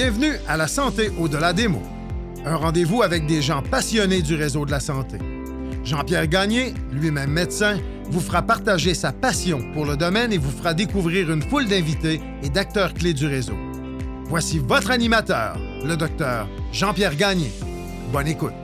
[0.00, 1.82] Bienvenue à La Santé au-delà des mots.
[2.44, 5.18] Un rendez-vous avec des gens passionnés du réseau de la santé.
[5.82, 7.78] Jean-Pierre Gagné, lui-même médecin,
[8.08, 12.20] vous fera partager sa passion pour le domaine et vous fera découvrir une foule d'invités
[12.44, 13.56] et d'acteurs clés du réseau.
[14.26, 17.50] Voici votre animateur, le docteur Jean-Pierre Gagné.
[18.12, 18.54] Bonne écoute.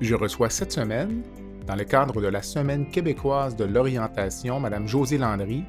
[0.00, 1.22] Je reçois cette semaine,
[1.68, 5.62] dans le cadre de la Semaine québécoise de l'orientation, Mme Josée Landry,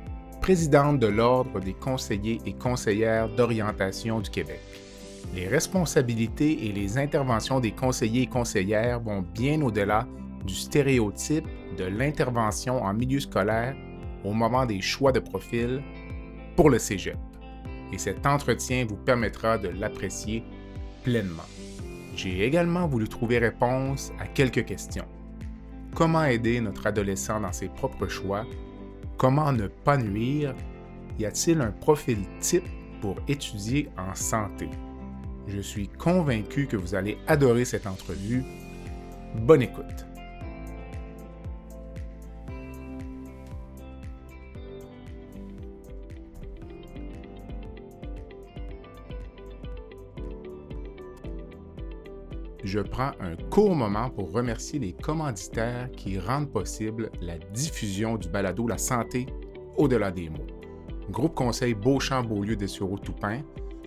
[0.45, 4.62] présidente de l'Ordre des conseillers et conseillères d'orientation du Québec.
[5.34, 10.08] Les responsabilités et les interventions des conseillers et conseillères vont bien au-delà
[10.45, 11.48] du stéréotype
[11.80, 13.76] de l'intervention en milieu scolaire
[14.23, 15.81] au moment des choix de profil
[16.55, 17.17] pour le Cégep.
[17.91, 20.44] Et cet entretien vous permettra de l'apprécier
[21.03, 21.50] pleinement.
[22.16, 25.08] J'ai également voulu trouver réponse à quelques questions.
[25.95, 28.45] Comment aider notre adolescent dans ses propres choix
[29.17, 30.53] Comment ne pas nuire?
[31.17, 32.67] Y a-t-il un profil type
[32.99, 34.69] pour étudier en santé?
[35.47, 38.43] Je suis convaincu que vous allez adorer cette entrevue.
[39.36, 40.05] Bonne écoute.
[52.66, 58.27] Je prends un court moment pour remercier les commanditaires qui rendent possible la diffusion du
[58.30, 59.27] balado La santé
[59.77, 60.47] au-delà des mots.
[61.09, 63.41] Groupe Conseil Beauchamp-Beaulieu des Toupin,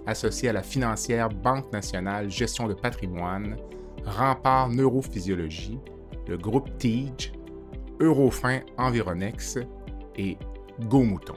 [0.07, 3.57] associé à la financière Banque nationale Gestion de patrimoine,
[4.05, 5.79] Rempart Neurophysiologie,
[6.29, 7.33] le groupe TIGE,
[8.01, 9.59] Eurofin Environex
[10.17, 10.37] et
[10.89, 11.35] Go Mouton.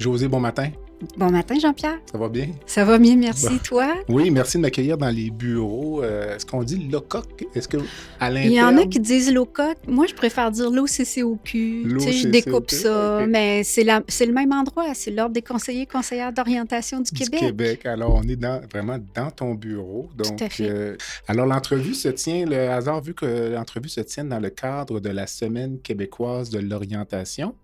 [0.00, 0.70] José, bon matin.
[1.18, 1.98] Bon matin, Jean-Pierre.
[2.10, 2.48] Ça va bien?
[2.64, 3.58] Ça va bien, merci.
[3.58, 3.92] Toi?
[4.08, 6.02] Oui, merci de m'accueillir dans les bureaux.
[6.02, 7.44] Euh, est-ce qu'on dit locoque?
[7.54, 7.76] Est-ce que
[8.18, 9.76] à Il y en a qui disent locoque.
[9.86, 11.42] Moi, je préfère dire l'OCCOQ.
[11.44, 14.94] Tu sais, je découpe ça, mais c'est, le même endroit.
[14.94, 17.40] C'est l'Ordre des conseillers conseillères d'orientation du, Québec.
[17.40, 17.84] Du Québec.
[17.84, 20.08] Alors, on est dans, vraiment dans ton bureau.
[20.16, 20.70] Donc, Tout à fait.
[20.70, 20.96] Euh,
[21.28, 25.10] alors, l'entrevue se tient, le hasard vu que l'entrevue se tient dans le cadre de
[25.10, 27.54] la Semaine québécoise de l'orientation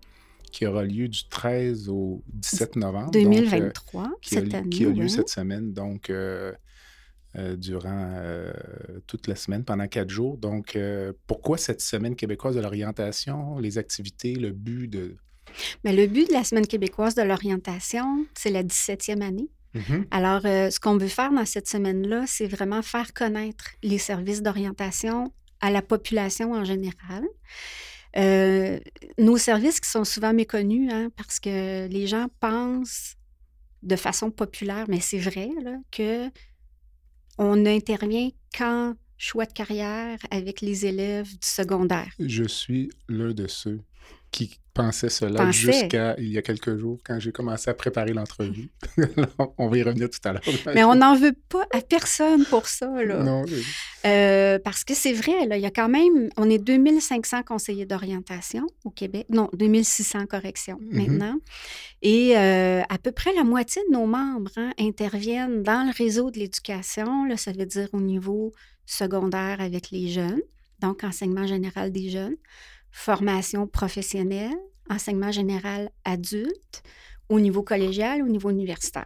[0.51, 3.11] qui aura lieu du 13 au 17 novembre.
[3.11, 6.53] 2023, donc, qui, a, qui a lieu cette semaine, donc euh,
[7.37, 8.51] euh, durant euh,
[9.05, 10.37] toute la semaine, pendant quatre jours.
[10.37, 10.77] Donc,
[11.27, 15.15] pourquoi cette semaine québécoise de l'orientation, les activités, le but de...
[15.83, 19.49] Mais le but de la semaine québécoise de l'orientation, c'est la 17e année.
[19.75, 20.05] Mm-hmm.
[20.11, 25.31] Alors, ce qu'on veut faire dans cette semaine-là, c'est vraiment faire connaître les services d'orientation
[25.61, 27.23] à la population en général.
[28.15, 28.79] Euh,
[29.17, 33.15] nos services qui sont souvent méconnus, hein, parce que les gens pensent
[33.83, 36.29] de façon populaire, mais c'est vrai là, que
[37.37, 42.13] on intervient quand choix de carrière avec les élèves du secondaire.
[42.19, 43.81] Je suis l'un de ceux
[44.31, 48.69] qui pensait cela jusqu'à il y a quelques jours quand j'ai commencé à préparer l'entrevue.
[49.57, 50.41] on va y revenir tout à l'heure.
[50.73, 53.03] Mais on n'en veut pas à personne pour ça.
[53.03, 53.23] Là.
[53.23, 53.43] Non.
[54.05, 57.85] Euh, parce que c'est vrai, là, il y a quand même, on est 2500 conseillers
[57.85, 59.25] d'orientation au Québec.
[59.29, 60.95] Non, 2600 corrections mm-hmm.
[60.95, 61.35] maintenant.
[62.01, 66.31] Et euh, à peu près la moitié de nos membres hein, interviennent dans le réseau
[66.31, 67.27] de l'éducation.
[67.35, 68.53] Ça veut dire au niveau
[68.85, 70.41] secondaire avec les jeunes,
[70.79, 72.35] donc enseignement général des jeunes
[72.97, 74.57] formation professionnelle,
[74.89, 76.81] enseignement général adulte,
[77.29, 79.05] au niveau collégial, au niveau universitaire.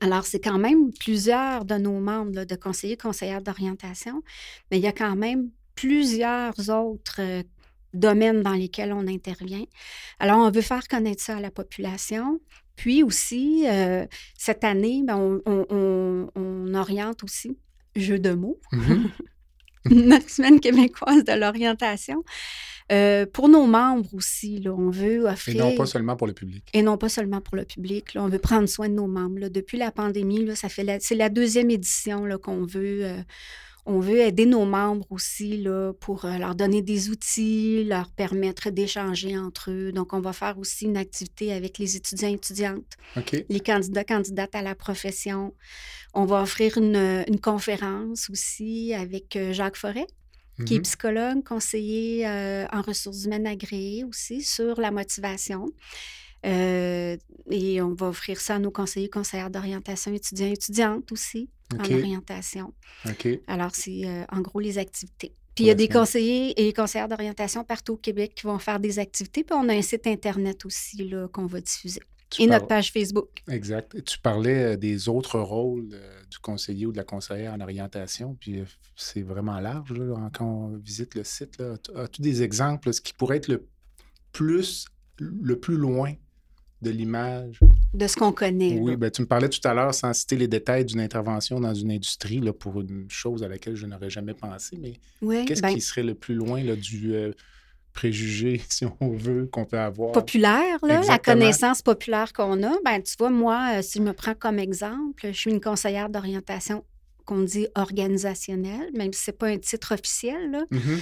[0.00, 4.22] Alors, c'est quand même plusieurs de nos membres de conseillers, conseillères d'orientation,
[4.70, 7.42] mais il y a quand même plusieurs autres euh,
[7.92, 9.64] domaines dans lesquels on intervient.
[10.20, 12.40] Alors, on veut faire connaître ça à la population.
[12.76, 14.06] Puis aussi, euh,
[14.38, 17.58] cette année, ben, on, oriente aussi,
[17.96, 19.10] jeu de mots, mm-hmm.
[20.06, 22.22] notre semaine québécoise de l'orientation.
[22.92, 25.56] Euh, pour nos membres aussi, là, on veut offrir...
[25.56, 26.68] Et non pas seulement pour le public.
[26.72, 28.14] Et non pas seulement pour le public.
[28.14, 29.48] Là, on veut prendre soin de nos membres.
[29.48, 33.04] Depuis la pandémie, là, ça fait c'est la deuxième édition là, qu'on veut...
[33.04, 33.22] Euh,
[33.88, 38.70] on veut aider nos membres aussi là, pour euh, leur donner des outils, leur permettre
[38.70, 39.92] d'échanger entre eux.
[39.92, 42.96] Donc, on va faire aussi une activité avec les étudiants et étudiantes,
[43.48, 45.54] les candidats, candidates à la profession.
[46.14, 50.08] On va offrir une, une conférence aussi avec Jacques Forêt,
[50.64, 50.82] qui est mm-hmm.
[50.82, 55.66] psychologue, conseiller euh, en ressources humaines agréées aussi sur la motivation.
[56.44, 57.16] Euh,
[57.50, 62.72] et on va offrir ça à nos conseillers, conseillères d'orientation étudiants étudiantes aussi en orientation.
[63.48, 65.34] Alors, c'est en gros les activités.
[65.56, 68.78] Puis il y a des conseillers et conseillères d'orientation partout au Québec qui vont faire
[68.78, 69.42] des activités.
[69.42, 72.00] Puis on a un site Internet aussi qu'on va diffuser.
[72.38, 73.42] Et notre page Facebook.
[73.48, 74.02] Exact.
[74.04, 75.88] Tu parlais des autres rôles
[76.30, 78.62] du conseiller ou de la conseillère en orientation, puis
[78.96, 79.92] c'est vraiment large.
[80.32, 81.62] quand on visite le site,
[81.94, 83.66] as-tu des exemples, ce qui pourrait être le
[84.32, 84.86] plus,
[85.18, 86.14] le plus loin
[86.82, 87.60] de l'image?
[87.94, 88.78] De ce qu'on connaît.
[88.78, 91.74] Oui, ben, tu me parlais tout à l'heure, sans citer les détails d'une intervention dans
[91.74, 94.94] une industrie, là, pour une chose à laquelle je n'aurais jamais pensé, mais
[95.44, 97.32] qu'est-ce ben qui serait le plus loin là, du euh,
[97.96, 100.12] préjugé, si on veut, qu'on peut avoir?
[100.12, 102.72] Populaire, là, la connaissance populaire qu'on a.
[102.84, 106.08] Ben, tu vois, moi, euh, si je me prends comme exemple, je suis une conseillère
[106.08, 106.84] d'orientation
[107.24, 110.52] qu'on dit organisationnelle, même si ce n'est pas un titre officiel.
[110.52, 110.64] Là.
[110.70, 111.00] Mm-hmm.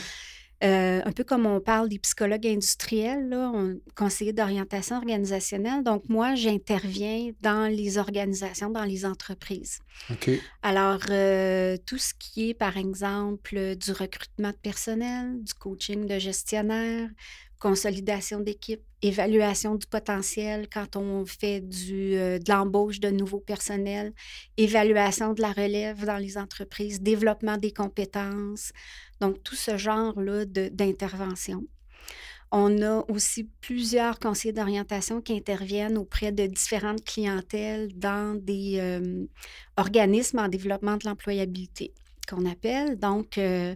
[0.65, 3.53] Euh, un peu comme on parle des psychologues industriels, là,
[3.95, 5.83] conseiller d'orientation organisationnelle.
[5.83, 9.81] Donc, moi, j'interviens dans les organisations, dans les entreprises.
[10.63, 16.19] Alors, euh, tout ce qui est, par exemple, du recrutement de personnel, du coaching de
[16.19, 17.11] gestionnaire,
[17.65, 24.13] consolidation d'équipe, évaluation du potentiel quand on fait du, euh, de l'embauche de nouveaux personnels,
[24.59, 28.73] évaluation de la relève dans les entreprises, développement des compétences.
[29.21, 31.65] Donc, tout ce genre-là d'intervention.
[32.53, 39.27] On a aussi plusieurs conseillers d'orientation qui interviennent auprès de différentes clientèles dans des euh,
[39.77, 41.93] organismes en développement de l'employabilité
[42.29, 42.97] qu'on appelle.
[42.97, 43.75] Donc, euh,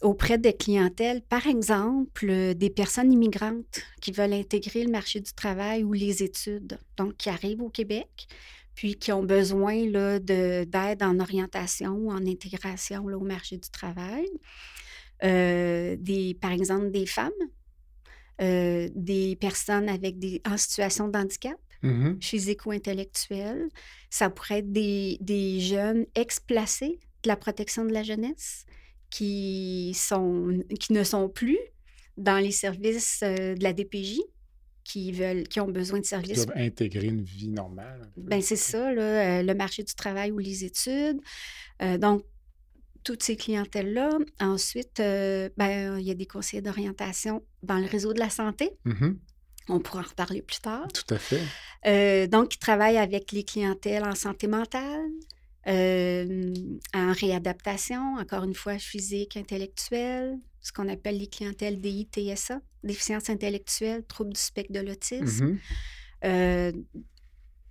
[0.00, 5.82] auprès des clientèles, par exemple, des personnes immigrantes qui veulent intégrer le marché du travail
[5.82, 8.28] ou les études, donc qui arrivent au Québec,
[8.78, 9.86] puis qui ont besoin
[10.20, 14.28] d'aide en orientation ou en intégration là, au marché du travail.
[15.24, 17.32] Euh, des, par exemple, des femmes,
[18.40, 23.68] euh, des personnes avec des, en situation de handicap, mmh physico-intellectuel.
[24.10, 28.64] Ça pourrait être des, des jeunes ex-placés de la protection de la jeunesse
[29.10, 31.58] qui, sont, qui ne sont plus
[32.16, 34.20] dans les services euh, de la DPJ,
[34.88, 36.38] qui, veulent, qui ont besoin de services.
[36.38, 38.10] Ils doivent intégrer une vie normale.
[38.16, 41.20] Ben, c'est ça, là, euh, le marché du travail ou les études.
[41.82, 42.24] Euh, donc,
[43.04, 44.18] toutes ces clientèles-là.
[44.40, 48.70] Ensuite, ben, il y a des conseillers d'orientation dans le réseau de la santé.
[48.86, 49.16] Mm-hmm.
[49.68, 50.88] On pourra en reparler plus tard.
[50.88, 52.28] Tout à fait.
[52.28, 55.10] donc, ils travaillent avec les clientèles en santé mentale,
[55.68, 56.54] euh,
[56.94, 64.04] en réadaptation, encore une fois, physique, intellectuelle, ce qu'on appelle les clientèles DITSA, déficience intellectuelle,
[64.06, 65.46] troubles du spectre de l'autisme.
[65.46, 65.58] Mm-hmm.
[66.24, 66.72] Euh,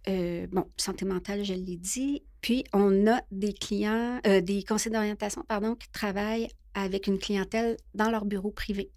[0.10, 2.24] euh, bon, santé mentale, je l'ai dit.
[2.42, 8.10] Puis, on a des clients, des conseils d'orientation, pardon, qui travaillent avec une clientèle dans
[8.10, 8.90] leur bureau privé.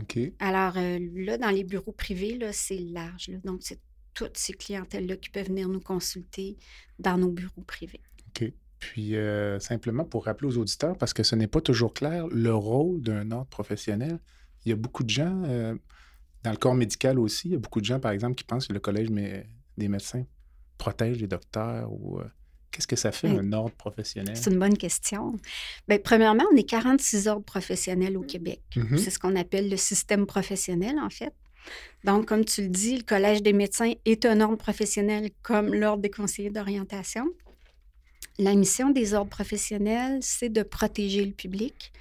[0.00, 0.18] OK.
[0.38, 3.30] Alors, là, dans les bureaux privés, c'est large.
[3.44, 3.80] donc, c'est
[4.14, 6.56] toutes ces clientèles-là qui peuvent venir nous consulter
[6.98, 8.02] dans nos bureaux privés.
[8.28, 8.52] OK.
[8.82, 12.52] Puis, euh, simplement pour rappeler aux auditeurs, parce que ce n'est pas toujours clair, le
[12.52, 14.18] rôle d'un ordre professionnel,
[14.64, 15.76] il y a beaucoup de gens, euh,
[16.42, 18.66] dans le corps médical aussi, il y a beaucoup de gens, par exemple, qui pensent
[18.66, 19.08] que le Collège
[19.78, 20.24] des médecins
[20.78, 22.18] protège les docteurs ou...
[22.18, 22.24] Euh,
[22.72, 24.36] qu'est-ce que ça fait, un ordre professionnel?
[24.36, 25.38] C'est une bonne question.
[25.86, 28.62] Bien, premièrement, on est 46 ordres professionnels au Québec.
[28.74, 28.96] Mm-hmm.
[28.96, 31.34] C'est ce qu'on appelle le système professionnel, en fait.
[32.02, 36.02] Donc, comme tu le dis, le Collège des médecins est un ordre professionnel comme l'Ordre
[36.02, 37.28] des conseillers d'orientation.
[38.42, 41.92] La mission des ordres professionnels, c'est de protéger le public.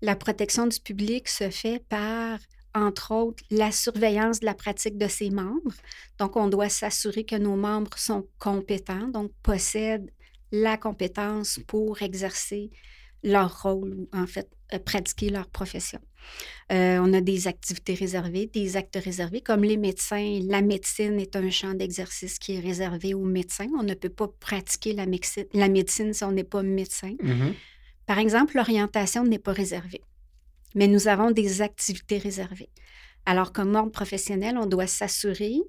[0.00, 2.38] La protection du public se fait par,
[2.74, 5.74] entre autres, la surveillance de la pratique de ses membres.
[6.18, 10.10] Donc, on doit s'assurer que nos membres sont compétents, donc possèdent
[10.52, 12.70] la compétence pour exercer
[13.24, 16.00] leur rôle ou en fait euh, pratiquer leur profession.
[16.72, 20.38] Euh, on a des activités réservées, des actes réservés, comme les médecins.
[20.44, 23.68] La médecine est un champ d'exercice qui est réservé aux médecins.
[23.78, 25.04] On ne peut pas pratiquer la,
[25.52, 27.14] la médecine si on n'est pas médecin.
[27.22, 27.54] Mm-hmm.
[28.06, 30.02] Par exemple, l'orientation n'est pas réservée,
[30.74, 32.70] mais nous avons des activités réservées.
[33.26, 35.62] Alors, comme ordre professionnel, on doit s'assurer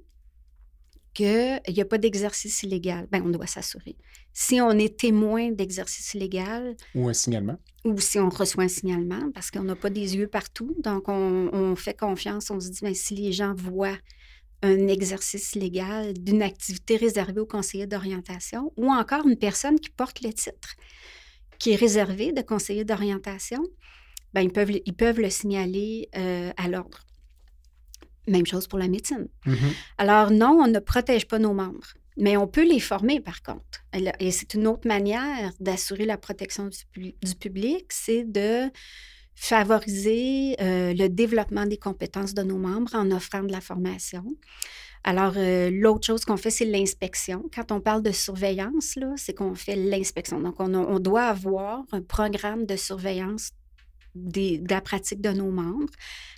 [1.16, 3.08] qu'il n'y a pas d'exercice illégal.
[3.12, 3.96] Bien, on doit s'assurer.
[4.34, 6.76] Si on est témoin d'exercice illégal.
[6.94, 7.58] Ou un signalement.
[7.86, 10.76] Ou si on reçoit un signalement, parce qu'on n'a pas des yeux partout.
[10.84, 12.52] Donc, on, fait confiance.
[12.52, 13.98] On se dit, bien, si les gens voient
[14.62, 20.22] un exercice légal d'une activité réservée aux conseillers d'orientation ou encore une personne qui porte
[20.22, 20.76] le titre
[21.60, 23.64] qui est réservé de conseiller d'orientation,
[24.36, 27.06] ils, peuvent, ils peuvent le signaler euh, à l'ordre.
[28.28, 29.28] Même chose pour la médecine.
[29.46, 29.74] Mm-hmm.
[29.98, 33.84] Alors non, on ne protège pas nos membres, mais on peut les former par contre.
[34.20, 38.70] Et c'est une autre manière d'assurer la protection du, public, c'est de
[39.36, 44.24] favoriser euh, le développement des compétences de nos membres en offrant de la formation.
[45.04, 47.44] Alors, euh, l'autre chose qu'on fait, c'est l'inspection.
[47.54, 50.40] Quand on parle de surveillance, c'est qu'on fait l'inspection.
[50.40, 53.52] Donc, on, on, doit avoir un programme de surveillance
[54.16, 55.94] de la pratique de nos membres.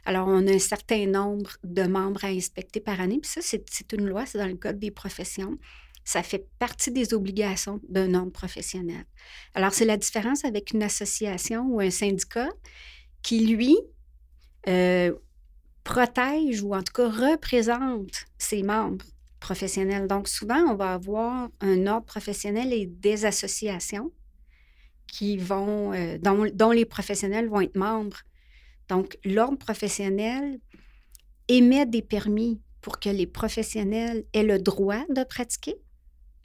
[0.06, 3.20] Alors, on a un certain nombre de membres à inspecter par année.
[3.22, 5.58] Puis ça, c'est une loi, c'est dans le Code des professions.
[6.04, 9.06] Ça fait partie des obligations d'un ordre professionnel.
[9.54, 12.50] Alors, c'est la différence avec une association ou un syndicat
[13.22, 13.78] qui, lui,
[14.68, 15.14] euh,
[15.84, 19.06] protège ou en tout cas représente ses membres
[19.40, 20.08] professionnels.
[20.08, 24.12] Donc, souvent, on va avoir un ordre professionnel et des associations
[25.08, 28.18] qui vont, euh, dont, les professionnels vont être membres.
[28.90, 30.60] Donc, l'ordre professionnel
[31.48, 35.76] émet des permis pour que les professionnels aient le droit de pratiquer,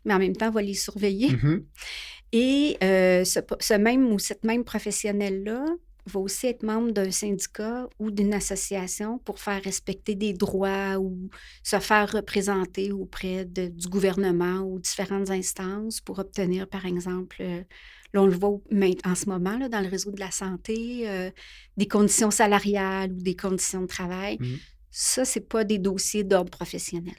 [0.04, 1.30] mais en même temps, va les surveiller.
[1.30, 1.64] Mm-hmm.
[2.32, 5.66] Et euh, ce, même ou cette même professionnelle-là
[6.06, 11.28] va aussi être membre d'un syndicat ou d'une association pour faire respecter des droits ou
[11.62, 17.62] se faire représenter auprès du gouvernement ou différentes instances pour obtenir, par exemple, euh,
[18.12, 18.60] là, on le voit
[19.04, 21.30] en ce moment là, dans le réseau de la santé, euh,
[21.76, 24.38] des conditions salariales ou des conditions de travail.
[24.40, 24.46] Mmh.
[24.90, 27.14] Ça, ce n'est pas des dossiers d'ordre professionnel.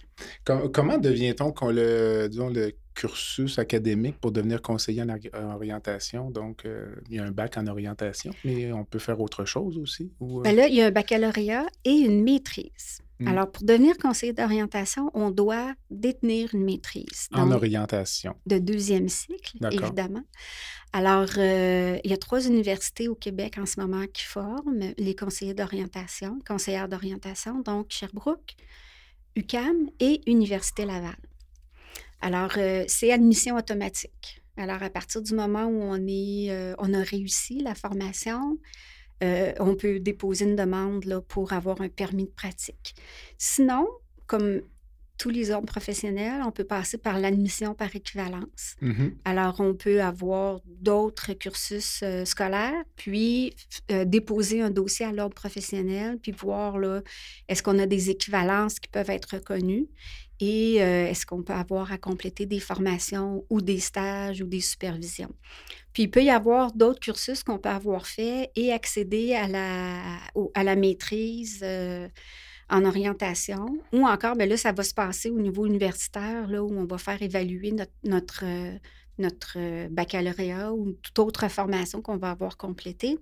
[0.45, 6.29] comment devient-on le, disons, le cursus académique pour devenir conseiller en, orientation?
[6.31, 9.77] Donc, euh, il y a un bac en orientation, mais on peut faire autre chose
[9.77, 10.11] aussi?
[10.19, 10.43] Ou, euh?
[10.43, 13.01] ben là, il y a un baccalauréat et une maîtrise.
[13.19, 13.27] Mmh.
[13.27, 17.27] Alors, pour devenir conseiller d'orientation, on doit détenir une maîtrise.
[17.31, 18.35] en orientation.
[18.45, 20.23] De deuxième cycle, évidemment.
[20.93, 25.15] Alors, euh, il y a trois universités au Québec en ce moment qui forment les
[25.15, 28.55] conseillers d'orientation, conseillères d'orientation, donc Sherbrooke,
[29.35, 31.15] UCAM et Université Laval.
[32.23, 34.41] Alors, euh, c'est admission automatique.
[34.55, 38.57] Alors, à partir du moment où on, est, euh, on a réussi la formation,
[39.21, 42.93] on peut déposer une demande là, pour avoir un permis de pratique.
[43.37, 43.87] Sinon,
[44.27, 44.59] comme
[45.17, 48.75] tous les ordres professionnels, on peut passer par l'admission par équivalence.
[48.81, 53.55] Mmh Alors, on peut avoir d'autres cursus euh, scolaires, puis
[53.91, 57.01] euh, déposer un dossier à l'ordre professionnel, puis voir là,
[57.47, 59.87] est-ce qu'on a des équivalences qui peuvent être reconnues
[60.39, 65.33] et est-ce qu'on peut avoir à compléter des formations ou des stages ou des supervisions?
[65.93, 70.01] Puis il peut y avoir d'autres cursus qu'on peut avoir fait et accéder à la,
[70.53, 71.63] à la maîtrise
[72.69, 76.71] en orientation, ou encore, bien là, ça va se passer au niveau universitaire, là, où
[76.75, 78.43] on va faire évaluer notre, notre,
[79.19, 83.19] notre baccalauréat ou toute autre formation qu'on va avoir complétée.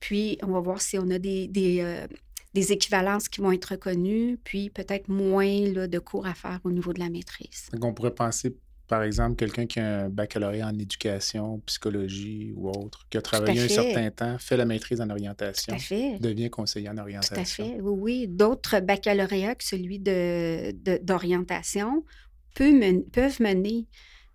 [0.00, 1.92] Puis, on va voir si on a des,
[2.58, 6.70] des équivalences qui vont être reconnues, puis peut-être moins là, de cours à faire au
[6.70, 7.68] niveau de la maîtrise.
[7.72, 8.56] Donc, on pourrait penser
[8.88, 13.60] par exemple, quelqu'un qui a un baccalauréat en éducation, psychologie ou autre, qui a travaillé
[13.60, 15.76] un certain temps, fait la maîtrise en orientation,
[16.20, 17.36] devient conseiller en orientation.
[17.36, 18.26] Tout à fait, oui, oui.
[18.28, 22.02] D'autres baccalauréats que celui d'orientation
[22.58, 23.86] de, peuvent mener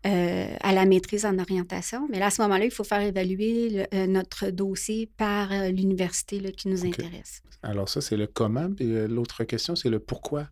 [0.06, 2.08] euh, à la maîtrise en orientation.
[2.10, 6.42] Mais là, à ce moment-là, il faut faire évaluer euh, notre dossier par euh, l'université
[6.52, 7.42] qui nous intéresse.
[7.62, 8.70] Alors ça, c'est le comment.
[8.70, 10.48] Puis l'autre question, c'est le pourquoi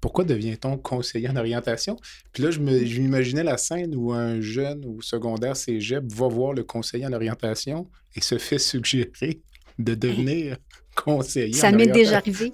[0.00, 1.96] pourquoi devient-on conseiller en orientation?
[2.32, 6.64] Puis là, je m'imaginais la scène où un jeune ou secondaire cégep va voir le
[6.64, 9.40] conseiller en orientation et se fait suggérer
[9.78, 10.58] de devenir
[10.94, 11.54] conseiller.
[11.54, 12.52] Ça m'est déjà arrivé.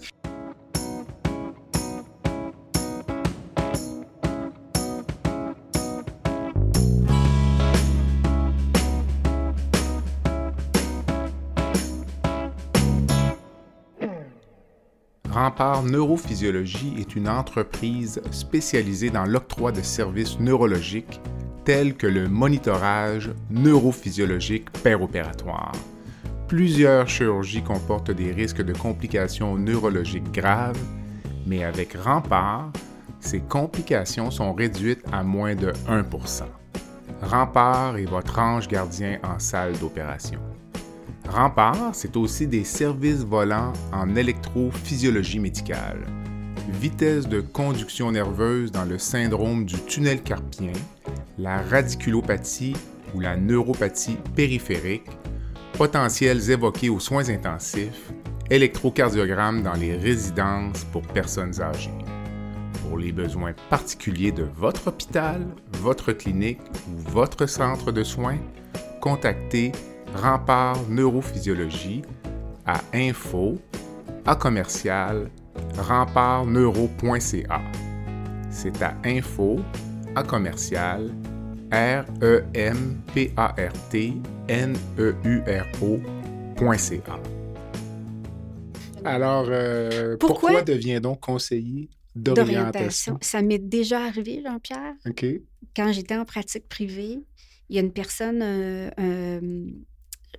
[15.43, 21.21] Rempart Neurophysiologie est une entreprise spécialisée dans l'octroi de services neurologiques
[21.65, 25.73] tels que le monitorage neurophysiologique péropératoire.
[26.47, 30.79] Plusieurs chirurgies comportent des risques de complications neurologiques graves,
[31.45, 32.71] mais avec Rempart,
[33.19, 36.45] ces complications sont réduites à moins de 1%
[37.21, 40.39] Rempart est votre ange gardien en salle d'opération.
[41.29, 46.05] Rempart, c'est aussi des services volants en électrophysiologie médicale,
[46.69, 50.73] vitesse de conduction nerveuse dans le syndrome du tunnel carpien,
[51.39, 52.77] la radiculopathie
[53.15, 55.07] ou la neuropathie périphérique,
[55.79, 58.13] potentiels évoqués aux soins intensifs,
[58.51, 61.91] électrocardiogramme dans les résidences pour personnes âgées.
[62.83, 65.47] Pour les besoins particuliers de votre hôpital,
[65.79, 68.39] votre clinique ou votre centre de soins,
[69.01, 69.73] contactez
[70.15, 72.03] Rempart Neurophysiologie
[72.67, 73.59] à info
[74.25, 75.31] à commercial
[75.77, 77.61] rempartneuro.ca.
[78.51, 79.61] C'est à info
[80.15, 81.11] à commercial
[81.73, 87.21] r e m p a r t n e u r o.ca.
[89.05, 93.19] Alors, euh, pourquoi, devient-on conseiller d'orientation?
[93.21, 94.95] Ça m'est déjà arrivé, Jean-Pierre.
[95.09, 95.25] OK.
[95.75, 97.19] Quand j'étais en pratique privée,
[97.69, 98.91] il y a une personne, euh,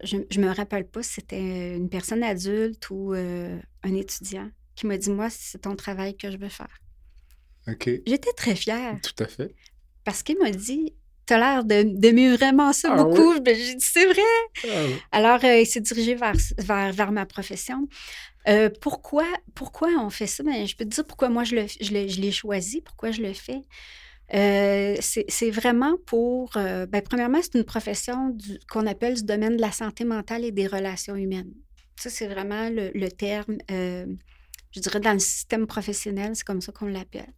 [0.03, 4.87] je, je me rappelle pas si c'était une personne adulte ou euh, un étudiant qui
[4.87, 6.79] m'a dit Moi, c'est ton travail que je veux faire.
[7.67, 7.89] OK.
[8.05, 9.53] J'étais très fière Tout à fait.
[10.03, 10.93] parce qu'il m'a dit
[11.25, 13.39] T'as l'air de- d'aimer vraiment ça Ah beaucoup.
[13.39, 14.21] Ben, J'ai dit C'est vrai.
[14.69, 14.95] Ah oui.
[15.13, 17.87] Alors, euh, il s'est dirigé vers, vers, vers ma profession.
[18.49, 20.43] Euh, pourquoi, pourquoi on fait ça?
[20.43, 23.11] Ben, je peux te dire pourquoi moi je, le, je, le- je l'ai choisi, pourquoi
[23.11, 23.61] je le fais.
[24.33, 26.55] Euh, c'est vraiment pour.
[26.57, 28.35] euh, ben, premièrement, c'est une profession
[28.69, 31.53] qu'on appelle du domaine de la santé mentale et des relations humaines.
[31.99, 34.05] Ça, c'est vraiment le, le terme, euh,
[34.71, 37.31] je dirais, dans le système professionnel, c'est comme ça qu'on l'appelle.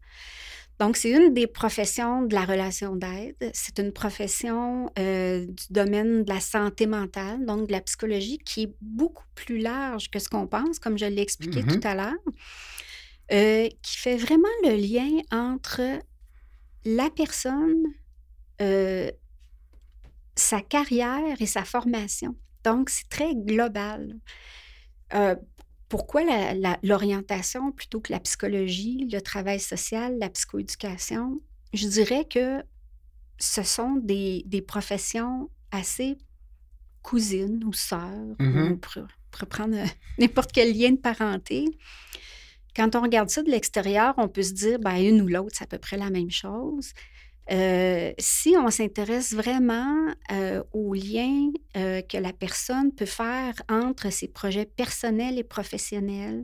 [0.79, 3.35] Donc, c'est une des professions de la relation d'aide.
[3.53, 8.63] C'est une profession euh, du domaine de la santé mentale, donc de la psychologie, qui
[8.63, 11.79] est beaucoup plus large que ce qu'on pense, comme je l'ai expliqué Mhm.
[11.79, 12.13] tout à l'heure,
[13.31, 15.81] euh, qui fait vraiment le lien entre
[16.85, 17.83] la personne,
[18.61, 19.11] euh,
[20.35, 22.35] sa carrière et sa formation.
[22.63, 24.15] Donc, c'est très global.
[25.13, 25.35] Euh,
[25.89, 26.21] pourquoi
[26.83, 31.39] l'orientation plutôt que la psychologie, le travail social, la psychoéducation?
[31.73, 32.63] Je dirais que
[33.37, 36.17] ce sont des, des professions assez
[37.01, 38.79] cousines ou sœurs, on
[39.43, 39.85] on prendre euh,
[40.17, 41.65] n'importe quel lien de parenté.
[42.75, 45.63] Quand on regarde ça de l'extérieur, on peut se dire, ben, une ou l'autre, c'est
[45.63, 46.91] à peu près la même chose.
[47.51, 54.11] Euh, si on s'intéresse vraiment euh, aux liens euh, que la personne peut faire entre
[54.11, 56.43] ses projets personnels et professionnels,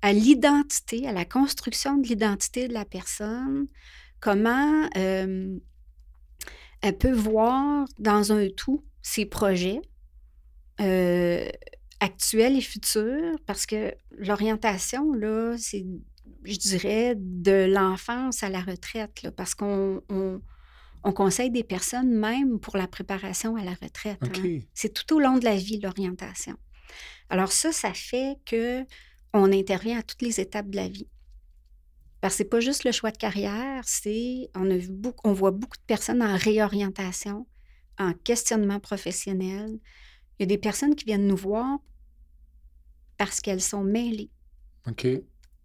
[0.00, 3.66] à l'identité, à la construction de l'identité de la personne,
[4.20, 5.58] comment euh,
[6.80, 9.80] elle peut voir dans un tout ses projets
[12.02, 15.86] actuels et futurs, parce que l'orientation, là, c'est
[16.44, 20.40] je dirais, de l'enfance à la retraite, là, parce qu'on on,
[21.04, 24.18] on conseille des personnes même pour la préparation à la retraite.
[24.22, 24.28] hein.
[24.34, 24.48] OK.
[24.74, 26.56] C'est tout au long de la vie, l'orientation.
[27.28, 28.84] Alors ça, ça fait que
[29.32, 31.08] on intervient à toutes les étapes de la vie.
[32.20, 35.32] Parce que c'est pas juste le choix de carrière, c'est on a vu beaucoup, on
[35.32, 37.46] voit beaucoup de personnes en réorientation,
[37.98, 39.78] en questionnement professionnel.
[40.38, 41.78] Il y a des personnes qui viennent nous voir
[43.18, 44.30] parce qu'elles sont mêlées
[44.88, 45.06] OK.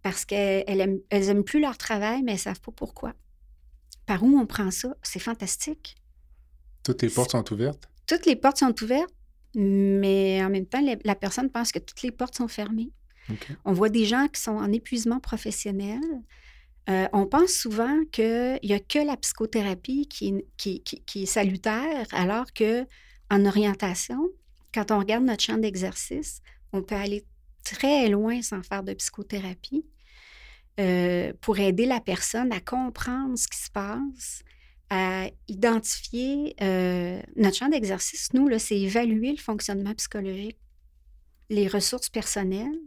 [0.02, 3.14] parce qu'elles aiment, elles aiment plus leur travail, mais elles savent pas pourquoi.
[4.06, 4.96] Par où on prend ça?
[5.02, 5.96] C'est fantastique.
[6.82, 7.88] Toutes les portes sont ouvertes?
[8.06, 9.12] Toutes les portes sont ouvertes,
[9.54, 12.90] mais en même temps, la, la personne pense que toutes les portes sont fermées.
[13.66, 16.00] On voit des gens qui sont en épuisement professionnel.
[16.88, 21.22] Euh, on pense souvent qu'il n'y a que la psychothérapie qui est, qui- qui- qui
[21.24, 22.86] est salutaire, alors que
[23.30, 24.26] en orientation,
[24.72, 26.40] quand on regarde notre champ d'exercice,
[26.72, 27.26] on peut aller
[27.74, 29.84] très loin sans faire de psychothérapie
[30.80, 34.42] euh, pour aider la personne à comprendre ce qui se passe,
[34.90, 36.54] à identifier.
[36.62, 40.58] euh, notre champ d'exercice, nous, c'est évaluer le fonctionnement psychologique,
[41.50, 42.78] les ressources personnelles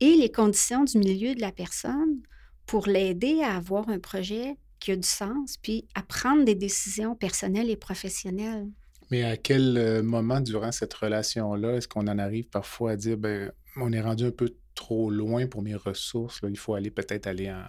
[0.00, 2.22] et les conditions du milieu de la personne
[2.66, 7.14] pour l'aider à avoir un projet qui a du sens, puis à prendre des décisions
[7.14, 8.68] personnelles et professionnelles.
[9.10, 13.16] Mais à quel euh, moment durant cette relation-là est-ce qu'on en arrive parfois à dire,
[13.16, 16.90] ben, on est rendu un peu trop loin pour mes ressources, là, il faut aller
[16.90, 17.62] peut-être aller en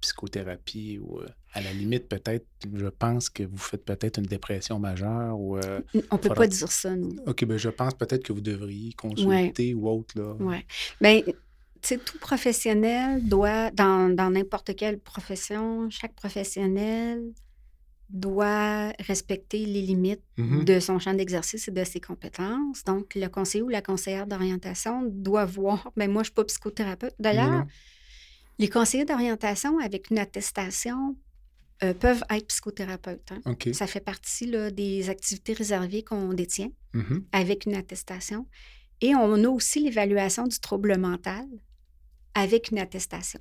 [0.00, 4.78] psychothérapie ou euh, à la limite, peut-être, je pense que vous faites peut-être une dépression
[4.78, 5.56] majeure ou...
[5.56, 5.80] euh,
[6.10, 7.16] On peut Faudra- pas dire ça, nous.
[7.26, 10.34] OK, ben je pense peut-être que vous devriez consulter ou autre, là.
[10.40, 10.56] Oui.
[11.00, 11.32] Bien, tu
[11.80, 17.22] sais, tout professionnel doit, dans dans n'importe quelle profession, chaque professionnel
[18.14, 20.64] doit respecter les limites Mhm.
[20.64, 22.82] de son champ d'exercice et de ses compétences.
[22.84, 26.44] Donc, le conseiller ou la conseillère d'orientation doit voir, ben moi, je ne suis pas
[26.44, 27.14] psychothérapeute.
[27.18, 27.64] D'ailleurs,
[28.58, 31.16] les conseillers d'orientation avec une attestation
[31.82, 33.32] euh, peuvent être psychothérapeutes.
[33.32, 33.40] hein.
[33.74, 37.24] Ça fait partie là, des activités réservées qu'on détient Mhm.
[37.32, 38.46] avec une attestation.
[39.00, 41.44] Et on a aussi l'évaluation du trouble mental
[42.34, 43.40] avec une attestation.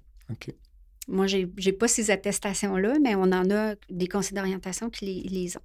[1.08, 5.22] Moi, je n'ai pas ces attestations-là, mais on en a des conseils d'orientation qui les,
[5.30, 5.62] les ont.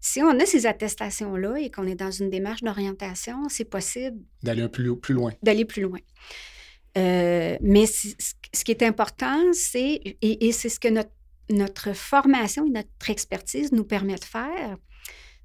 [0.00, 4.68] Si on a ces attestations-là et qu'on est dans une démarche d'orientation, c'est possible D'aller
[4.68, 5.32] plus, plus loin.
[5.42, 5.98] d'aller plus loin.
[6.96, 11.10] Euh, mais ce qui est important, c'est, et, et c'est ce que notre,
[11.50, 14.76] notre formation et notre expertise nous permet de faire,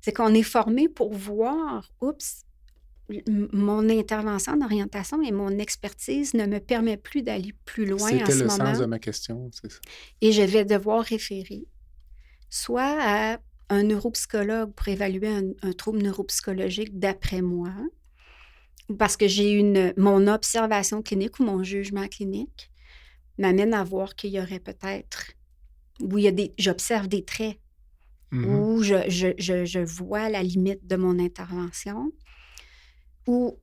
[0.01, 2.45] c'est qu'on est formé pour voir, oups,
[3.53, 8.07] mon intervention en orientation et mon expertise ne me permet plus d'aller plus loin en
[8.09, 8.65] C'était ce le moment.
[8.71, 9.79] sens de ma question, c'est ça.
[10.21, 11.65] Et je vais devoir référer
[12.49, 17.71] soit à un neuropsychologue pour évaluer un, un trouble neuropsychologique d'après moi,
[18.97, 22.71] parce que j'ai une mon observation clinique ou mon jugement clinique
[23.37, 25.33] m'amène à voir qu'il y aurait peut-être
[26.01, 27.59] où il y a des j'observe des traits
[28.31, 28.45] Mhm.
[28.45, 32.11] où je, je, je, je vois la limite de mon intervention.
[33.29, 33.55] Ou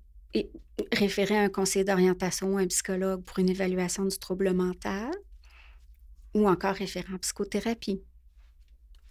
[0.93, 5.11] référer à un conseiller d'orientation ou un psychologue pour une évaluation du trouble mental,
[6.35, 8.01] ou encore référer en psychothérapie.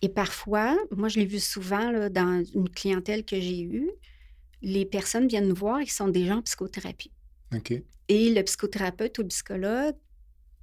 [0.02, 3.92] Et parfois, moi je l'ai vu souvent là, dans une clientèle que j'ai eue,
[4.62, 7.12] les personnes viennent nous voir, ils sont déjà en psychothérapie.
[8.08, 9.96] Et le psychothérapeute ou le psychologue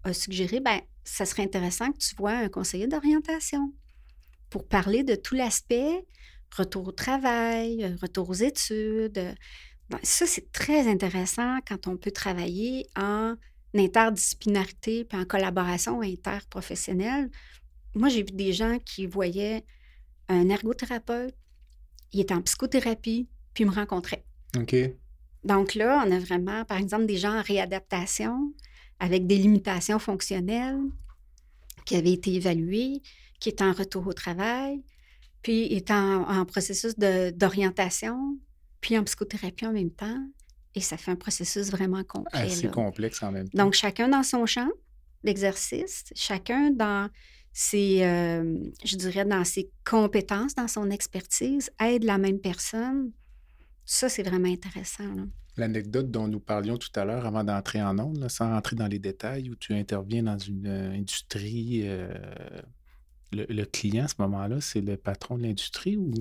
[0.05, 3.75] a suggéré, ben, ça serait intéressant que tu vois un conseiller d'orientation
[4.49, 6.07] pour parler de tout l'aspect
[6.57, 9.35] retour au travail, retour aux études.
[10.03, 13.35] Ça, c'est très intéressant quand on peut travailler en
[13.75, 17.31] interdisciplinarité puis en collaboration interprofessionnelle.
[17.95, 19.65] Moi, j'ai vu des gens qui voyaient
[20.29, 21.35] un ergothérapeute,
[22.13, 24.25] il était en psychothérapie, puis me rencontrait.
[24.57, 24.75] OK.
[25.45, 28.53] Donc là, on a vraiment, par exemple, des gens en réadaptation
[29.01, 30.81] avec des limitations fonctionnelles
[31.85, 33.03] qui avaient été évaluées,
[33.41, 34.83] qui étaient en retour au travail,
[35.43, 38.39] puis étant en, processus d'orientation,
[38.83, 40.23] puis en psychothérapie en même temps.
[40.75, 42.59] Et ça fait un processus vraiment complexe.
[42.59, 43.65] Assez complexe en même temps.
[43.65, 44.69] Donc, chacun dans son champ
[45.25, 47.09] d'exercice, chacun dans
[47.55, 53.13] ses, euh, je dirais, dans ses compétences, dans son expertise, aide la même personne
[53.85, 55.05] ça, c'est vraiment intéressant.
[55.57, 58.99] L'anecdote dont nous parlions tout à l'heure avant d'entrer en ondes, sans rentrer dans les
[58.99, 62.09] détails, où tu interviens dans une euh, industrie, euh,
[63.33, 66.13] le, client à ce moment-là, c'est le patron de l'industrie ou,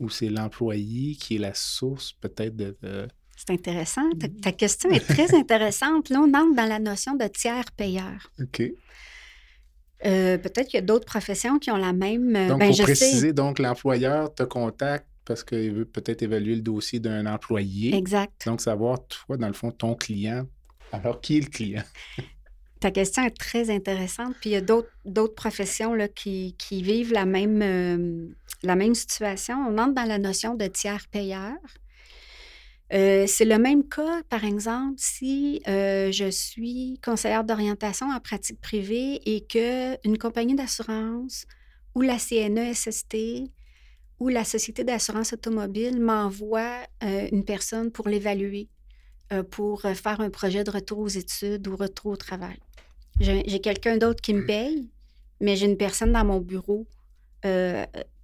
[0.00, 2.76] ou c'est l'employé qui est la source peut-être de...
[3.36, 4.02] C'est intéressant.
[4.42, 6.10] Ta, question est très intéressante.
[6.10, 8.30] Là, on entre dans la notion de tiers payeur.
[8.38, 8.62] OK.
[10.04, 12.32] Euh, peut-être qu'il y a d'autres professions qui ont la même.
[12.48, 17.00] Donc, ben, pour préciser, donc l'employeur te contacte parce qu'il veut peut-être évaluer le dossier
[17.00, 17.94] d'un employé.
[17.94, 18.32] Exact.
[18.46, 20.46] Donc, savoir, toi, dans le fond, ton client.
[20.92, 21.84] Alors, qui est le client?
[22.80, 24.34] Ta question est très intéressante.
[24.40, 28.28] Puis il y a d'autres professions là, qui, vivent la même, euh,
[28.62, 29.56] la même situation.
[29.68, 31.56] On entre dans la notion de tiers payeur.
[32.92, 38.60] Euh, c'est le même cas, par exemple, si euh, je suis conseillère d'orientation en pratique
[38.60, 41.46] privée et qu'une compagnie d'assurance
[41.94, 43.16] ou la CNESST
[44.18, 48.68] où la Société d'assurance automobile m'envoie une personne pour l'évaluer,
[49.50, 52.58] pour euh, faire un projet de retour aux études ou retour au travail.
[53.20, 54.88] J'ai quelqu'un d'autre qui me paye,
[55.40, 56.86] mais j'ai une personne dans mon bureau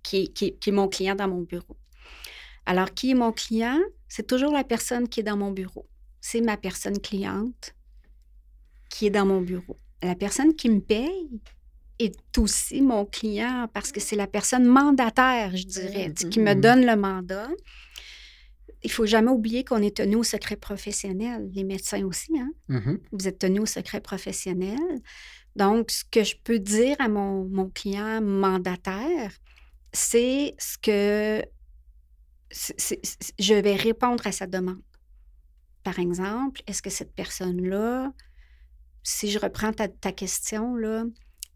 [0.02, 1.76] qui, qui, est mon client dans mon bureau.
[2.64, 3.78] Alors, qui est mon client?
[4.08, 5.86] C'est toujours la personne qui est dans mon bureau.
[6.22, 7.74] C'est ma personne cliente
[8.88, 9.78] qui est dans mon bureau.
[10.02, 11.40] La personne qui me paye,
[11.98, 16.84] est aussi mon client parce que c'est la personne mandataire, je dirais, qui me donne
[16.84, 17.48] le mandat.
[18.82, 21.50] Il faut jamais oublier qu'on est tenu au secret professionnel.
[21.52, 22.50] Les médecins aussi, hein?
[22.68, 22.98] Mm-hmm.
[23.12, 24.78] Vous êtes tenu au secret professionnel.
[25.56, 29.32] Donc, ce que je peux dire à mon, mon client mandataire,
[29.92, 31.42] c'est ce que
[32.50, 34.82] je vais répondre à sa demande.
[35.82, 38.12] Par exemple, est-ce que cette personne-là,
[39.02, 41.04] si je reprends ta, ta question, là,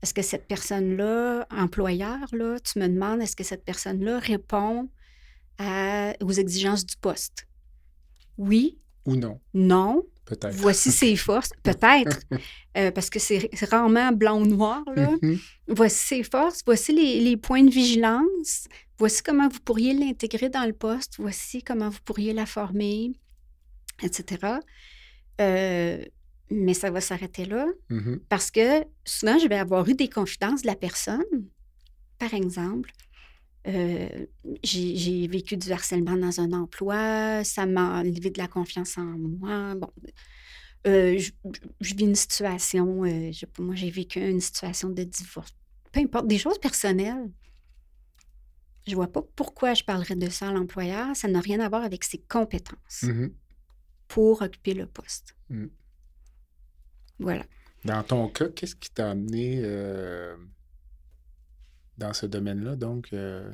[0.02, 4.88] est-ce que cette personne-là, employeur, là, tu me demandes, est-ce que cette personne-là répond
[6.22, 7.46] aux exigences du poste?
[8.38, 8.78] Oui.
[9.06, 9.40] Ou non?
[9.54, 10.04] Non.
[10.24, 10.54] Peut-être.
[10.54, 11.50] Voici ses forces.
[11.62, 12.20] Peut-être.
[12.76, 14.82] Euh, parce que c'est rarement blanc ou noir.
[14.94, 15.08] Là.
[15.16, 15.38] Mm-hmm.
[15.68, 16.62] Voici ses forces.
[16.64, 18.68] Voici les, points de vigilance.
[18.98, 21.14] Voici comment vous pourriez l'intégrer dans le poste.
[21.18, 23.12] Voici comment vous pourriez la former,
[24.02, 24.58] etc.
[25.40, 26.04] Euh,
[26.50, 27.66] mais ça va s'arrêter là.
[27.90, 28.20] Mm-hmm.
[28.28, 31.24] Parce que souvent, je vais avoir eu des confidences de la personne.
[32.18, 32.92] Par exemple,
[33.66, 34.26] euh,
[34.62, 39.74] j'ai vécu du harcèlement dans un emploi, ça m'a enlevé de la confiance en moi.
[39.74, 39.90] Bon,
[40.86, 41.30] euh, je,
[41.94, 45.54] vis une situation, euh, moi, j'ai vécu une situation de divorce.
[45.92, 47.30] Peu importe, des choses personnelles.
[48.86, 51.14] Je vois pas pourquoi je parlerais de ça à l'employeur.
[51.14, 53.30] Ça n'a rien à voir avec ses compétences mm-hmm.
[54.08, 55.36] pour occuper le poste.
[55.50, 55.66] Mm.
[57.18, 57.44] Voilà.
[57.84, 60.34] Dans ton cas, qu'est-ce qui t'a amené euh,
[62.00, 62.74] dans ce domaine-là?
[62.74, 63.48] Donc, euh,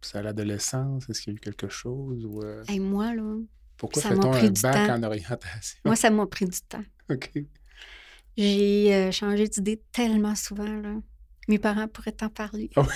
[0.00, 1.08] c'est à l'adolescence?
[1.10, 2.24] Est-ce qu'il y a eu quelque chose?
[2.24, 2.64] Ou, euh?
[2.78, 3.36] moi, là.
[3.76, 5.78] Pourquoi fait-on un bac en orientation?
[5.84, 6.84] Moi, ça m'a pris du temps.
[7.10, 7.32] OK.
[8.36, 10.94] J'ai changé d'idée tellement souvent, là.
[11.48, 12.70] Mes parents pourraient t'en parler.
[12.76, 12.86] Ah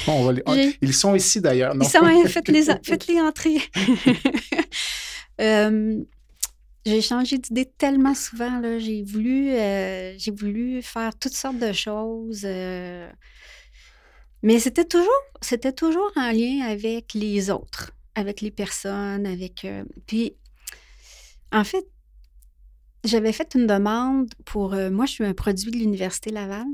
[0.08, 0.76] on va les...
[0.82, 1.74] Ils sont ici d'ailleurs.
[1.76, 3.60] Ils sont, faites-les faites entrer.
[6.86, 8.60] J'ai changé d'idée tellement souvent.
[8.78, 12.42] J'ai, voulu, euh, j'ai voulu faire toutes sortes de choses.
[12.44, 13.10] Euh,
[14.42, 19.64] mais c'était toujours, c'était toujours en lien avec les autres, avec les personnes, avec.
[19.64, 20.34] Euh, puis,
[21.52, 21.84] en fait,
[23.04, 24.70] j'avais fait une demande pour.
[24.70, 26.66] moi, je suis un produit de l'Université Laval.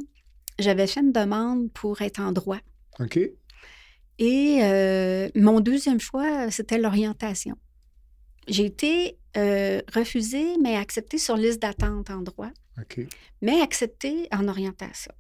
[0.59, 2.61] J'avais fait une demande pour être en droit.
[3.01, 3.19] OK.
[4.21, 7.57] Et mon deuxième choix, c'était l'orientation.
[8.47, 12.51] J'ai été euh, refusée, mais acceptée sur liste d'attente en droit,
[13.43, 15.13] mais acceptée en orientation.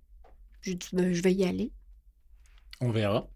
[0.63, 1.73] J'ai dit, ben, je vais y aller.
[2.81, 3.29] On verra.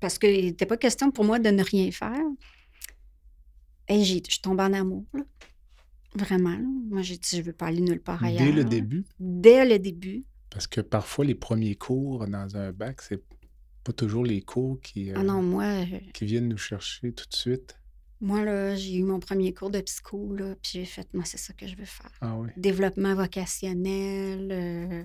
[0.00, 2.24] Parce qu'il n'était pas question pour moi de ne rien faire.
[3.88, 5.22] Et je tombe en amour, là.
[6.14, 6.50] Vraiment.
[6.50, 6.66] là.
[6.90, 8.42] Moi, j'ai dit, je ne veux pas aller nulle part ailleurs.
[8.44, 8.68] Dès le là.
[8.68, 10.24] début, Dès le début.
[10.50, 13.22] parce que parfois, les premiers cours dans un bac, c'est
[13.84, 17.26] pas toujours les cours qui, euh, Ah non, moi, euh, qui viennent nous chercher tout
[17.28, 17.76] de suite.
[18.22, 21.38] Moi là, j'ai eu mon premier cours de psycho, là, puis j'ai fait, moi, c'est
[21.38, 22.10] ça que je veux faire.
[22.20, 22.48] Ah oui.
[22.56, 24.48] Développement vocationnel.
[24.50, 25.04] euh,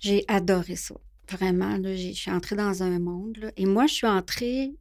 [0.00, 0.94] j'ai adoré ça.
[1.30, 3.36] Vraiment, là, j'ai- je suis entrée dans un monde.
[3.38, 3.52] là.
[3.56, 4.72] Et moi, je suis entrée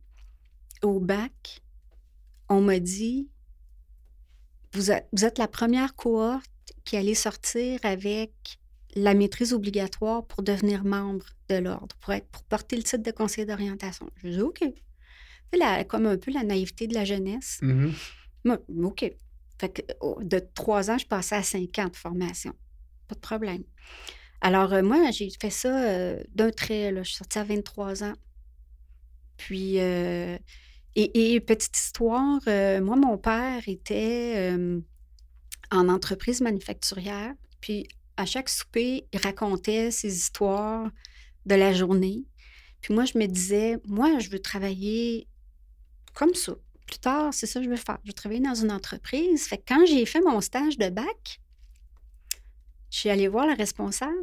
[0.82, 1.62] au bac.
[2.50, 3.30] On m'a dit,
[4.74, 6.50] vous êtes, vous êtes la première cohorte
[6.84, 8.32] qui allait sortir avec
[8.96, 13.12] la maîtrise obligatoire pour devenir membre de l'ordre, pour, être, pour porter le titre de
[13.12, 14.10] conseiller d'orientation.
[14.18, 14.64] Je dis, OK.
[15.58, 17.60] La- comme un peu la naïveté de la jeunesse.
[17.62, 17.94] Mhm.
[18.46, 19.12] Moi, OK.
[19.60, 22.54] Fait que, oh, de trois ans, je passais à cinq ans de formation.
[23.08, 23.64] Pas de problème.
[24.42, 26.92] Alors, euh, moi, j'ai fait ça euh, d'un trait.
[26.92, 27.04] là.
[27.04, 28.14] Je suis sortie à 23 ans.
[29.38, 30.38] Puis, euh,
[30.96, 32.40] et, et petite histoire,
[32.82, 34.56] moi, mon père était
[35.72, 37.34] en entreprise manufacturière.
[37.62, 37.88] Puis,
[38.18, 40.90] à chaque souper, il racontait ses histoires
[41.46, 42.26] de la journée.
[42.82, 45.28] Puis moi, je me disais, moi, je veux travailler
[46.14, 46.54] comme ça.
[46.88, 47.98] Plus tard, c'est ça que je veux faire.
[48.04, 49.44] Je veux travailler dans une entreprise.
[49.48, 51.40] Fait que quand j'ai fait mon stage de bac,
[52.92, 54.14] je suis allée voir la responsable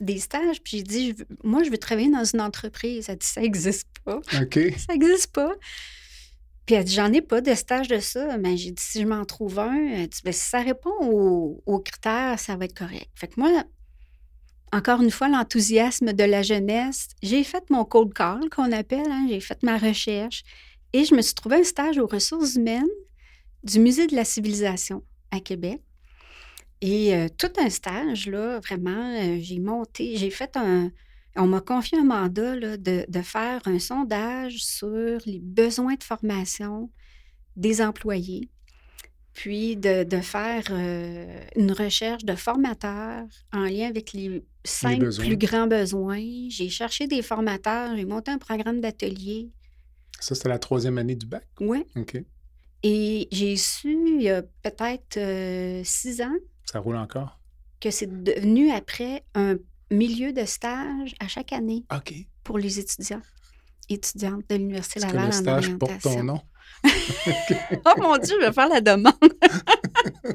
[0.00, 3.08] des stages, puis j'ai dit, je veux- moi, je veux travailler dans une entreprise.
[3.08, 4.16] Elle dit, ça n'existe pas.
[4.40, 4.58] OK.
[4.78, 5.52] Ça n'existe pas.
[6.66, 8.36] Puis elle dit, j'en ai pas de stage de ça.
[8.38, 11.62] Mais j'ai dit, si je m'en trouve un, elle dit, ben, si ça répond aux,
[11.66, 13.10] aux critères, ça va être correct.
[13.14, 13.64] Fait que moi,
[14.72, 19.26] encore une fois, l'enthousiasme de la jeunesse, j'ai fait mon cold call, qu'on appelle, hein,
[19.28, 20.42] j'ai fait ma recherche,
[20.92, 22.84] et je me suis trouvé un stage aux ressources humaines
[23.64, 25.80] du Musée de la civilisation à Québec.
[26.80, 30.90] Et euh, tout un stage, là, vraiment, euh, j'ai monté, j'ai fait un,
[31.36, 36.02] on m'a confié un mandat là, de, de faire un sondage sur les besoins de
[36.02, 36.90] formation
[37.56, 38.48] des employés,
[39.32, 45.36] puis de, de faire euh, une recherche de formateurs en lien avec les cinq plus
[45.36, 46.48] grands besoins.
[46.48, 49.50] J'ai cherché des formateurs, j'ai monté un programme d'atelier.
[50.22, 51.44] Ça, c'est la troisième année du bac?
[51.60, 51.84] Ouais.
[51.96, 52.16] OK.
[52.84, 57.38] Et j'ai su, il y a peut-être euh, six ans, Ça roule encore?
[57.80, 59.56] que c'est devenu après un
[59.90, 62.14] milieu de stage à chaque année OK.
[62.44, 63.20] pour les étudiants
[63.88, 66.24] étudiantes de l'Université Est-ce que Laval le en stage porte ton orientation.
[66.24, 66.40] nom?
[67.86, 69.12] Oh mon Dieu, je vais faire la demande.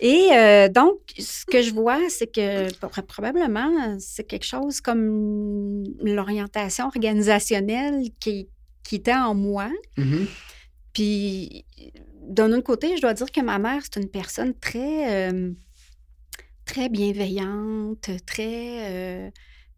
[0.00, 5.84] Et euh, donc, ce que je vois, c'est que pro- probablement, c'est quelque chose comme
[6.02, 8.48] l'orientation organisationnelle qui,
[8.84, 9.70] qui était en moi.
[9.96, 10.26] Mhm.
[10.92, 11.64] Puis,
[12.22, 15.50] d'un autre côté, je dois dire que ma mère, c'est une personne très, euh,
[16.64, 19.30] très bienveillante, très euh,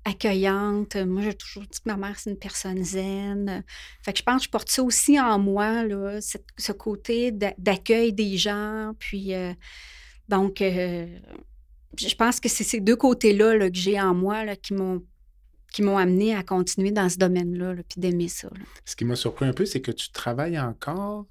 [0.04, 0.96] accueillante.
[0.96, 3.64] Moi, j'ai toujours dit que ma mère, c'est une personne zen.
[4.04, 7.32] Fait que je pense que je porte ça aussi en moi, là, cette- ce côté
[7.32, 8.92] d'a- d'accueil des gens.
[8.98, 9.52] Puis, euh,
[10.28, 14.74] donc, je pense que c'est ces deux côtés-là là, que j'ai en moi là, qui
[14.74, 15.02] m'ont
[15.72, 18.48] qui m'ont amené à continuer dans ce domaine-là, là, puis d'aimer ça.
[18.48, 18.64] là.
[18.84, 21.26] Ce qui m'a surpris un peu, c'est que tu travailles encore.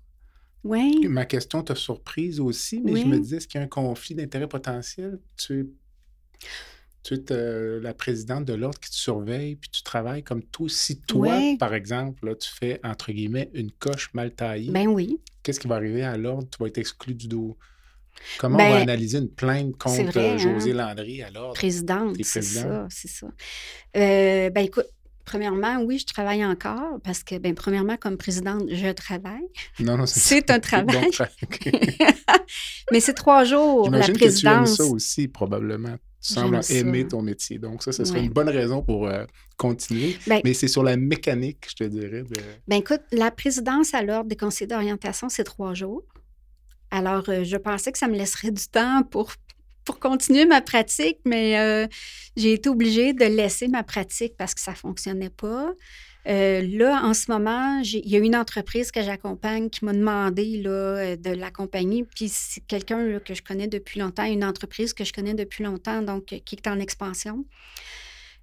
[0.63, 1.05] Oui.
[1.07, 4.15] Ma question t'a surprise aussi, mais je me disais, est-ce qu'il y a un conflit
[4.15, 5.19] d'intérêt potentiel?
[5.37, 5.65] Tu es,
[7.03, 10.67] tu es euh, la présidente de l'ordre qui te surveille, puis tu travailles comme toi.
[10.69, 15.19] Si toi, par exemple, là, tu fais, entre guillemets, une coche mal taillée, Ben oui.
[15.43, 16.47] qu'est-ce qui va arriver à l'ordre?
[16.49, 17.55] Tu vas être exclu du dos.
[18.39, 20.37] Comment on va Ben, analyser une plainte contre vrai, euh, hein.
[20.37, 21.53] José Landry à l'ordre?
[21.53, 23.27] Présidente, c'est ça, c'est ça.
[23.97, 24.85] Euh, ben écoute,
[25.25, 29.45] premièrement, oui, je travaille encore parce que, ben premièrement, comme présidente, je travaille.
[29.79, 31.09] Non, non, C'est un travail.
[32.91, 34.29] Mais c'est trois jours, la J'imagine que tu aimes
[34.63, 34.75] présidence.
[34.77, 35.95] ça aussi, probablement.
[36.21, 36.73] Tu sembles ça.
[36.73, 37.59] aimer ton métier.
[37.59, 38.25] Donc, ça, ce serait Ouais.
[38.25, 39.25] une bonne raison pour euh,
[39.57, 40.17] continuer.
[40.25, 42.23] Ben- Mais c'est sur la mécanique, je te dirais.
[42.23, 42.33] De...
[42.67, 46.03] Ben écoute, la présidence à l'ordre des conseillers d'orientation, c'est trois jours.
[46.95, 49.33] Alors, euh, je pensais que ça me laisserait du temps pour,
[49.99, 51.87] continuer ma pratique, mais euh,
[52.37, 55.73] j'ai été obligée de laisser ma pratique parce que ça ne fonctionnait pas.
[56.27, 60.57] Euh, là, en ce moment, il y a une entreprise que j'accompagne qui m'a demandé
[60.61, 62.05] là, de l'accompagner.
[62.15, 66.01] Puis c'est quelqu'un que je connais depuis longtemps, une entreprise que je connais depuis longtemps,
[66.01, 67.45] donc qui est en expansion.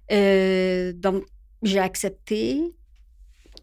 [0.09, 1.25] Donc,
[1.63, 2.61] j'ai accepté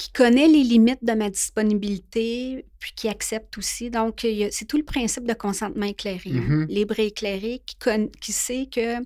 [0.00, 3.90] qui connaît les limites de ma disponibilité, puis qui accepte aussi.
[3.90, 6.40] Donc, c'est tout le principe de consentement éclairé, hein.
[6.48, 6.66] Mhm.
[6.70, 7.76] libre et éclairé, qui,
[8.18, 8.96] qui sait que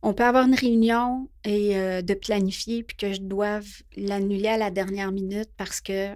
[0.00, 4.56] on peut avoir une réunion et euh, de planifier, puis que je doive l'annuler à
[4.56, 6.08] la dernière minute parce que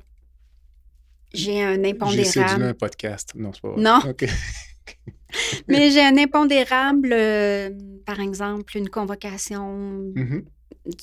[1.35, 2.33] j'ai un impondérable.
[2.33, 3.33] J'ai un podcast.
[3.35, 3.83] Non, c'est pas vrai.
[3.83, 4.01] Non.
[5.68, 7.70] Mais j'ai un impondérable, euh,
[8.07, 10.44] par exemple, une convocation mm-hmm.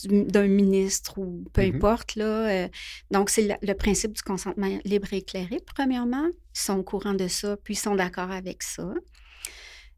[0.05, 1.75] D'un ministre ou peu mm-hmm.
[1.75, 2.15] importe.
[2.15, 2.67] Là, euh,
[3.11, 6.27] donc, c'est le, principe du consentement libre et éclairé, premièrement.
[6.27, 8.93] Ils sont au courant de ça, puis ils sont d'accord avec ça.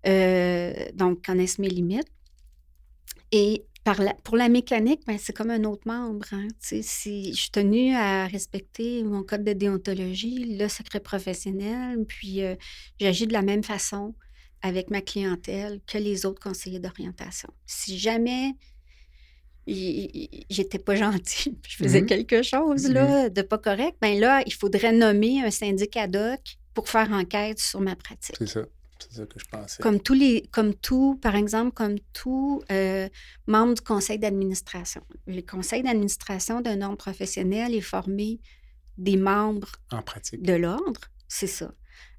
[0.08, 2.12] Euh, donc, connaissent mes limites.
[3.32, 3.66] Et
[4.24, 6.26] pour la mécanique, ben, c'est comme un autre membre.
[6.32, 6.48] Hein.
[6.60, 12.56] Si je suis tenue à respecter mon code de déontologie, le secret professionnel, puis euh,
[13.00, 14.16] j'agis de la même façon
[14.64, 17.50] avec ma clientèle que les autres conseillers d'orientation.
[17.68, 18.54] Si jamais
[19.68, 24.44] j'étais pas gentille, je faisais mmh quelque chose là, mmh de pas correct, ben là,
[24.46, 28.36] il faudrait nommer un syndic ad hoc pour faire enquête sur ma pratique.
[28.38, 28.62] C'est ça.
[29.00, 29.84] C'est ça que je pensais.
[29.84, 33.10] Comme tous les, comme tout, par exemple, comme tout euh,
[33.46, 35.02] membre du conseil d'administration.
[35.28, 38.40] Le conseil d'administration d'un ordre professionnel est formé
[38.98, 40.42] des membres en pratique.
[40.42, 41.74] de l'ordre, c'est ça.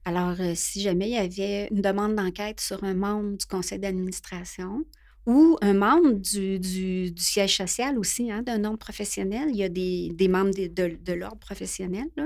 [0.05, 3.79] Alors, euh, si jamais il y avait une demande d'enquête sur un membre du conseil
[3.79, 4.85] d'administration
[5.27, 9.69] ou un membre du, du, siège social aussi, hein, d'un ordre professionnel, il y a
[9.69, 12.25] des, des membres de, de, l'ordre professionnel, là,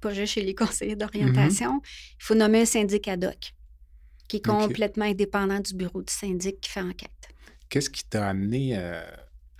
[0.00, 0.98] pas juste chez les conseillers mm-hmm.
[0.98, 3.54] d'orientation, il faut nommer un syndic ad hoc
[4.28, 7.10] qui est complètement indépendant du bureau du syndic qui fait enquête.
[7.68, 9.02] Qu'est-ce qui t'a amené euh,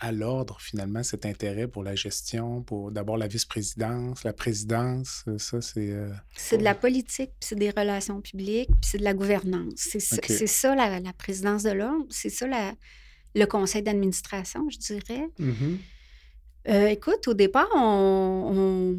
[0.00, 5.24] à l'ordre, finalement, cet intérêt pour la gestion, pour d'abord la vice-présidence, la présidence?
[5.28, 5.90] Euh, ça, c'est.
[5.90, 9.74] Euh, c'est de la politique, puis c'est des relations publiques, puis c'est de la gouvernance.
[9.76, 12.46] C'est ça, la, présidence de l'ordre, c'est ça
[13.36, 15.28] le conseil d'administration, je dirais.
[15.40, 16.88] Mm-hmm.
[16.88, 18.96] écoute, au départ, on on,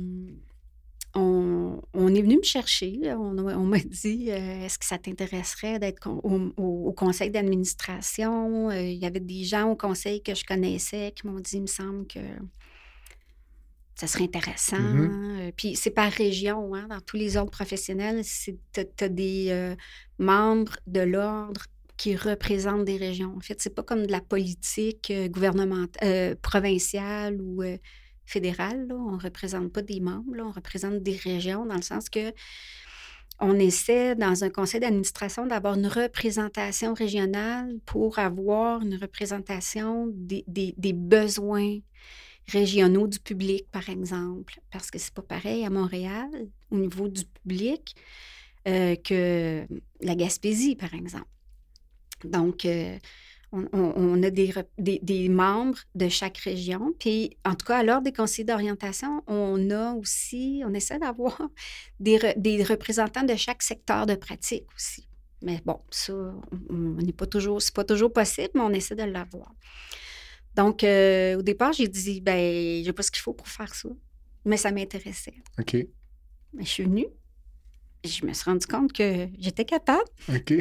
[1.15, 2.99] est venu me chercher.
[3.13, 8.69] On, m'a dit euh, est-ce que ça t'intéresserait d'être au, conseil d'administration?
[8.69, 11.61] Euh, Il y avait des gens au conseil que je connaissais qui m'ont dit il
[11.61, 12.19] me semble que
[13.95, 14.77] ça serait intéressant.
[14.77, 15.39] Mm-hmm.
[15.39, 18.57] Euh, puis c'est par région, hein, dans tous les ordres professionnels, tu
[18.99, 19.75] as, des
[20.19, 21.65] membres de l'ordre
[21.97, 23.33] qui représentent des régions.
[23.37, 27.63] En fait, c'est pas comme de la politique gouvernementale, provinciale ou
[28.25, 28.87] fédéral.
[28.91, 32.33] On ne représente pas des membres, on représente des régions dans le sens que
[33.39, 40.93] on essaie dans un conseil d'administration d'avoir une représentation régionale pour avoir une représentation des,
[40.93, 41.79] besoins
[42.47, 46.29] régionaux du public, par exemple, parce que c'est pas pareil à Montréal
[46.71, 47.95] au niveau du public
[48.67, 49.65] euh, que
[50.01, 51.27] la Gaspésie, par exemple.
[52.23, 52.97] Donc, euh,
[53.73, 56.93] on, a des, membres de chaque région.
[56.99, 61.41] Puis, en tout cas, à l'ordre des conseillers d'orientation, on a aussi, on essaie d'avoir
[61.99, 65.07] des, représentants de chaque secteur de pratique aussi.
[65.41, 66.13] Mais bon, ça,
[66.69, 69.53] on n'est pas toujours, c'est pas toujours possible, mais on essaie de l'avoir.
[70.55, 73.89] Donc, euh, au départ, j'ai dit, ben, j'ai pas ce qu'il faut pour faire ça.
[74.45, 75.33] Mais ça m'intéressait.
[75.59, 75.73] OK.
[76.53, 77.07] Mais je suis venue.
[78.03, 80.03] Je me suis rendu compte que j'étais capable.
[80.29, 80.53] OK.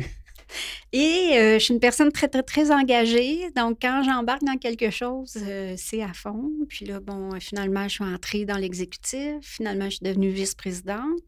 [0.93, 3.51] Et euh, je suis une personne très, très, très engagée.
[3.57, 6.51] Donc, quand j'embarque dans quelque chose, euh, c'est à fond.
[6.69, 9.37] Puis là, bon, finalement, je suis entrée dans l'exécutif.
[9.43, 11.21] Finalement, je suis devenue vice-présidente.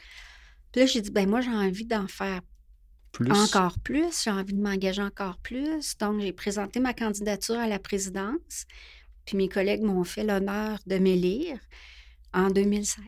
[0.73, 2.41] Puis là, j'ai dit, ben moi, j'ai envie d'en faire
[3.31, 4.23] encore plus.
[4.25, 5.97] J'ai envie de m'engager encore plus.
[5.99, 8.67] Donc, j'ai présenté ma candidature à la présidence.
[9.25, 11.59] Puis mes collègues m'ont fait l'honneur de m'élire
[12.33, 13.05] en 2016.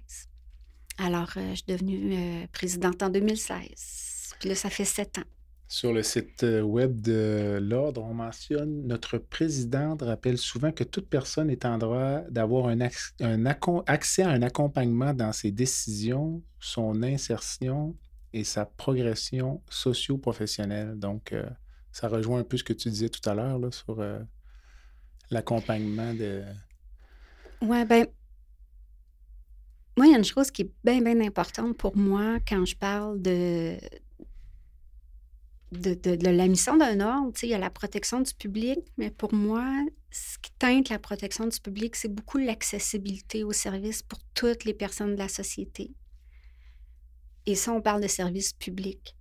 [0.98, 4.34] Alors, euh, je suis devenue présidente en 2016.
[4.40, 5.37] Puis là, ça fait sept ans.
[5.70, 11.10] Sur le site euh, web de l'Ordre, on mentionne notre présidente rappelle souvent que toute
[11.10, 17.94] personne est en droit d'avoir un, accès à un accompagnement dans ses décisions, son insertion
[18.32, 20.98] et sa progression socio-professionnelle.
[20.98, 21.44] Donc, euh,
[21.92, 24.20] ça rejoint un peu ce que tu disais tout à l'heure sur euh,
[25.30, 26.44] l'accompagnement de.
[27.60, 28.06] Oui, ben
[29.98, 32.76] moi, il y a une chose qui est bien, bien importante pour moi quand je
[32.76, 33.76] parle de,
[35.72, 37.32] de, la mission d'un ordre.
[37.42, 39.64] Il y a la protection du public, mais pour moi,
[40.10, 44.74] ce qui teinte la protection du public, c'est beaucoup l'accessibilité aux services pour toutes les
[44.74, 45.92] personnes de la société.
[47.46, 49.16] Et ça, on parle de services publics.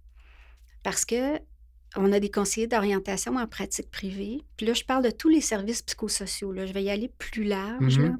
[0.83, 1.39] Parce que
[1.95, 4.43] on a des conseillers d'orientation en pratique privée.
[4.57, 6.51] Puis là, je parle de tous les services psychosociaux.
[6.51, 6.65] Là.
[6.65, 7.99] Je vais y aller plus large.
[7.99, 8.17] Mm-hmm.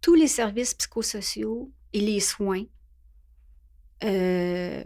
[0.00, 2.64] Tous les services psychosociaux et les soins,
[4.04, 4.82] euh,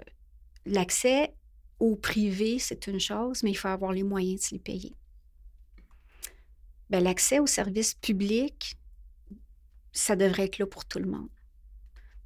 [0.64, 1.35] l'accès
[1.78, 4.94] au privé, c'est une chose, mais il faut avoir les moyens de se les payer.
[6.88, 8.76] Ben, l'accès aux services publics,
[9.92, 11.28] ça devrait être là pour tout le monde.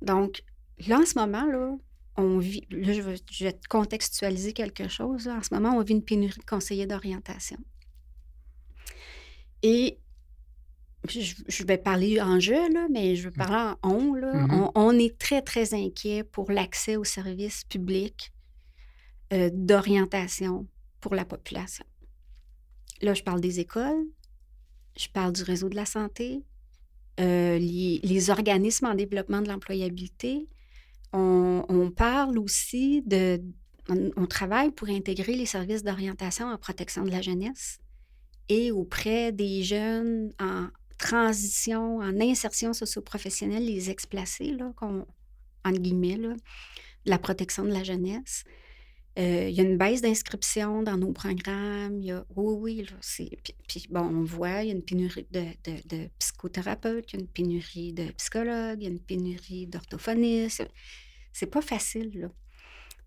[0.02, 0.42] Donc,
[0.86, 1.76] là, en ce moment, là,
[2.16, 3.02] on vit, là, je,
[3.44, 5.28] vais, contextualiser quelque chose.
[5.28, 7.58] En ce moment, on vit une pénurie de conseillers d'orientation.
[9.62, 9.98] Et
[11.08, 14.34] je, vais parler en jeu, là, mais je veux parler en on, là.
[14.34, 14.72] Mmh on.
[14.74, 14.98] on.
[14.98, 18.32] est très, très inquiet pour l'accès aux services publics
[19.32, 20.66] euh, d'orientation
[21.00, 21.84] pour la population.
[23.02, 24.06] Là, je parle des écoles,
[24.96, 26.42] je parle du réseau de la santé,
[27.20, 30.48] euh, les, organismes en développement de l'employabilité.
[31.12, 33.42] On, parle aussi de...
[33.88, 37.78] On, travaille pour intégrer les services d'orientation en protection de la jeunesse
[38.48, 40.68] et auprès des jeunes en
[40.98, 46.34] transition, en insertion socio-professionnelle, les ex-placés, là, entre guillemets, là,
[47.04, 48.44] la protection de la jeunesse.
[49.18, 52.00] Euh, il y a une baisse d'inscription dans nos programmes.
[52.00, 53.36] Y a, oui, oui,
[53.66, 57.28] puis, bon, on voit, il y a une pénurie de, psychothérapeutes, il y a une
[57.28, 60.66] pénurie de psychologues, il y a une pénurie d'orthophonistes.
[61.32, 62.28] C'est pas facile, là.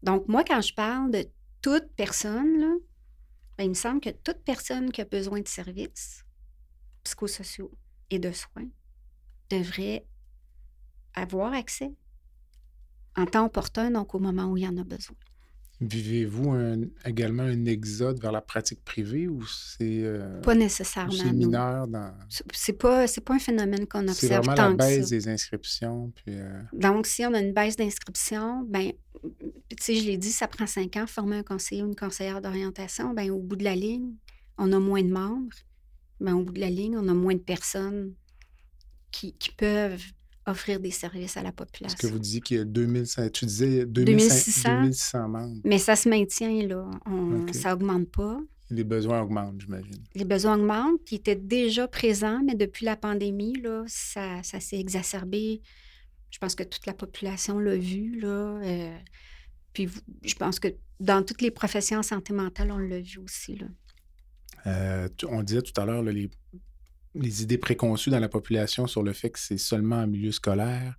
[0.02, 1.26] Donc, moi, quand je parle de
[1.62, 2.74] toute personne, là,
[3.58, 6.26] ben, il me semble que toute personne qui a besoin de services
[7.04, 7.72] psychosociaux
[8.10, 8.68] et de soins
[9.50, 10.06] devrait
[11.14, 11.94] avoir accès
[13.16, 15.16] en temps opportun, donc au moment où il y en a besoin.
[15.88, 16.56] Vivez-vous
[17.06, 20.04] également un exode vers la pratique privée ou c'est.
[20.04, 21.12] Euh, pas nécessairement.
[21.12, 22.14] C'est mineur dans.
[22.52, 24.18] C'est pas, pas un phénomène qu'on observe.
[24.18, 26.12] C'est vraiment la baisse des inscriptions.
[26.16, 30.32] Puis, euh, Donc, si on a une baisse d'inscription, ben, tu sais, je l'ai dit,
[30.32, 33.14] ça prend cinq ans former un conseiller ou une conseillère d'orientation.
[33.14, 34.14] Ben, au bout de la ligne,
[34.58, 35.56] on a moins de membres.
[36.20, 38.14] Ben, au bout de la ligne, on a moins de personnes
[39.12, 40.04] qui, qui peuvent
[40.46, 41.96] offrir des services à la population.
[41.98, 45.62] Est-ce que vous disiez qu'il y a 2500, tu disais 2600, membres.
[45.64, 46.90] Mais ça se maintient, là.
[47.54, 48.40] Ça n'augmente pas.
[48.70, 50.04] Les besoins augmentent, j'imagine.
[50.16, 54.80] Les besoins augmentent, qui étaient déjà présents, mais depuis la pandémie, là, ça, ça s'est
[54.80, 55.62] exacerbé.
[56.32, 58.60] Je pense que toute la population l'a vu, là.
[58.64, 58.98] Euh,
[59.74, 59.90] puis
[60.24, 60.70] je pense que
[61.00, 63.68] dans toutes les professions en santé mentale, on l'a vu aussi, là.
[64.66, 66.30] Euh, on disait tout à l'heure, les
[67.16, 70.98] les idées préconçues dans la population sur le fait que c'est seulement en milieu scolaire,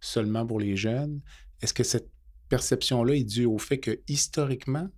[0.00, 1.20] seulement pour les jeunes.
[1.62, 2.10] Est-ce que cette
[2.48, 4.88] perception-là est due au fait que historiquement,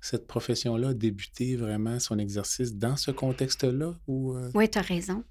[0.00, 3.98] cette profession-là a débuté vraiment son exercice dans ce contexte-là?
[4.06, 4.50] Ou, euh?
[4.54, 5.24] Oui, tu as raison.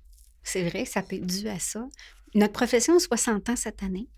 [0.43, 1.87] C'est vrai, ça peut être dû à ça.
[2.33, 4.09] Notre profession a 60 ans cette année.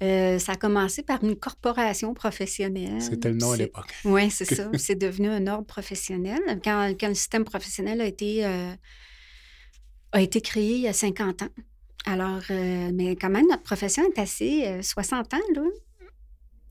[0.00, 3.02] Euh, ça a commencé par une corporation professionnelle.
[3.02, 3.92] C'était le nom à l'époque.
[4.04, 4.70] Oui, c'est ça.
[4.74, 6.38] C'est devenu un ordre professionnel.
[6.62, 8.72] Quand, le système professionnel a été, euh,
[10.12, 11.48] a été créé il y a 50 ans.
[12.06, 15.62] Alors, euh, mais quand même, notre profession est assez 60 ans, là.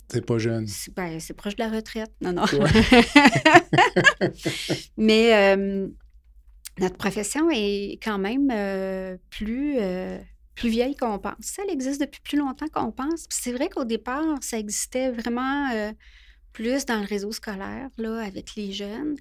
[0.09, 0.65] C'est pas jeune.
[0.95, 2.11] Ben, c'est proche de la retraite.
[2.21, 2.45] Non, non.
[4.97, 5.57] mais
[6.79, 8.47] notre profession est quand même
[9.29, 9.79] plus
[10.57, 11.57] plus vieille qu'on pense.
[11.59, 13.25] Elle existe depuis plus longtemps qu'on pense.
[13.29, 15.93] c'est vrai qu'au départ, ça existait vraiment euh,
[16.51, 19.15] plus dans le réseau scolaire, là, avec les jeunes.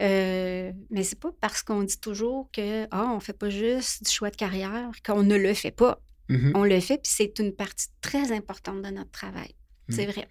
[0.00, 4.12] Euh, mais c'est pas parce qu'on dit toujours que ah, on fait pas juste du
[4.12, 6.00] choix de carrière qu'on ne le fait pas.
[6.28, 6.52] Mm-hmm.
[6.54, 9.54] On le fait, puis c'est une partie très importante de notre travail.
[9.88, 10.10] C'est mm.
[10.10, 10.28] vrai.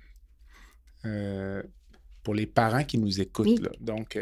[1.05, 1.63] Euh,
[2.21, 4.19] pour les parents qui nous écoutent, là, donc,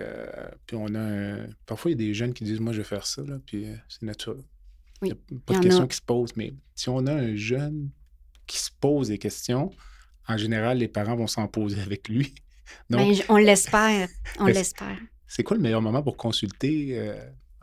[0.66, 3.06] puis on a parfois il y a des jeunes qui disent moi je vais faire
[3.06, 4.44] ça, là, puis c'est naturel.
[5.02, 5.16] Il n'y a
[5.46, 7.90] pas de questions qui se posent, mais si on a un jeune
[8.48, 9.72] qui se pose des questions,
[10.28, 12.34] en général, les parents vont s'en poser avec lui.
[12.90, 14.10] Ben, on l'espère.
[14.40, 14.98] On l'espère.
[15.28, 16.98] C'est quoi le meilleur moment pour consulter?
[16.98, 17.16] Euh,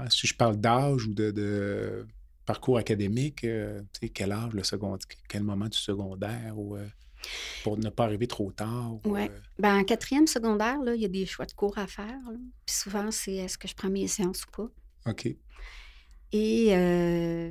[0.08, 2.06] si je parle d'âge ou de,
[2.46, 3.82] parcours académique, euh,
[4.14, 6.86] quel âge, le secondaire, quel moment du secondaire ou euh,
[7.64, 8.94] pour ne pas arriver trop tard?
[9.04, 9.28] Oui.
[9.58, 12.20] Ben, en quatrième secondaire, il y a des choix de cours à faire.
[12.64, 15.10] Puis souvent, c'est est-ce que je prends mes séances ou pas?
[15.10, 15.34] OK.
[16.32, 17.50] Et euh,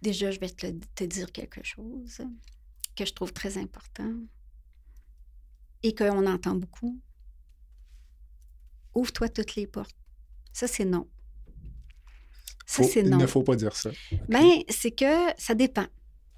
[0.00, 2.20] déjà, je vais te, dire quelque chose
[2.96, 4.14] que je trouve très important
[5.82, 7.00] et qu'on entend beaucoup.
[8.94, 9.96] Ouvre-toi toutes les portes.
[10.52, 11.08] Ça, c'est non.
[12.66, 13.18] Ça, c'est non.
[13.18, 13.90] Il ne faut pas dire ça.
[14.28, 15.86] Bien, c'est que ça dépend.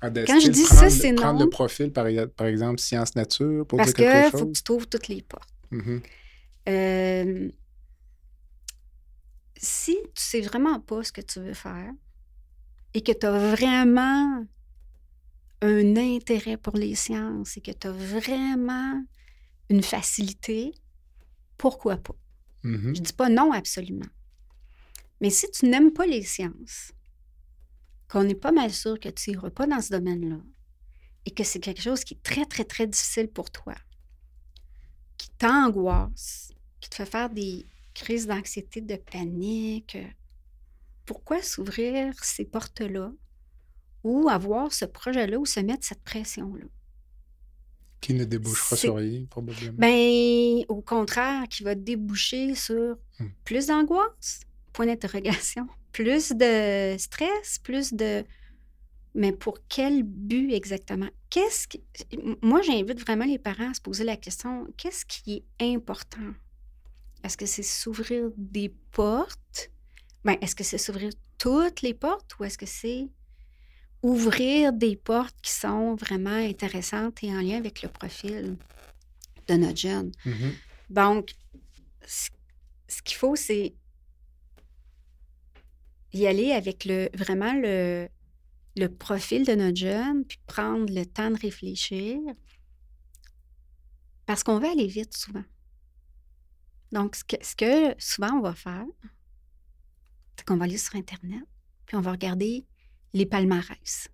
[0.00, 1.22] Ah, Quand je dis ça, c'est non.
[1.22, 4.12] Prendre le profil, par, par exemple, sciences-nature pour dire quelque chose.
[4.12, 5.48] Parce qu'il faut que tu trouves toutes les portes.
[6.68, 7.50] Euh,
[9.64, 11.92] si tu sais vraiment pas ce que tu veux faire
[12.92, 14.46] et que tu as vraiment
[15.62, 19.02] un intérêt pour les sciences et que tu as vraiment
[19.70, 20.74] une facilité,
[21.56, 22.14] pourquoi pas?
[22.64, 22.96] Mm-hmm.
[22.96, 24.06] Je dis pas non absolument.
[25.20, 26.92] Mais si tu n'aimes pas les sciences,
[28.08, 30.40] qu'on n'est pas mal sûr que tu n'iras pas dans ce domaine-là
[31.24, 33.74] et que c'est quelque chose qui est très, très, très difficile pour toi,
[35.16, 39.96] qui t'angoisse, qui te fait faire des, crise d'anxiété, de panique.
[41.06, 43.12] Pourquoi s'ouvrir ces portes-là
[44.02, 46.66] ou avoir ce projet-là ou se mettre cette pression-là?
[48.00, 49.78] Qui ne débouchera sur rien, probablement.
[49.78, 53.28] Ben, au contraire, qui va déboucher sur Hmm.
[53.44, 54.40] Plus d'angoisse?
[54.72, 55.68] Point d'interrogation.
[55.92, 57.58] Plus de stress?
[57.62, 58.24] Plus de...
[59.14, 61.08] Mais pour quel but exactement?
[61.30, 61.84] Qu'est-ce qui...
[62.42, 66.34] Moi, j'invite vraiment les parents à se poser la question, qu'est-ce qui est important?
[67.24, 69.70] Est-ce que c'est s'ouvrir des portes?
[70.24, 73.08] Ben, est-ce que c'est s'ouvrir toutes les portes ou est-ce que c'est
[74.02, 78.58] ouvrir des portes qui sont vraiment intéressantes et en lien avec le profil
[79.48, 80.12] de notre jeune?
[80.26, 80.52] Mm-hmm.
[80.90, 81.34] Donc,
[82.06, 83.74] ce qu'il faut, c'est
[86.12, 88.06] y aller avec le, vraiment le,
[88.76, 92.18] le profil de notre jeune, puis prendre le temps de réfléchir.
[94.26, 95.44] Parce qu'on veut aller vite souvent.
[96.92, 98.84] Donc, ce que, ce que souvent on va faire,
[100.36, 101.42] c'est qu'on va aller sur Internet,
[101.86, 102.66] puis on va regarder
[103.12, 104.08] les palmarès,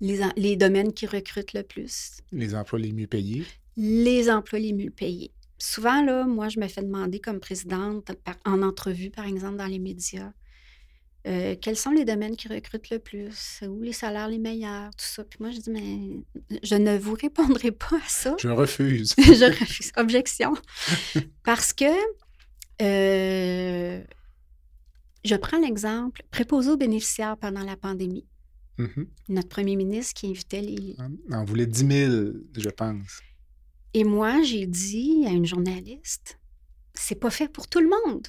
[0.00, 2.18] les, les domaines qui recrutent le plus.
[2.32, 3.44] Les emplois les mieux payés.
[3.76, 5.32] Les emplois les mieux payés.
[5.58, 8.12] Souvent, là, moi, je me fais demander comme présidente,
[8.46, 10.32] en entrevue, par exemple, dans les médias,
[11.26, 13.60] euh, quels sont les domaines qui recrutent le plus?
[13.66, 14.90] Où les salaires les meilleurs?
[14.90, 15.24] Tout ça.
[15.24, 18.36] Puis moi, je dis, mais je ne vous répondrai pas à ça.
[18.38, 19.14] Je refuse.
[19.18, 19.92] je refuse.
[19.96, 20.54] Objection.
[21.44, 21.84] Parce que
[22.80, 24.02] euh,
[25.24, 28.26] je prends l'exemple préposé aux bénéficiaires pendant la pandémie.
[28.78, 29.06] Mm-hmm.
[29.28, 30.96] Notre premier ministre qui invitait les.
[31.30, 33.20] On voulait 10 000, je pense.
[33.92, 36.38] Et moi, j'ai dit à une journaliste,
[36.94, 38.26] c'est pas fait pour tout le monde,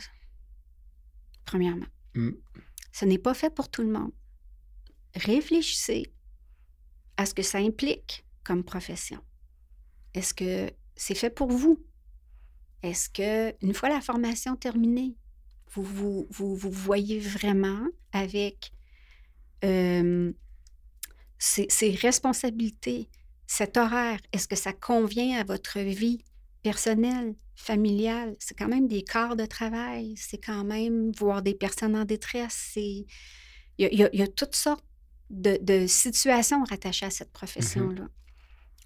[1.45, 1.85] premièrement.
[2.15, 2.31] Mm.
[2.91, 4.11] Ce n'est pas fait pour tout le monde.
[5.15, 6.11] Réfléchissez
[7.17, 9.21] à ce que ça implique comme profession.
[10.13, 11.83] Est-ce que c'est fait pour vous?
[12.83, 15.15] Est-ce que, une fois la formation terminée,
[15.73, 18.73] vous vous, voyez vraiment avec
[19.63, 20.33] euh,
[21.37, 23.09] ces, responsabilités,
[23.47, 24.19] cet horaire?
[24.33, 26.23] Est-ce que ça convient à votre vie?
[26.64, 28.36] Personnelle, familiale?
[28.39, 32.74] C'est quand même des quarts de travail, c'est quand même voir des personnes en détresse.
[32.76, 33.05] Il
[33.78, 34.86] y, y, a toutes sortes
[35.30, 38.07] de, de, situations rattachées à cette mmh profession-là.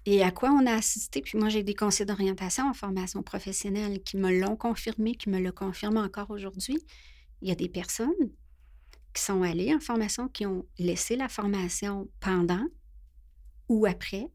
[0.08, 1.20] Et à quoi on a assisté?
[1.20, 5.40] Puis moi, j'ai des conseils d'orientation en formation professionnelle qui me l'ont confirmé, qui me
[5.40, 6.78] le confirment encore aujourd'hui.
[7.42, 8.12] Il y a des personnes
[9.12, 12.64] qui sont allées en formation, qui ont laissé la formation pendant
[13.68, 14.28] ou après,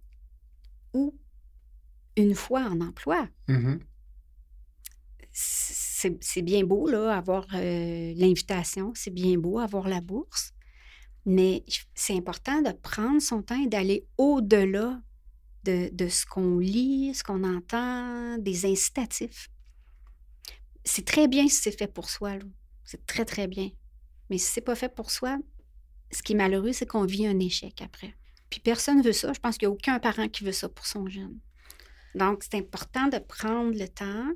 [0.93, 1.17] ou
[2.21, 3.27] une fois en emploi.
[3.47, 3.77] Mmh
[5.33, 10.53] c'est bien beau, là, avoir euh, l'invitation, c'est bien beau avoir la bourse,
[11.25, 11.63] mais
[11.93, 15.01] c'est important de prendre son temps et d'aller au-delà
[15.63, 19.49] de, de, ce qu'on lit, ce qu'on entend, des incitatifs.
[20.83, 22.39] C'est très bien si c'est fait pour soi,
[22.83, 23.69] c'est très, très bien.
[24.29, 25.37] Mais si c'est pas fait pour soi,
[26.11, 28.15] ce qui est malheureux, c'est qu'on vit un échec après.
[28.49, 29.31] Puis personne ne veut ça.
[29.33, 31.39] Je pense qu'il n'y a aucun parent qui veut ça pour son jeune.
[32.15, 34.31] Donc, c'est important de prendre le temps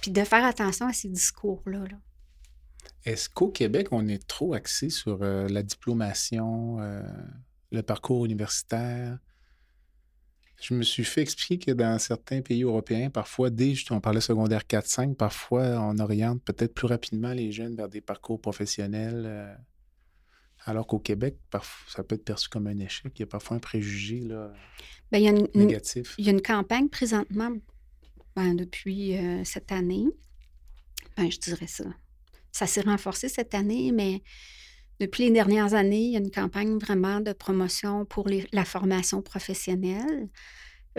[0.00, 1.84] puis de faire attention à ces discours-là.
[1.84, 1.96] -là,
[3.04, 7.02] est ce qu'au Québec, on est trop axé sur euh, la diplomation, euh,
[7.70, 9.18] le parcours universitaire?
[10.60, 14.64] Je me suis fait expliquer que dans certains pays européens, parfois, dès, on parlait secondaire
[14.68, 19.56] 4-5, parfois, on oriente peut-être plus rapidement les jeunes vers des parcours professionnels.
[20.66, 21.36] Alors qu'au Québec,
[21.88, 23.12] ça peut être perçu comme un échec.
[23.16, 24.52] Il y a parfois un préjugé là,
[25.10, 26.14] Bien, il y a une, négatif.
[26.18, 27.50] il y a une campagne présentement,
[28.36, 30.06] ben, depuis euh, cette année.
[31.16, 31.84] Ben, je dirais ça.
[32.52, 34.22] Ça s'est renforcé cette année, mais
[35.00, 38.64] depuis les dernières années, il y a une campagne vraiment de promotion pour les, la
[38.64, 40.28] formation professionnelle.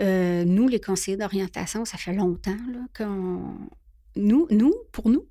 [0.00, 2.56] Euh, nous, les conseillers d'orientation, ça fait longtemps
[2.96, 3.56] qu'on.
[4.16, 5.26] Nous, nous, pour nous,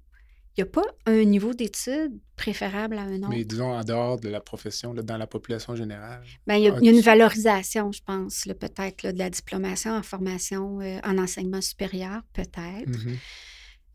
[0.58, 3.30] il n'y a pas un niveau d'études préférable à un autre?
[3.30, 6.24] Mais disons, en dehors de la profession, là, dans la population générale?
[6.46, 9.92] Bien, il, y a, il y a une valorisation, je pense, peut-être, de la diplomation
[9.92, 12.90] en formation, euh, en enseignement supérieur, peut-être.
[12.90, 13.18] Mm-hmm.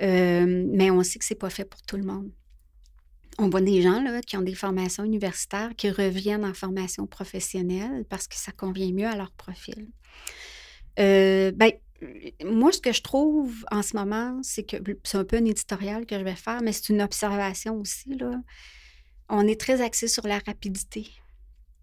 [0.03, 2.31] euh, mais on sait que ce n'est pas fait pour tout le monde.
[3.39, 8.07] On voit des gens là, qui ont des formations universitaires qui reviennent en formation professionnelle
[8.09, 9.89] parce que ça convient mieux à leur profil.
[10.99, 11.71] Euh, ben,
[12.45, 16.07] moi, ce que je trouve en ce moment, c'est que c'est un peu un éditorial
[16.07, 18.15] que je vais faire, mais c'est une observation aussi.
[18.15, 18.41] Là.
[19.29, 21.09] On est très axé sur la rapidité.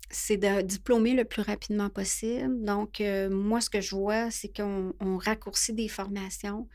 [0.09, 2.64] C'est de diplômer le plus rapidement possible.
[2.64, 6.68] Donc, euh, moi, ce que je vois, c'est qu'on raccourcit des formations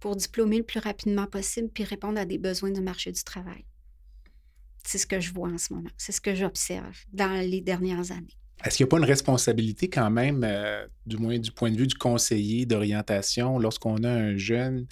[0.00, 3.64] pour diplômer le plus rapidement possible puis répondre à des besoins du marché du travail.
[4.84, 5.90] C'est ce que je vois en ce moment.
[5.96, 8.39] C'est ce que j'observe dans les dernières années.
[8.64, 11.76] Est-ce qu'il n'y a pas une responsabilité quand même, euh, du moins du point de
[11.76, 14.86] vue du conseiller d'orientation, lorsqu'on a un jeune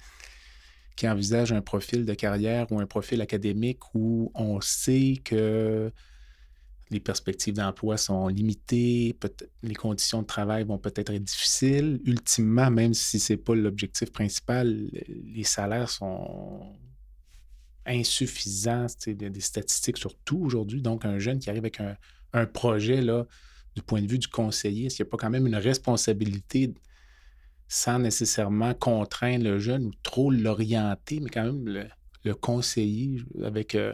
[0.95, 5.91] qui envisage un profil de carrière ou un profil académique où on sait que
[6.89, 9.15] les perspectives d'emploi sont limitées,
[9.61, 12.01] les conditions de travail vont peut-être être difficiles?
[12.05, 16.75] Ultimement, même si ce n'est pas l'objectif principal, les salaires sont
[17.85, 18.87] insuffisants.
[19.07, 20.81] A des statistiques sur tout aujourd'hui.
[20.81, 21.95] Donc, un jeune qui arrive avec un,
[22.33, 23.25] un projet, là,
[23.79, 26.73] du point de vue du conseiller, est-ce qu'il n'y a pas quand même une responsabilité
[27.67, 31.67] sans nécessairement contraindre le jeune ou trop l'orienter, mais quand même
[32.23, 33.75] le, conseiller avec.
[33.75, 33.93] Euh,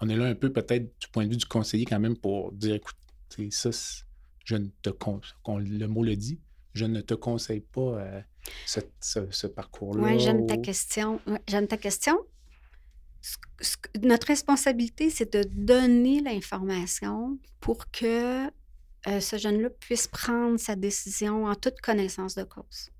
[0.00, 2.52] on est là un peu peut-être du point de vue du conseiller quand même pour
[2.52, 2.96] dire écoute,
[3.50, 3.70] ça,
[4.44, 6.40] je ne te le mot le dit,
[6.72, 8.20] je ne te conseille pas euh,
[8.66, 10.02] ce, parcours-là.
[10.02, 11.20] Oui, j'aime ta question.
[11.46, 12.18] j'aime ta question.
[14.02, 18.50] Notre responsabilité, c'est de donner l'information pour que
[19.06, 22.90] euh, ce jeune-là puisse prendre sa décision en toute connaissance de cause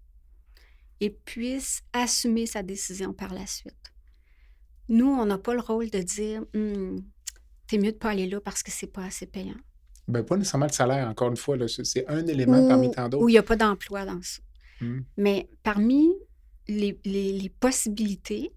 [1.01, 3.75] et puisse assumer sa décision par la suite.
[4.89, 7.03] Nous, on n'a pas le rôle de dire «Hum,
[7.67, 9.57] t'es mieux de pas aller là parce que c'est pas assez payant.
[10.09, 13.25] Ben, pas nécessairement le salaire, encore une fois, c'est un élément parmi tant d'autres.
[13.25, 14.41] Où il n'y a pas d'emploi dans ça.
[14.81, 15.01] Mmh.
[15.19, 16.11] Mais parmi
[16.67, 18.53] les, les, possibilités,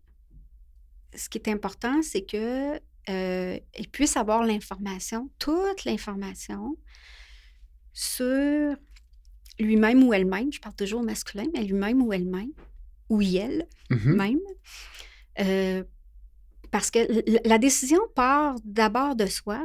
[1.15, 2.79] ce qui est important, c'est que
[3.09, 3.59] euh,
[3.91, 6.75] puisse avoir l'information, toute l'information
[7.93, 8.75] sur
[9.59, 12.51] lui-même ou elle-même, je parle toujours au masculin, mais lui-même ou elle-même,
[13.09, 14.15] ou elle mm-hmm.
[14.15, 14.39] même.
[15.39, 15.83] Euh,
[16.71, 19.63] parce que la décision part d'abord de soi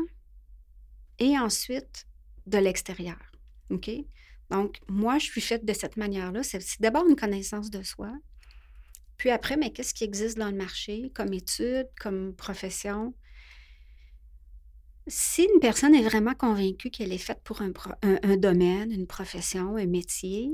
[1.19, 2.07] et ensuite
[2.47, 3.19] de l'extérieur.
[3.71, 3.91] OK?
[4.51, 6.43] Donc, moi, je suis faite de cette manière-là.
[6.43, 8.13] C'est d'abord une connaissance de soi.
[9.17, 13.15] Puis après, mais qu'est-ce qui existe dans le marché comme étude, comme profession?
[15.09, 19.87] Si une personne est vraiment convaincue qu'elle est faite pour un, domaine, une profession, un
[19.87, 20.51] métier,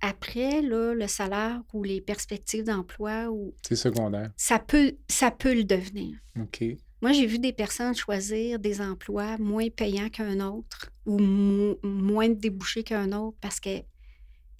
[0.00, 3.54] après, là, le salaire ou les perspectives d'emploi ou.
[3.66, 4.32] C'est secondaire.
[4.36, 6.18] Ça peut, ça peut le devenir.
[6.40, 6.64] OK.
[7.00, 11.18] Moi, j'ai vu des personnes choisir des emplois moins payants qu'un autre ou
[11.82, 13.84] moins débouchés qu'un autre parce qu'elles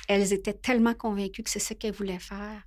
[0.09, 2.65] étaient tellement convaincues que c'est ce qu'elles voulaient faire.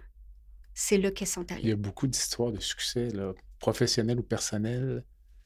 [0.73, 1.61] C'est là qu'elles sont allées.
[1.63, 5.03] Il y a beaucoup d'histoires de succès, là, professionnelles ou personnelles,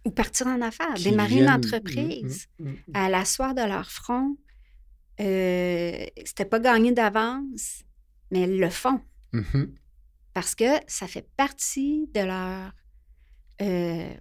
[0.10, 3.92] ou partir en affaires, démarrer une entreprise, mmh, mmh, mmh, à la soir de leur
[3.92, 4.36] front.
[5.20, 7.84] Euh, c'était pas gagné d'avance,
[8.32, 9.02] mais elles le font.
[10.34, 12.72] Parce que ça fait partie de leur
[13.62, 14.16] euh,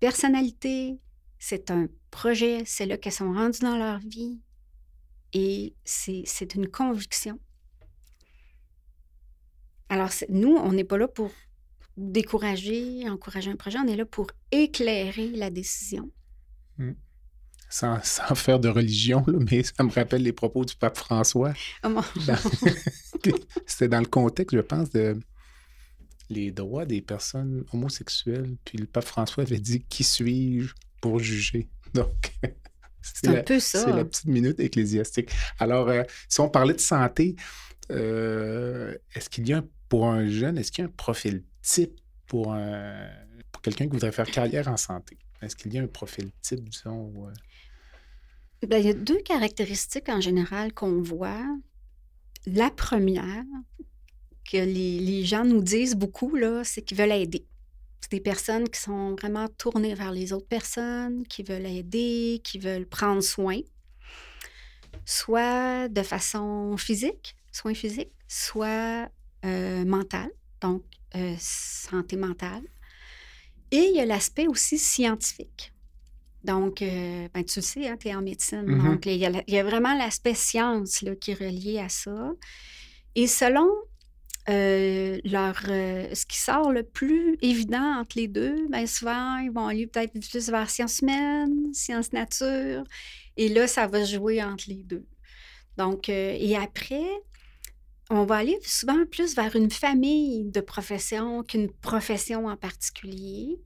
[0.00, 0.98] personnalité.
[1.38, 4.40] C'est un projet, c'est là qu'elles sont rendues dans leur vie.
[5.34, 7.38] Et c'est une conviction.
[9.90, 11.30] Alors, nous, on n'est pas là pour
[11.96, 13.78] décourager, encourager un projet.
[13.78, 16.10] On est là pour éclairer la décision.
[16.78, 16.92] Hmm.
[17.70, 18.00] Sans,
[18.34, 21.54] faire de religion, mais ça me rappelle les propos du pape François.
[21.82, 22.00] Oh
[23.66, 25.18] C'était dans le contexte, je pense, de
[26.30, 28.56] les droits des personnes homosexuelles.
[28.64, 32.32] Puis le pape François avait dit Qui suis-je pour juger Donc,
[33.02, 33.84] c'est un peu ça.
[33.84, 35.30] C'est la petite minute ecclésiastique.
[35.58, 37.34] Alors, euh, si on parlait de santé,
[37.90, 42.00] euh, est-ce qu'il y a pour un jeune, est-ce qu'il y a un profil type
[42.26, 42.56] pour,
[43.62, 45.18] quelqu'un qui voudrait faire carrière en santé?
[45.42, 47.12] Est-ce qu'il y a un profil type, disons?
[47.26, 48.66] Euh?
[48.66, 51.44] Ben, il y a deux caractéristiques en général qu'on voit.
[52.46, 53.44] La première,
[54.50, 57.46] que les, gens nous disent beaucoup, c'est qu'ils veulent aider.
[58.00, 62.58] C'est des personnes qui sont vraiment tournées vers les autres personnes, qui veulent aider, qui
[62.58, 63.60] veulent prendre soin,
[65.06, 69.08] soit de façon physique, soins physiques, soit
[69.44, 70.30] euh, mentale.
[70.60, 70.82] Donc,
[71.16, 72.62] euh, santé mentale.
[73.70, 75.72] Et il y a l'aspect aussi scientifique.
[76.42, 78.64] Donc, euh, ben, tu le sais, hein, tu es en médecine.
[78.64, 78.84] Mm-hmm.
[78.84, 82.32] Donc, il y, a, vraiment l'aspect science là, qui est relié à ça.
[83.14, 83.68] Et selon
[84.50, 89.68] euh, leur, ce qui sort le plus évident entre les deux, bien souvent, ils vont
[89.68, 92.84] aller peut-être plus vers sciences humaines, sciences nature.
[93.36, 95.06] Et là, ça va jouer entre les deux.
[95.78, 97.06] Donc, et après,
[98.10, 103.58] on va aller souvent plus vers une famille de professions qu'une profession en particulier.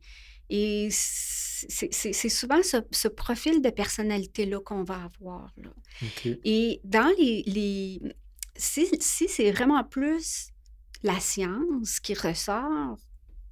[0.51, 5.53] Et c'est souvent ce, profil de personnalité-là qu'on va avoir.
[6.45, 8.01] Et dans les...
[8.57, 10.51] si, c'est vraiment plus
[11.03, 12.97] la science qui ressort,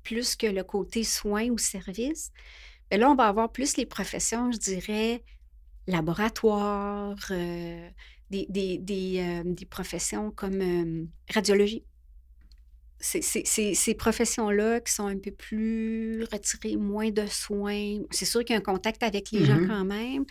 [0.02, 2.30] plus que le côté soins ou service,
[2.90, 5.24] bien là, on va avoir plus les professions, je dirais,
[5.86, 7.88] laboratoire, euh,
[8.30, 8.46] des,
[8.78, 11.84] des, euh, des, professions comme euh, radiologie.
[12.98, 17.98] C'est ces professions-là qui sont un peu plus retirées, moins de soins.
[18.10, 20.24] C'est sûr qu'il y a un contact avec les gens mmh quand même.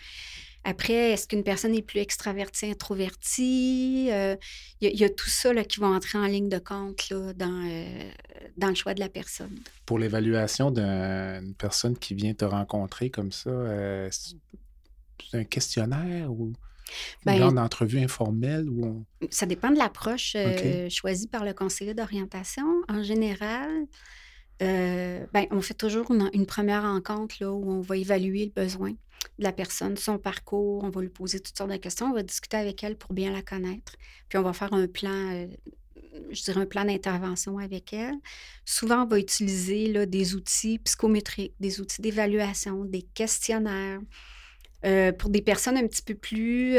[0.64, 4.08] Après, est-ce qu'une personne est plus extravertie, introvertie?
[4.08, 7.70] Il y, a tout ça là, qui va entrer en ligne de compte là, dans,
[8.56, 9.56] dans le choix de la personne.
[9.86, 14.34] Pour l'évaluation d'une personne qui vient te rencontrer comme ça, c'est
[15.34, 16.52] un questionnaire ou?
[17.26, 18.68] Une ben, grande entrevue informelle?
[18.68, 20.36] Ou Ça dépend de l'approche
[20.88, 22.66] choisie par le conseiller d'orientation.
[22.88, 23.86] En général,
[24.62, 28.92] euh, ben, on fait toujours une, première rencontre là, où on va évaluer le besoin
[29.38, 32.22] de la personne, son parcours, on va lui poser toutes sortes de questions, on va
[32.22, 33.96] discuter avec elle pour bien la connaître,
[34.28, 35.46] puis on va faire un plan, euh,
[36.30, 38.14] je dirais un plan d'intervention avec elle.
[38.64, 44.00] Souvent, on va utiliser là, des outils psychométriques, des outils d'évaluation, des questionnaires.
[44.84, 46.76] Euh, pour des personnes un petit peu plus,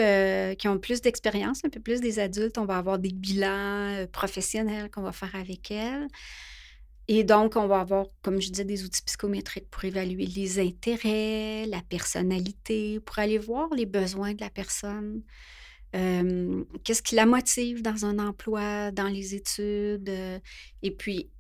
[0.58, 4.90] qui ont plus d'expérience, un peu plus des adultes, on va avoir des bilans professionnels
[4.92, 6.08] qu'on va faire avec elles.
[7.10, 11.66] Et donc, on va avoir, comme je disais, des outils psychométriques pour évaluer les intérêts,
[11.66, 15.24] la personnalité, pour aller voir les besoins de la personne.
[15.94, 20.12] Qu'est-ce qui la motive dans un emploi, dans les études.
[20.84, 21.32] et puis,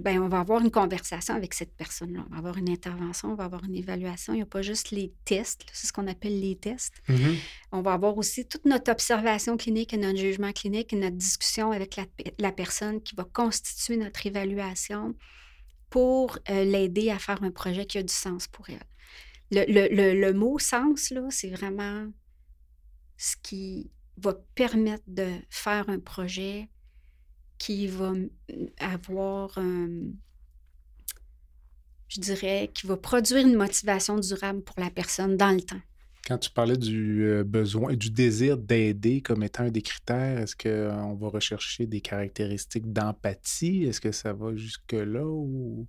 [0.00, 2.24] ben, on va avoir une conversation avec cette personne-là.
[2.26, 4.32] On va avoir une intervention, on va avoir une évaluation.
[4.32, 7.02] Il n'y a pas juste les tests, c'est ce qu'on appelle les tests.
[7.08, 7.36] Mm-hmm.
[7.72, 11.72] On va avoir aussi toute notre observation clinique et notre jugement clinique et notre discussion
[11.72, 12.00] avec
[12.38, 15.14] la, personne qui va constituer notre évaluation
[15.90, 18.80] pour euh, l'aider à faire un projet qui a du sens pour elle.
[19.50, 22.06] Le, le mot sens, là, c'est vraiment
[23.18, 26.68] ce qui va permettre de faire un projet
[27.62, 28.12] qui va
[28.80, 29.56] avoir,
[32.08, 35.80] je dirais, qui va produire une motivation durable pour la personne dans le temps.
[36.26, 40.40] Quand tu parlais du euh, besoin et du désir d'aider comme étant un des critères,
[40.40, 43.84] est-ce qu'on va rechercher des caractéristiques d'empathie?
[43.84, 45.86] Est-ce que ça va jusque-là ou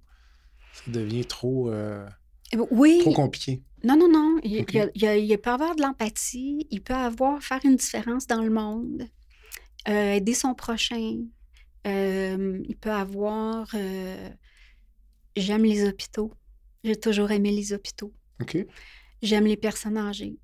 [0.74, 2.06] ça devient trop, euh,
[2.52, 3.00] eh ben, oui.
[3.02, 3.64] trop compliqué?
[3.84, 4.38] Non, non, non.
[4.44, 4.64] Il,
[4.94, 9.08] il, peut avoir de l'empathie, il peut avoir faire une différence dans le monde,
[9.88, 11.18] euh, aider son prochain,
[11.86, 13.68] il peut avoir
[15.36, 16.32] j'aime les hôpitaux.
[16.84, 18.14] J'ai toujours aimé les hôpitaux.
[18.42, 18.58] OK.
[19.22, 20.38] J'aime les personnes âgées.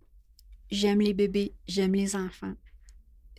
[0.72, 1.54] J'aime les bébés.
[1.68, 2.54] J'aime les enfants.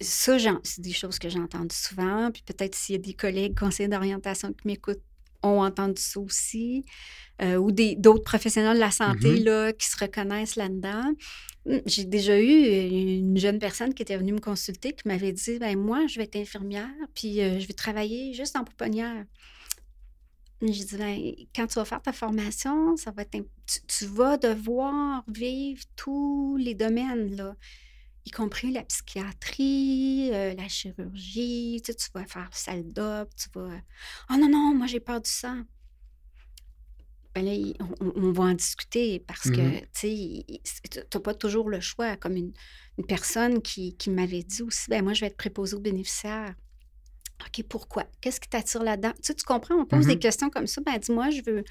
[0.01, 2.30] Ça, c'est des choses que j'ai entendues souvent.
[2.30, 5.03] Puis peut-être s'il y a des collègues conseillers d'orientation qui m'écoutent,
[5.43, 6.84] ont entendu ça aussi,
[7.43, 9.45] euh, ou d'autres professionnels de la santé mm-hmm.
[9.45, 11.12] là, qui se reconnaissent là-dedans.
[11.66, 15.59] Hum, j'ai déjà eu une jeune personne qui était venue me consulter qui m'avait dit
[15.59, 19.24] ben moi, je vais être infirmière, puis euh, je vais travailler juste en pouponnière.
[20.62, 21.18] J'ai dit ben,
[21.55, 23.38] quand tu vas faire ta formation, ça va être
[23.86, 27.57] tu, vas devoir vivre tous les domaines, là,
[28.26, 33.80] y compris la psychiatrie, euh, la chirurgie, tu, vas faire salle d'op, tu vas.
[34.30, 35.64] Oh non, non, moi j'ai peur du sang
[37.34, 37.52] ben là,
[38.00, 42.16] on, va en discuter parce que, mmh tu sais, n'as pas toujours le choix.
[42.16, 42.52] Comme une,
[43.06, 46.54] personne qui, m'avait dit aussi, ben moi, je vais être préposé aux bénéficiaires.
[47.40, 48.04] OK, pourquoi?
[48.20, 49.12] Qu'est-ce qui t'attire là-dedans?
[49.12, 50.82] Tu, sais, tu comprends, on pose des mmh questions comme ça.
[50.84, 51.64] Ben, dis-moi, je veux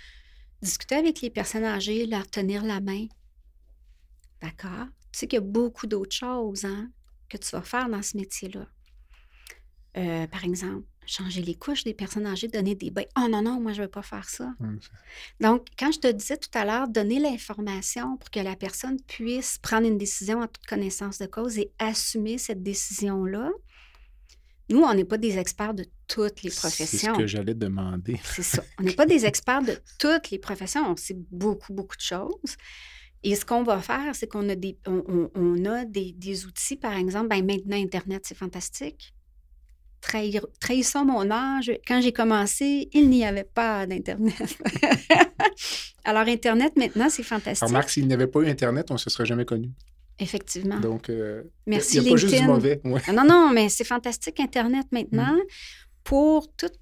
[0.61, 3.05] discuter avec les personnes âgées, leur tenir la main.
[4.41, 4.87] D'accord?
[5.11, 6.89] Tu sais qu'il y a beaucoup d'autres choses hein,
[7.29, 8.67] que tu vas faire dans ce métier-là.
[9.97, 13.05] Euh, par exemple, changer les couches des personnes âgées, donner des bains.
[13.17, 14.53] Oh non, non, moi, je ne veux pas faire ça.
[15.39, 19.57] Donc, quand je te disais tout à l'heure, donner l'information pour que la personne puisse
[19.57, 23.49] prendre une décision en toute connaissance de cause et assumer cette décision-là,
[24.69, 26.99] nous, on n'est pas des experts de toutes les professions.
[26.99, 28.19] C'est ce que j'allais demander.
[28.23, 28.63] C'est ça.
[28.79, 30.91] On n'est pas des experts de toutes les professions.
[30.91, 32.55] On sait beaucoup, beaucoup de choses.
[33.23, 36.95] Et ce qu'on va faire, c'est qu'on a des, on, a des, des, outils, par
[36.95, 39.13] exemple, ben maintenant, Internet, c'est fantastique
[40.59, 41.71] trahissons mon âge.
[41.87, 44.57] Quand j'ai commencé, il n'y avait pas d'Internet.
[46.03, 47.67] Alors, Internet, maintenant, c'est fantastique.
[47.67, 49.69] Remarque, s'il n'y avait pas eu Internet, on ne se serait jamais connu.
[50.17, 50.79] Effectivement.
[50.79, 52.81] Donc, euh, Merci, il n'y a, pas juste du mauvais.
[53.07, 55.41] Ah, non, non, mais c'est fantastique, Internet, maintenant, mm.
[56.03, 56.79] pour toute,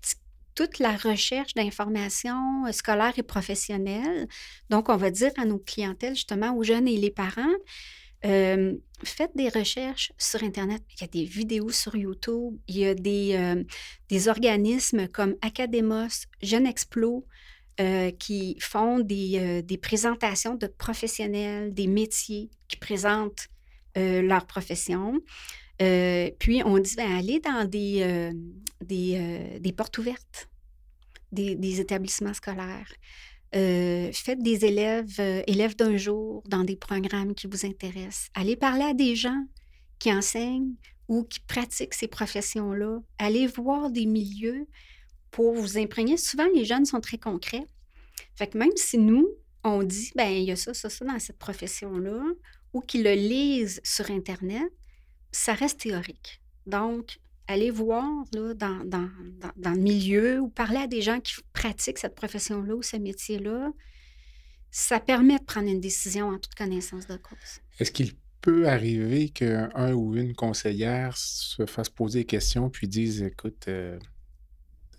[0.58, 4.28] toute la recherche d'informations euh, scolaires et professionnelles.
[4.72, 7.56] Donc, on va dire à nos clientèles, justement, aux jeunes et les parents,
[8.24, 10.82] faites des recherches sur Internet.
[10.96, 12.58] Il y a des vidéos sur YouTube.
[12.68, 13.64] Il y a des,
[14.10, 17.26] des organismes comme Academos, Jeune Explo,
[18.18, 23.48] qui font des, des, présentations de professionnels, des métiers qui présentent
[23.96, 25.22] leur profession.
[25.80, 28.32] Puis on dit, ben, allez dans des,
[28.82, 30.50] des, des portes ouvertes
[31.32, 32.92] des, établissements scolaires.
[33.56, 38.30] Euh, faites des élèves, euh, élèves d'un jour dans des programmes qui vous intéressent.
[38.34, 39.46] Allez parler à des gens
[40.00, 40.76] qui enseignent
[41.08, 43.00] ou qui pratiquent ces professions-là.
[43.18, 44.68] Allez voir des milieux
[45.32, 46.18] pour vous imprégner.
[46.18, 47.66] Souvent, les jeunes sont très concrets.
[48.36, 49.28] Fait que même si nous,
[49.64, 52.22] on dit, ben il y a ça, ça, ça dans cette profession-là,
[52.74, 54.70] ou qui le lisent sur Internet,
[55.32, 56.42] ça reste théorique.
[56.66, 59.10] Donc, allez voir là, dans, dans,
[59.56, 63.72] dans, le milieu ou parler à des gens qui pratiquent cette profession-là ou ce métier-là,
[64.70, 67.62] ça permet de prendre une décision en toute connaissance de cause.
[67.80, 73.24] Est-ce qu'il peut arriver qu'un ou une conseillère se fasse poser des questions puis dise
[73.24, 73.98] Écoute, euh,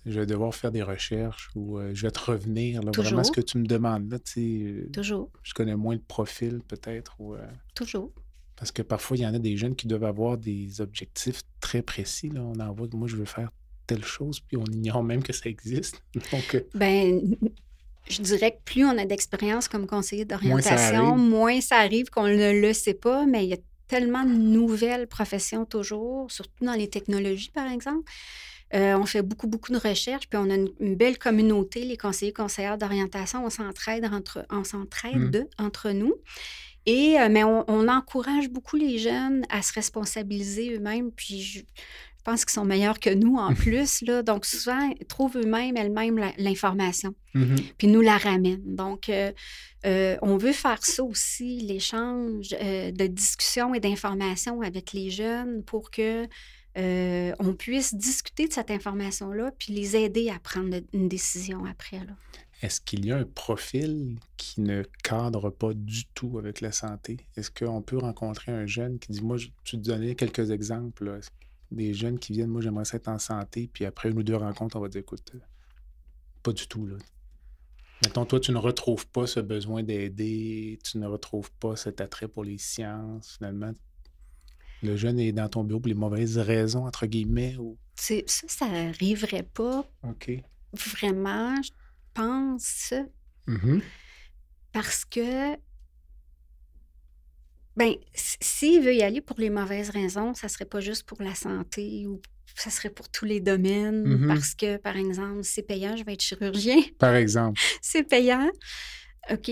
[0.06, 2.82] je vais devoir faire des recherches ou euh, je vais te revenir.
[2.82, 4.10] Là, vraiment ce que tu me demandes.
[4.10, 5.30] Là, euh, Toujours.
[5.42, 7.14] Je connais moins le profil peut-être.
[7.20, 7.36] Ou,
[7.74, 8.12] Toujours.
[8.58, 11.82] Parce que parfois, il y en a des jeunes qui doivent avoir des objectifs très
[11.82, 12.28] précis.
[12.28, 12.40] Là.
[12.42, 13.50] On envoie, moi, je veux faire
[13.86, 16.02] telle chose, puis on ignore même que ça existe.
[16.32, 17.20] Donc, ben,
[18.08, 22.60] je dirais que plus on a d'expérience comme conseiller d'orientation, moins, ça arrive qu'on ne
[22.60, 26.88] le sait pas, mais il y a tellement de nouvelles professions toujours, surtout dans les
[26.88, 28.10] technologies, par exemple.
[28.74, 32.34] Euh, on fait beaucoup, beaucoup de recherches, puis on a une, belle communauté, les conseillers,
[32.34, 35.64] conseillères d'orientation, on s'entraide entre, on s'entraide mmh.
[35.64, 36.14] entre nous.
[36.88, 41.10] Et, euh, mais on, on, encourage beaucoup les jeunes à se responsabiliser eux-mêmes.
[41.12, 41.60] Puis je,
[42.28, 44.02] pense qu'ils sont meilleurs que nous en plus.
[44.02, 44.22] Là.
[44.22, 47.72] Donc, souvent, ils trouvent eux-mêmes, elles-mêmes l'information, mm-hmm.
[47.78, 48.74] puis nous la ramènent.
[48.76, 49.32] Donc, euh,
[49.86, 55.62] euh, on veut faire ça aussi, l'échange euh, de discussions et d'informations avec les jeunes
[55.64, 56.28] pour que
[56.78, 62.00] on puisse discuter de cette information-là, puis les aider à prendre une décision après.
[62.60, 67.18] Est-ce qu'il y a un profil qui ne cadre pas du tout avec la santé?
[67.36, 71.20] Est-ce qu'on peut rencontrer un jeune qui dit, moi, tu te donnais quelques exemples,
[71.70, 74.76] des jeunes qui viennent, moi j'aimerais être en santé, puis après une ou deux rencontres,
[74.76, 75.40] on va dire, écoute, euh,
[76.42, 76.86] pas du tout.
[76.86, 76.96] Là.
[78.04, 82.28] Mettons, toi, tu ne retrouves pas ce besoin d'aider, tu ne retrouves pas cet attrait
[82.28, 83.72] pour les sciences, finalement.
[84.82, 87.56] Le jeune est dans ton bureau pour les mauvaises raisons, entre guillemets.
[87.56, 87.76] Ou...
[87.96, 89.84] Ça, ça n'arriverait pas.
[90.04, 90.30] OK.
[90.72, 91.70] Vraiment, je
[92.14, 92.92] pense.
[93.46, 93.82] Mm-hmm.
[94.72, 95.56] Parce que
[97.78, 101.36] Bien, s'il veut y aller pour les mauvaises raisons, ça serait pas juste pour la
[101.36, 102.20] santé ou
[102.56, 104.26] ça serait pour tous les domaines mm-hmm.
[104.26, 106.80] parce que, par exemple, c'est payant, je vais être chirurgien.
[106.98, 107.60] Par exemple.
[107.80, 108.50] c'est payant.
[109.30, 109.48] OK.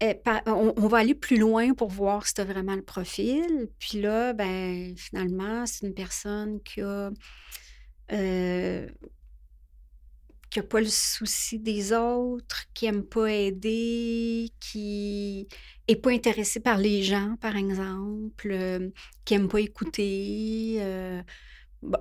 [0.00, 3.68] Eh, on, va aller plus loin pour voir si tu as vraiment le profil.
[3.78, 7.10] Puis là, ben, finalement, c'est une personne qui a
[8.12, 8.86] euh,
[10.54, 15.48] qui n'a pas le souci des autres, qui n'aime pas aider, qui
[15.88, 18.88] n'est pas intéressé par les gens, par exemple, euh,
[19.24, 21.20] qui n'aime pas écouter, euh,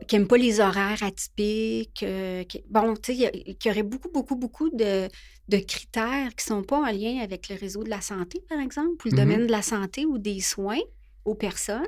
[0.08, 2.04] qui n'aime pas les horaires atypiques.
[2.04, 5.10] Euh, bon, tu sais, il y, aurait beaucoup, beaucoup, beaucoup de,
[5.50, 9.08] critères qui ne sont pas en lien avec le réseau de la santé, par exemple,
[9.08, 10.80] ou le mmh domaine de la santé ou des soins
[11.26, 11.86] aux personnes,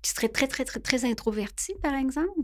[0.00, 2.40] qui seraient très, très, très, très introvertis, par exemple.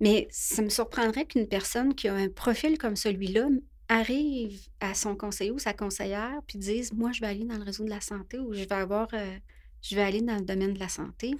[0.00, 3.48] Mais ça me surprendrait qu'une personne qui a un profil comme celui-là
[3.88, 7.64] arrive à son conseiller ou sa conseillère puis dise Moi, je vais aller dans le
[7.64, 9.36] réseau de la santé ou je vais avoir euh,
[9.82, 11.34] je vais aller dans le domaine de la santé.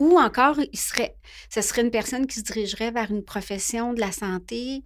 [0.00, 1.16] Ou encore, il serait,
[1.48, 4.84] ce serait une personne qui se dirigerait vers une profession de la santé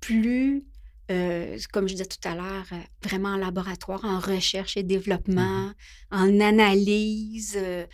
[0.00, 0.64] plus
[1.10, 4.86] euh, comme je disais tout à l'heure, euh, vraiment en laboratoire, en recherche et mmh
[4.86, 5.72] développement,
[6.10, 7.58] en analyse.
[7.60, 7.84] Euh,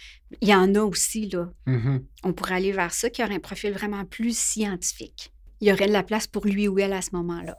[0.40, 1.50] il y en a aussi, là.
[1.66, 5.32] Mmh On pourrait aller vers ça, qui aurait un profil vraiment plus scientifique.
[5.60, 7.58] Il y aurait de la place pour lui ou elle à ce moment-là.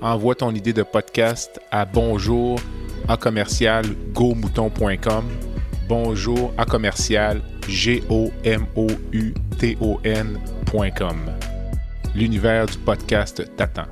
[0.00, 2.58] Envoie ton idée de podcast à bonjour
[3.08, 3.84] à commercial
[5.88, 7.42] bonjour à commercial
[12.14, 13.86] l'univers du podcast t'attend.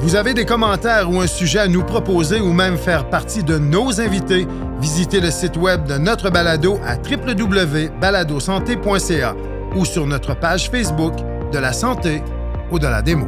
[0.00, 3.58] Vous avez des commentaires ou un sujet à nous proposer ou même faire partie de
[3.58, 4.46] nos invités,
[4.80, 9.36] visitez le site web de notre balado à www.baladosanté.ca
[9.76, 11.14] ou sur notre page Facebook
[11.52, 12.22] de la santé
[12.70, 13.26] ou de la démo.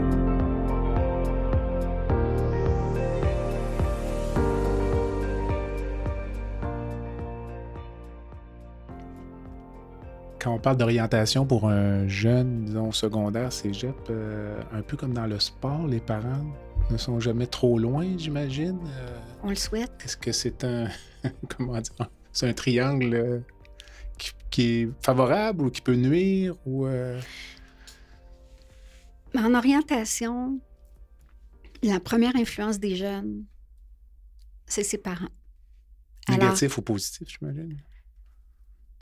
[10.42, 15.26] quand on parle d'orientation pour un jeune, disons, secondaire, cégep, euh, un peu comme dans
[15.26, 16.44] le sport, les parents
[16.90, 18.78] ne sont jamais trop loin, j'imagine.
[18.98, 19.92] Euh, on le souhaite.
[20.04, 20.88] Est-ce que c'est un,
[21.56, 23.40] comment dire, c'est un triangle euh,
[24.50, 26.86] qui, est favorable ou qui peut nuire ou
[29.36, 30.60] En orientation,
[31.82, 33.44] la première influence des jeunes,
[34.66, 35.28] c'est ses parents.
[36.28, 37.76] Négatif ou positif, j'imagine?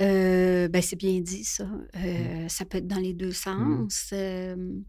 [0.00, 1.68] Euh, ben, c'est bien dit, ça.
[1.96, 2.48] Euh, mmh.
[2.48, 3.32] Ça peut être dans les deux Mmh.
[3.32, 4.10] sens.
[4.12, 4.80] Euh,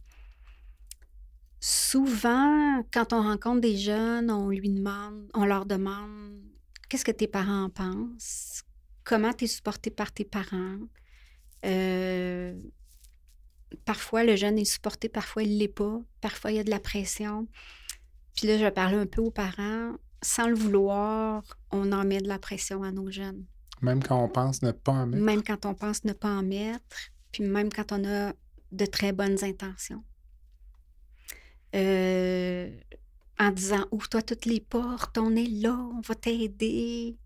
[1.60, 6.40] souvent, quand on rencontre des jeunes, on lui demande, on leur demande
[6.92, 8.64] qu'est-ce que tes parents en pensent,
[9.06, 10.78] comment tu es supporté par tes parents?
[11.66, 12.54] Euh,
[13.86, 16.02] parfois, le jeune est supporté, parfois, il ne l'est pas.
[16.20, 17.48] Parfois, il y a de la pression.
[18.36, 19.94] Puis là, je vais parler un peu aux parents.
[20.22, 23.46] Sans le vouloir, on en met de la pression à nos jeunes.
[23.82, 25.24] Même quand on pense ne pas en mettre.
[25.24, 26.98] Même quand on pense ne pas en mettre,
[27.32, 28.34] puis même quand on a
[28.74, 30.04] de très bonnes intentions.
[31.74, 32.70] Euh,
[33.42, 37.18] en disant ouvre-toi toutes les portes, on est là, on va t'aider.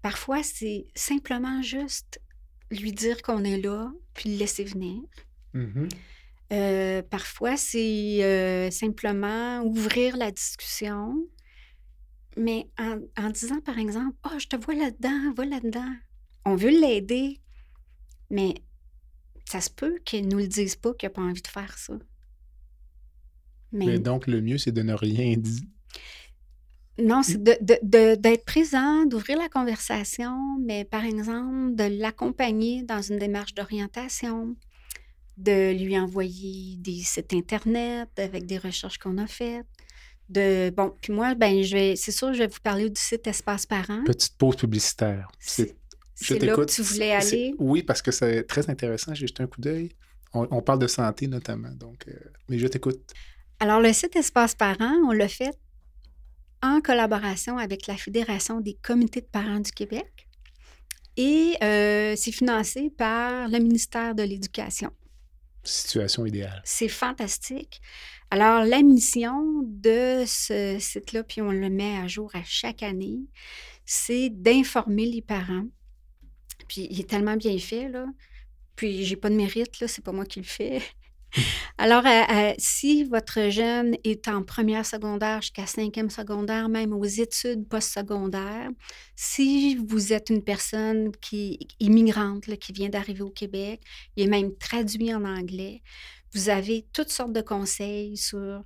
[0.00, 2.18] Parfois, c'est simplement juste
[2.70, 5.02] lui dire qu'on est là, puis le laisser venir.
[5.52, 5.88] Mhm.
[6.50, 11.14] Euh, parfois, c'est euh, simplement ouvrir la discussion,
[12.38, 15.94] mais en, en disant, par exemple, «Oh, je te vois là-dedans, va là-dedans.»
[16.46, 17.38] On veut l'aider,
[18.30, 18.54] mais
[19.44, 21.76] ça se peut qu'ils ne nous le disent pas qu'il n'a pas envie de faire
[21.76, 21.98] ça.
[23.72, 25.62] Mais Mais donc, le mieux, c'est de ne rien dire.
[26.98, 32.82] non, c'est de- de- de- d'être présent, d'ouvrir la conversation, mais par exemple, de l'accompagner
[32.82, 34.56] dans une démarche d'orientation,
[35.36, 39.66] de lui envoyer des sites Internet avec des recherches qu'on a faites.
[40.28, 43.26] De, bon, puis moi, ben, je vais, c'est sûr, je vais vous parler du site
[43.26, 44.02] Espace Parents.
[44.04, 45.28] Petite pause publicitaire.
[45.40, 47.54] C'est là que tu voulais aller?
[47.58, 49.14] Oui, parce que c'est très intéressant.
[49.14, 49.90] J'ai jeté un coup d'œil.
[50.34, 51.70] On, on parle de santé notamment.
[51.70, 52.12] Donc, euh,
[52.48, 53.00] mais je t'écoute.
[53.60, 55.58] Alors, le site Espace Parents, on l'a fait
[56.62, 60.28] en collaboration avec la Fédération des comités de parents du Québec
[61.16, 64.92] et euh, c'est financé par le ministère de l'Éducation.
[65.64, 66.62] Situation idéale.
[66.64, 67.80] C'est fantastique.
[68.30, 73.18] Alors, la mission de ce site-là, puis on le met à jour à chaque année,
[73.84, 75.66] c'est d'informer les parents.
[76.68, 78.06] Puis il est tellement bien fait, là.
[78.76, 80.80] Puis j'ai pas de mérite, là, c'est pas moi qui le fais.
[81.78, 87.04] Alors, euh, euh, si votre jeune est en première secondaire jusqu'à cinquième secondaire, même aux
[87.04, 88.70] études postsecondaires,
[89.16, 93.80] si vous êtes une personne qui immigrante, là, qui vient d'arriver au Québec,
[94.16, 95.82] il est même traduit en anglais,
[96.34, 98.64] vous avez toutes sortes de conseils sur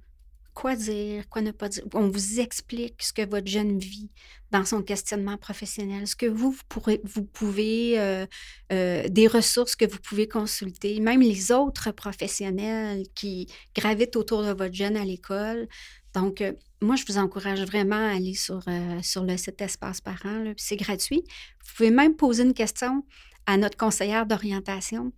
[0.55, 1.85] quoi dire, quoi ne pas dire.
[1.95, 4.11] On vous explique ce que votre jeune vit
[4.51, 8.27] dans son questionnement professionnel, ce que vous, pourrez, vous pouvez, euh,
[8.73, 14.53] euh, des ressources que vous pouvez consulter, même les autres professionnels qui gravitent autour de
[14.53, 15.69] votre jeune à l'école.
[16.13, 18.63] Donc, euh, moi, je vous encourage vraiment à aller sur,
[19.03, 20.53] sur le site Espace Parents.
[20.57, 21.23] C'est gratuit.
[21.65, 23.05] Vous pouvez même poser une question
[23.47, 25.13] à notre conseillère d'orientation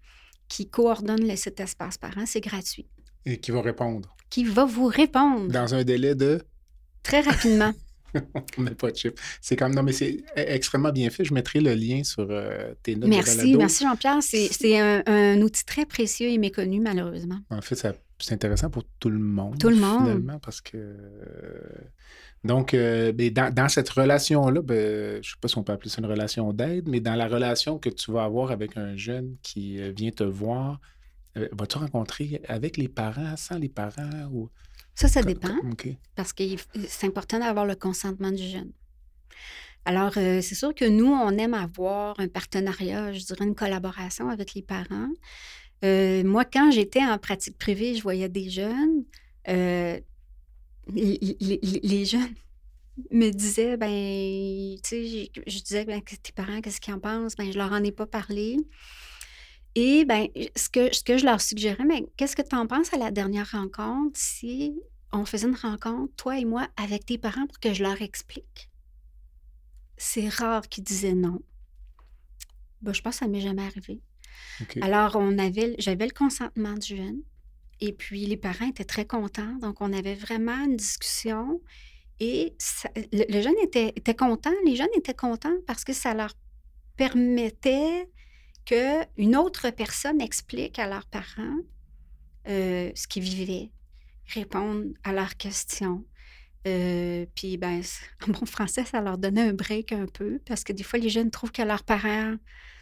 [0.47, 2.26] qui coordonne le site Espace Parents.
[2.26, 2.87] C'est gratuit.
[3.27, 4.14] Et qui va répondre.
[4.31, 6.43] Qui va vous répondre Dans un délai de.
[7.03, 7.72] très rapidement.
[8.59, 9.14] On n'a pas de chiffre.
[9.41, 9.75] C'est comme.
[9.75, 11.25] Non, mais c'est extrêmement bien fait.
[11.25, 14.18] Je mettrai le lien sur euh, tes notes Merci, merci Jean-Pierre.
[14.22, 17.39] C'est un, un outil très précieux et méconnu, malheureusement.
[17.51, 19.59] En fait, ça- c'est intéressant pour tout le monde.
[19.59, 20.03] Tout le monde.
[20.03, 20.95] Finalement, parce que.
[22.45, 25.72] Donc, euh, ben, dans, dans cette relation-là, ben, je ne sais pas si on peut
[25.72, 28.97] appeler ça une relation d'aide, mais dans la relation que tu vas avoir avec un
[28.97, 30.79] jeune qui euh, vient te voir,
[31.53, 34.51] vas-tu rencontrer avec les parents, sans les parents ou.
[34.95, 35.57] Ça, ça dépend.
[36.14, 36.45] parce que
[36.89, 38.70] c'est important d'avoir le consentement du jeune.
[39.85, 44.28] Alors, euh, c'est sûr que nous, on aime avoir un partenariat, je dirais une collaboration
[44.30, 45.09] avec les parents.
[45.85, 49.05] Euh, moi, quand j'étais en pratique privée, je voyais des jeunes.
[49.49, 50.01] euh,
[50.93, 52.35] les, les- les- les jeunes
[53.11, 53.89] me disaient, ben,
[54.82, 57.37] tu sais, j'ai- je disais, ben, tes parents, qu'est-ce qu'ils en pensent?
[57.37, 58.57] Ben, je leur en ai pas parlé.
[59.77, 62.93] Et ben, ce que, ce que je leur suggérais, mais qu'est-ce que tu en penses
[62.95, 64.79] à la dernière rencontre si
[65.12, 68.70] on faisait une rencontre, toi et moi, avec tes parents pour que je leur explique?
[69.97, 71.41] C'est rare qu'ils disaient non.
[72.83, 74.01] Ben, je pense que ça m'est jamais arrivé.
[74.81, 77.22] Alors, on avait, j'avais le consentement du jeune.
[77.81, 79.55] Et puis, les parents étaient très contents.
[79.61, 81.61] Donc, on avait vraiment une discussion.
[82.20, 84.53] Et ça- le, le jeune était, était content.
[84.64, 86.35] Les jeunes étaient contents parce que ça leur
[86.97, 88.09] permettait
[88.65, 91.59] qu'une autre personne explique à leurs parents
[92.49, 93.71] euh, ce qu'ils vivaient,
[94.35, 96.05] répondre à leurs questions.
[96.67, 97.81] Euh, puis, ben,
[98.27, 101.09] en bon français, ça leur donnait un break un peu parce que des fois, les
[101.09, 102.35] jeunes trouvent que leurs parents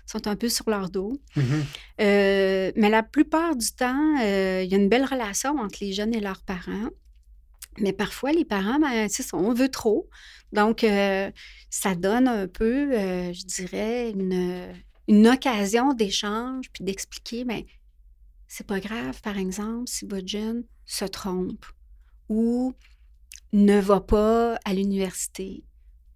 [0.07, 1.21] sont un peu sur leur dos.
[1.37, 1.65] Mhm.
[2.01, 6.15] Euh, mais la plupart du temps, il y a une belle relation entre les jeunes
[6.15, 6.89] et leurs parents.
[7.79, 10.09] Mais parfois, les parents, ben, on veut trop.
[10.53, 10.85] Donc,
[11.71, 12.93] ça donne un peu,
[13.33, 14.75] je dirais, une,
[15.09, 17.67] une occasion d'échange puis d'expliquer, mais
[18.47, 21.65] c'est pas grave, par exemple, si votre jeune se trompe
[22.29, 22.75] ou
[23.53, 25.65] ne va pas à l'université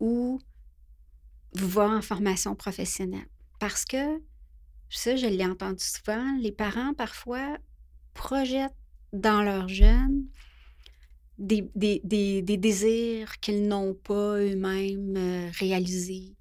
[0.00, 0.38] ou
[1.54, 3.28] va en formation professionnelle.
[3.58, 4.20] Parce que,
[4.90, 7.58] ça, je l'ai entendu souvent, les parents, parfois,
[8.14, 8.76] projettent
[9.12, 10.26] dans leurs jeunes
[11.38, 16.34] des, des, désirs qu'ils n'ont pas eux-mêmes euh, réalisés,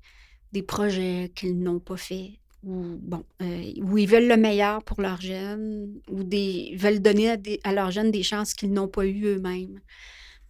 [0.55, 2.31] des projets qu'ils n'ont pas faits,
[2.63, 7.31] ou bon, euh, où ils veulent le meilleur pour leurs jeunes, ou des veulent donner
[7.31, 9.81] à, à leurs jeunes des chances qu'ils n'ont pas eues eux-mêmes.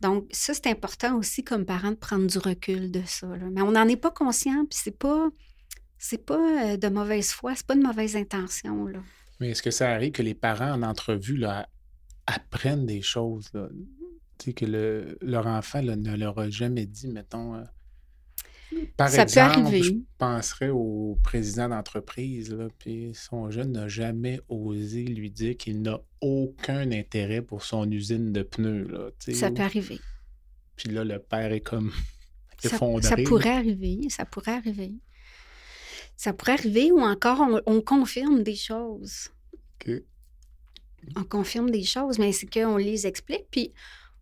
[0.01, 3.27] Donc, ça, c'est important aussi comme parent de prendre du recul de ça.
[3.51, 5.29] Mais on n'en est pas conscient, puis c'est pas
[5.97, 8.85] c'est pas euh, de mauvaise foi, c'est pas de mauvaise intention.
[8.85, 8.99] Là.
[9.39, 11.67] Mais est-ce que ça arrive que les parents en entrevue là,
[12.27, 13.49] apprennent des choses?
[14.37, 17.63] Que le, leur enfant ne leur a jamais dit, mettons.
[18.97, 19.83] Par ça exemple, peut arriver.
[19.83, 25.99] je penserais au président d'entreprise, puis son jeune n'a jamais osé lui dire qu'il n'a
[26.21, 28.87] aucun intérêt pour son usine de pneus.
[28.87, 29.99] Là, ça peut arriver.
[30.75, 31.91] Puis là, le père est comme
[32.63, 33.03] effondré.
[33.03, 34.93] Ça, ça pourrait arriver, ça pourrait arriver.
[36.17, 39.29] Ça pourrait arriver ou encore on, confirme des choses.
[39.53, 39.91] OK.
[41.15, 43.45] On confirme des choses, mais c'est qu'on les explique.
[43.51, 43.73] Puis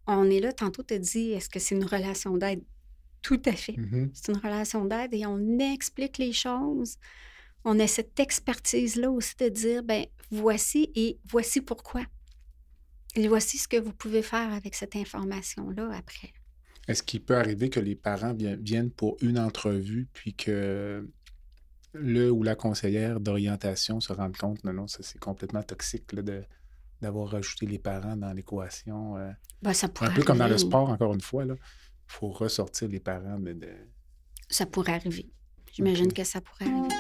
[0.08, 2.64] on est là, tantôt, tu dit, est-ce que c'est une relation d'aide?
[3.24, 3.74] Tout à fait.
[3.74, 4.10] Mm-hmm.
[4.14, 6.98] C'est une relation d'aide et on explique les choses.
[7.66, 12.02] On a cette expertise-là aussi de dire, ben voici et voici pourquoi.
[13.16, 16.34] Et voici ce que vous pouvez faire avec cette information-là après.
[16.88, 21.08] Est-ce qu'il peut arriver que les parents viennent pour une entrevue, puis que
[21.94, 26.44] le ou la conseillère d'orientation se rende compte, non, non, ça c'est complètement toxique de,
[27.02, 29.16] d'avoir rajouté les parents dans l'équation.
[29.18, 29.72] Euh, ben,
[30.02, 31.56] un peu comme dans le sport, encore une fois, il
[32.08, 33.40] faut ressortir les parents.
[33.40, 33.70] de...
[34.50, 35.30] Ça pourrait arriver.
[35.72, 36.96] J'imagine que ça pourrait arriver.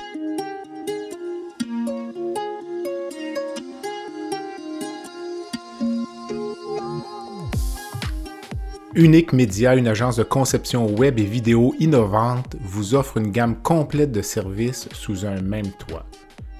[8.96, 14.12] Unique Média, une agence de conception web et vidéo innovante, vous offre une gamme complète
[14.12, 16.06] de services sous un même toit.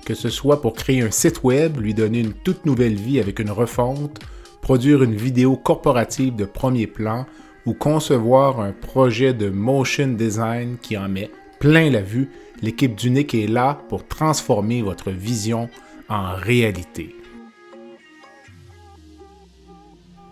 [0.04, 3.38] Que ce soit pour créer un site web, lui donner une toute nouvelle vie avec
[3.38, 4.20] une refonte,
[4.62, 7.28] produire une vidéo corporative de premier plan
[7.66, 12.30] ou concevoir un projet de motion design qui en met plein la vue,
[12.62, 15.70] l'équipe d'Unique est là pour transformer votre vision
[16.10, 17.16] en réalité.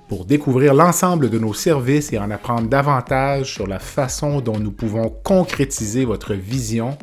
[0.10, 4.72] Pour découvrir l'ensemble de nos services et en apprendre davantage sur la façon dont nous
[4.72, 6.98] pouvons concrétiser votre vision,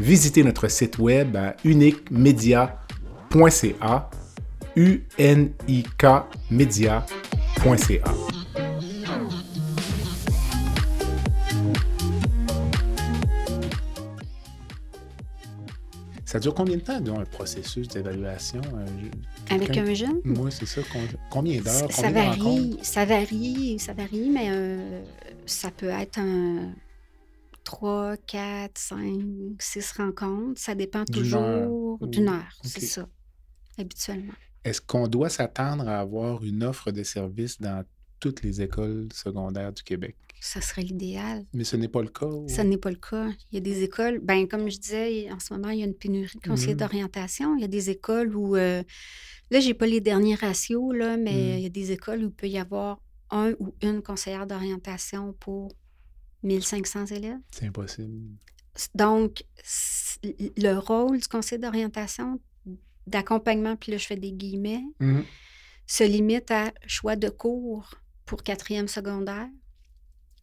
[0.00, 4.10] visitez notre site web à uniquemedia.ca,
[4.76, 5.06] u
[16.36, 18.60] Ça dure combien de temps, un processus d'évaluation?
[18.74, 18.86] Euh,
[19.48, 20.20] Avec un jeune?
[20.22, 20.82] Moi, c'est ça.
[21.30, 21.90] Combien d'heures?
[21.90, 25.02] Ça, varie, ça varie, ça varie, mais euh,
[25.46, 26.74] ça peut être un
[27.64, 28.98] 3, 4, 5,
[29.58, 30.60] 6 rencontres.
[30.60, 33.08] Ça dépend toujours d'une heure, c'est ça,
[33.78, 34.34] habituellement.
[34.62, 37.82] Est-ce qu'on doit s'attendre à avoir une offre de service dans
[38.20, 40.16] toutes les écoles secondaires du Québec?
[40.40, 41.44] Ça serait l'idéal.
[41.52, 42.30] Mais ce n'est pas le cas?
[42.48, 43.28] Ce n'est pas le cas.
[43.50, 45.86] Il y a des écoles, ben comme je disais, en ce moment, il y a
[45.86, 46.78] une pénurie de conseillers mmh.
[46.78, 47.56] d'orientation.
[47.56, 48.82] Il y a des écoles où, euh,
[49.50, 51.56] là, je n'ai pas les derniers ratios, là, mais mmh.
[51.56, 55.32] il y a des écoles où il peut y avoir un ou une conseillère d'orientation
[55.40, 55.72] pour
[56.42, 57.38] 1500 élèves.
[57.50, 58.12] C'est impossible.
[58.94, 59.42] Donc,
[60.22, 62.40] le rôle du conseil d'orientation,
[63.06, 65.22] d'accompagnement, puis là, je fais des guillemets, mmh
[65.86, 67.94] se limite à choix de cours
[68.24, 69.48] pour quatrième secondaire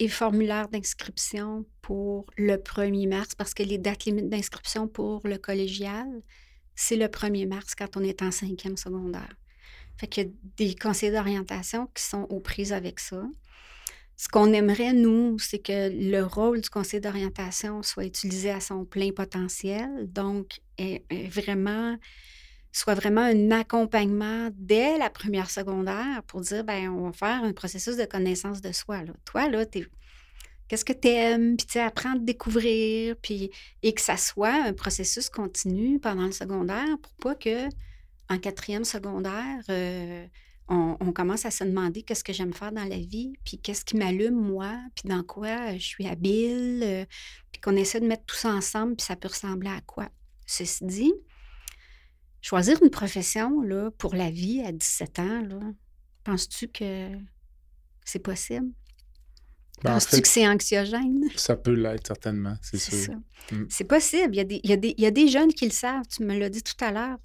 [0.04, 5.38] et formulaire d'inscription pour le 1er mars, parce que les dates limites d'inscription pour le
[5.38, 6.08] collégial,
[6.76, 9.36] c'est le 1er mars quand on est en cinquième secondaire.
[9.98, 13.24] Fait qu'il y a des conseillers d'orientation qui sont aux prises avec ça.
[14.18, 18.86] Ce qu'on aimerait, nous, c'est que le rôle du conseil d'orientation soit utilisé à son
[18.86, 20.60] plein potentiel, donc
[21.30, 21.98] vraiment
[22.74, 27.54] soit vraiment un accompagnement dès la première secondaire pour dire, ben on va faire un
[27.54, 29.04] processus de connaissance de soi.
[29.04, 29.14] Là.
[29.26, 29.64] Toi, là,
[30.68, 33.52] qu'est-ce que tu aimes, puis tu apprends à découvrir, puis
[33.84, 37.70] et que ça soit un processus continu pendant le secondaire pour pas que
[38.30, 40.26] en quatrième secondaire, euh,
[40.68, 43.98] on, commence à se demander qu'est-ce que j'aime faire dans la vie, puis qu'est-ce qui
[43.98, 47.06] m'allume, moi, puis dans quoi je suis habile, euh,
[47.52, 50.10] puis qu'on essaie de mettre tout ça ensemble, puis ça peut ressembler à quoi.
[50.48, 51.14] Ceci dit,
[52.44, 55.74] choisir une profession là, pour la vie à 17 ans,
[56.24, 57.10] penses-tu que
[58.06, 58.68] c'est possible?
[59.82, 61.24] Ben, penses-tu que c'est anxiogène?
[61.36, 63.16] Ça peut l'être, certainement, c'est sûr.
[63.52, 63.64] Mm.
[63.70, 64.36] C'est possible.
[64.36, 65.72] Il y, a des, il, y a des, il y, a des, jeunes qui le
[65.72, 67.18] savent, tu me l'as dit tout à l'heure.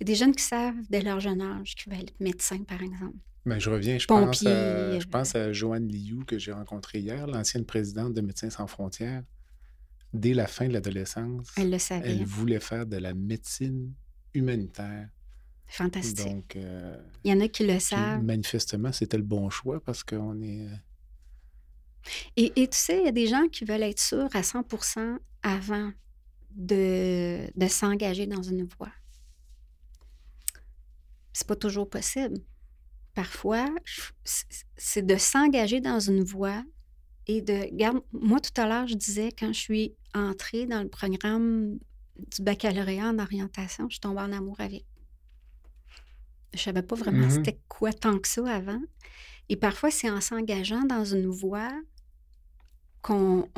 [0.00, 2.62] Il y a des jeunes qui savent dès leur jeune âge qu'ils veulent être médecins,
[2.64, 3.16] par exemple.
[3.44, 7.26] Mais je reviens, je pense, à, je pense à Joanne Liu que j'ai rencontrée hier,
[7.26, 9.24] l'ancienne présidente de Médecins sans frontières.
[10.12, 12.10] Dès la fin de l'adolescence, elle le savait.
[12.10, 13.92] Elle voulait faire de la médecine
[14.34, 15.08] humanitaire.
[15.66, 16.26] Fantastique.
[16.26, 18.22] Donc, euh, il y en a qui le savent.
[18.22, 20.66] Manifestement, c'était le bon choix parce qu'on est.
[20.66, 20.76] Euh,
[22.36, 24.64] et, et, tu sais, il y a des gens qui veulent être sûrs à 100
[25.42, 25.92] avant
[26.50, 28.92] de, de s'engager dans une voie.
[31.32, 32.38] C'est pas toujours possible.
[33.14, 33.68] Parfois,
[34.76, 36.62] c'est de s'engager dans une voie
[37.26, 37.70] et de.
[37.70, 41.78] Regarde, moi, tout à l'heure, je disais, quand je suis entrée dans le programme
[42.16, 44.84] du baccalauréat en orientation, je suis tombée en amour avec.
[46.54, 47.30] Je savais pas vraiment mm-hmm.
[47.30, 48.80] c'était quoi tant que ça avant.
[49.48, 51.72] Et parfois, c'est en s'engageant dans une voie
[53.00, 53.48] qu'on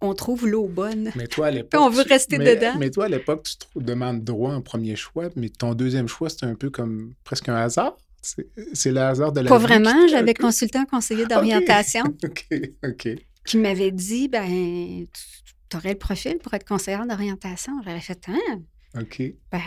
[0.00, 1.12] on, trouve l'eau bonne.
[1.14, 1.80] Mais toi, à l'époque.
[1.80, 2.74] on veut rester dedans.
[2.78, 6.44] Mais toi, à l'époque, tu demandes droit en premier choix, mais ton deuxième choix, c'est
[6.44, 7.96] un peu comme presque un hasard.
[8.22, 10.06] C'est le hasard de la Pas vraiment.
[10.08, 12.04] J'avais consulté un conseiller d'orientation.
[12.24, 12.46] OK,
[12.84, 13.08] OK.
[13.44, 17.82] Qui m'avait dit ben, tu aurais le profil pour être conseillère d'orientation.
[17.82, 18.62] J'avais fait hein?
[18.98, 19.22] OK.
[19.50, 19.60] Ben,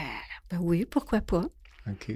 [0.49, 1.45] ben, oui, pourquoi pas.
[1.87, 2.15] OK.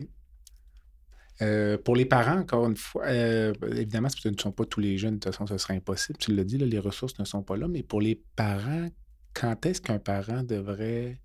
[1.41, 4.97] Euh, pour les parents, encore une fois, euh, évidemment, ce ne sont pas tous les
[4.97, 6.17] jeunes, de toute façon, ce serait impossible.
[6.19, 8.89] Tu l'as dit, les ressources ne sont pas là, mais pour les parents,
[9.33, 11.19] quand est-ce qu'un parent devrait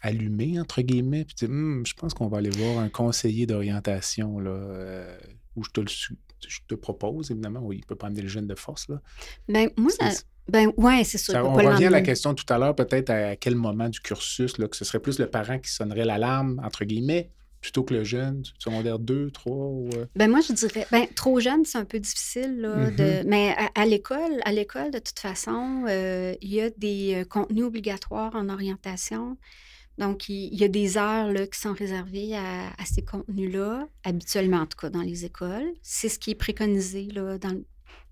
[0.00, 4.38] allumé, entre guillemets, puis dire, hum, je pense qu'on va aller voir un conseiller d'orientation,
[4.38, 5.18] là, euh,
[5.56, 8.46] où je te, le, je te propose, évidemment, oui, il peut pas amener le jeune
[8.46, 9.02] de force, là.
[9.48, 9.90] Ben, moi,
[10.48, 11.34] ben, ouais, c'est sûr.
[11.36, 14.68] on revient à la question tout à l'heure, peut-être à quel moment du cursus, là,
[14.68, 17.30] que ce serait plus le parent qui sonnerait l'alarme, entre guillemets,
[17.60, 19.90] plutôt que le jeune, secondaire 2, 3 ou...
[19.94, 20.06] Euh?
[20.16, 23.02] Ben moi, je dirais, ben, trop jeune, c'est un peu difficile, là, de...
[23.02, 23.24] Mm-hmm.
[23.26, 28.34] mais à, l'école, à l'école, de toute façon, euh, il y a des contenus obligatoires
[28.34, 29.36] en orientation.
[29.98, 34.66] Donc, il, y a des heures là, qui sont réservées à, ces contenus-là, habituellement en
[34.66, 35.72] tout cas dans les écoles.
[35.82, 37.60] C'est ce qui est préconisé là, dans,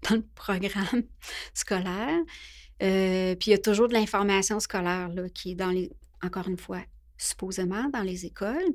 [0.08, 1.02] dans le programme
[1.54, 2.18] scolaire.
[2.82, 5.90] Euh, puis il y a toujours de l'information scolaire là, qui est dans les,
[6.22, 6.80] encore une fois,
[7.16, 8.74] supposément dans les écoles.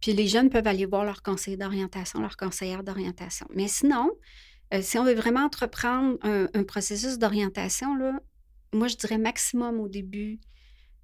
[0.00, 3.46] Puis les jeunes peuvent aller voir leur conseiller d'orientation, leur conseillère d'orientation.
[3.54, 4.10] Mais sinon,
[4.72, 7.96] euh, si on veut vraiment entreprendre un, un processus d'orientation,
[8.72, 10.40] moi, je dirais maximum au début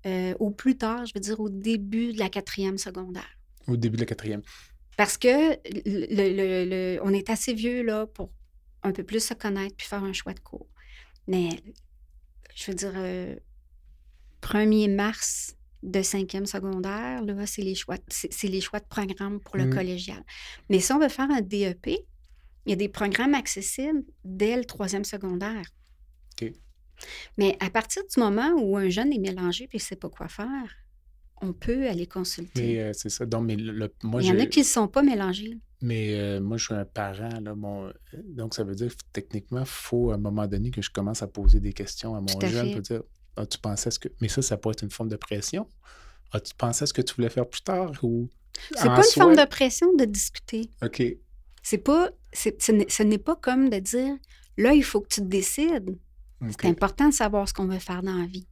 [0.06, 3.38] euh, au plus tard, je veux dire au début de la quatrième secondaire.
[3.66, 4.42] Au début de la quatrième.
[4.96, 8.30] Parce que le, on est assez vieux là pour
[8.86, 10.68] un peu plus se connaître puis faire un choix de cours.
[11.26, 11.50] Mais
[12.54, 12.92] je veux dire,
[14.42, 19.40] 1er euh, mars de cinquième secondaire, là, c'est les choix, c'est, les choix de programme
[19.40, 19.74] pour le mmh.
[19.74, 20.22] collégial.
[20.70, 24.64] Mais si on veut faire un DEP, il y a des programmes accessibles dès le
[24.64, 25.66] troisième secondaire.
[27.36, 30.28] Mais à partir du moment où un jeune est mélangé et ne sait pas quoi
[30.28, 30.74] faire,
[31.42, 32.62] on peut aller consulter.
[32.62, 33.26] Mais euh, c'est ça.
[33.26, 33.56] Donc, mais
[34.02, 35.58] moi, Il y en a qui ne sont pas mélangés.
[35.82, 37.40] Mais euh, moi, je suis un parent.
[37.40, 37.92] Là, mon...
[38.24, 41.22] Donc, ça veut dire que techniquement, il faut à un moment donné que je commence
[41.22, 43.02] à poser des questions à mon jeune pour dire
[43.36, 44.08] ah, tu pensais ce que.
[44.20, 45.68] Mais ça, ça pourrait être une forme de pression.
[46.32, 48.28] Ah, tu pensais ce que tu voulais faire plus tard ou.
[48.74, 50.70] C'est pas une forme de pression de discuter.
[50.82, 51.02] OK.
[51.62, 52.10] C'est pas.
[52.32, 54.16] Ce n'est pas comme de dire
[54.56, 55.98] là, il faut que tu te décides.
[56.50, 58.46] C'est important de savoir ce qu'on veut faire dans la vie.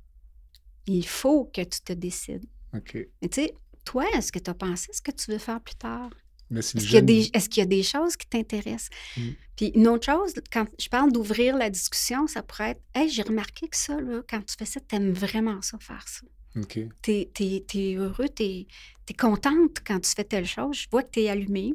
[0.86, 2.44] Il faut que tu te décides.
[2.74, 2.96] OK.
[3.22, 5.76] Mais tu sais, toi, est-ce que tu as pensé ce que tu veux faire plus
[5.76, 6.10] tard?
[6.50, 8.90] Est-ce qu'il y, a des choses qui t'intéressent?
[9.16, 9.28] Mm.
[9.56, 13.22] Puis une autre chose, quand je parle d'ouvrir la discussion, ça pourrait être Hey, j'ai
[13.22, 16.26] remarqué que ça, là, quand tu fais ça, tu aimes vraiment ça, faire ça.
[16.56, 16.78] OK.
[17.02, 20.76] Tu es, heureux, tu es, contente quand tu fais telle chose.
[20.76, 21.74] Je vois que tu es allumée.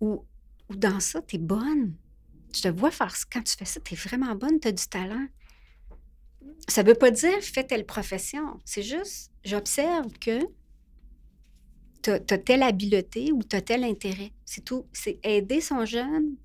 [0.00, 0.24] Ou,
[0.68, 1.94] ou dans ça, tu es bonne
[2.54, 3.24] je te vois faire ça.
[3.30, 5.26] Quand tu fais ça, tu es vraiment bonne, tu as du talent.
[6.68, 8.60] Ça ne veut pas dire fais telle profession.
[8.64, 10.40] C'est juste, j'observe que
[12.02, 14.32] tu as, telle habileté ou tu tel intérêt.
[14.44, 14.86] C'est tout.
[14.92, 16.36] C'est aider son jeune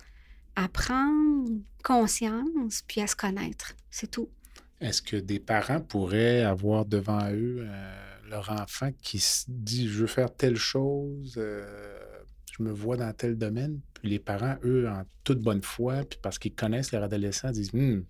[0.56, 1.50] à prendre
[1.84, 3.76] conscience puis à se connaître.
[3.90, 4.30] C'est tout.
[4.80, 10.02] Est-ce que des parents pourraient avoir devant eux euh, leur enfant qui se dit je
[10.02, 12.04] veux faire telle chose, euh,
[12.52, 16.20] je me vois dans tel domaine, puis les parents, eux, en toute bonne foi, puis
[16.22, 18.06] parce qu'ils connaissent leur adolescent, disent hum,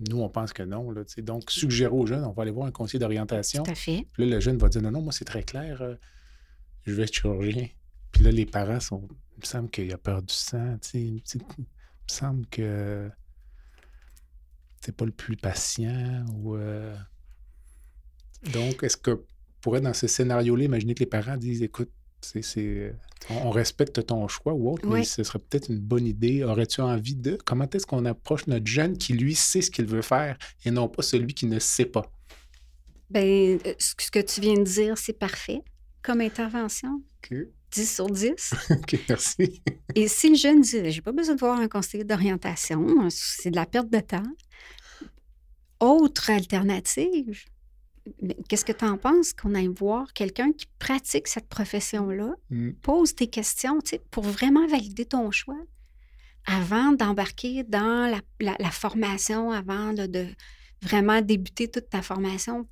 [0.00, 0.90] nous, on pense que non.
[0.90, 3.62] Là, donc, suggérer aux jeunes, on va aller voir un conseiller d'orientation.
[3.62, 4.06] Tout à fait.
[4.12, 5.94] Puis là, le jeune va dire non, non, moi, c'est très clair, euh,
[6.84, 7.68] je vais être chirurgien.
[8.10, 9.08] Puis là, les parents sont.
[9.36, 10.76] Il me semble qu'il a peur du sang.
[10.94, 11.20] Il me
[12.06, 13.10] semble que
[14.84, 16.24] c'est pas le plus patient.
[16.34, 16.94] Ou, euh,
[18.52, 19.24] Donc, est-ce que
[19.60, 21.90] pour être dans ce scénario-là, imaginez que les parents disent écoute,
[22.22, 22.94] c'est,
[23.30, 26.44] on respecte ton choix ou autre, mais ce serait peut-être une bonne idée.
[26.44, 27.38] Aurais-tu envie de.
[27.44, 30.88] Comment est-ce qu'on approche notre jeune qui, lui, sait ce qu'il veut faire et non
[30.88, 32.10] pas celui qui ne sait pas?
[33.10, 35.62] Ben, euh, ce que tu viens de dire, c'est parfait
[36.02, 37.02] comme intervention.
[37.24, 37.36] OK.
[37.72, 38.54] 10 sur 10.
[38.70, 39.62] OK, merci.
[39.94, 43.56] Et si le jeune dit, j'ai pas besoin de voir un conseiller d'orientation, c'est de
[43.56, 44.22] la perte de temps.
[45.80, 47.44] Autre alternative,
[48.48, 52.34] qu'est-ce que tu en penses qu'on aille voir quelqu'un qui pratique cette profession-là?
[52.50, 52.70] Mm.
[52.82, 53.78] Pose tes questions
[54.10, 55.60] pour vraiment valider ton choix
[56.46, 60.26] avant d'embarquer dans la, la- la formation, avant là, de
[60.82, 62.68] vraiment débuter toute ta formation,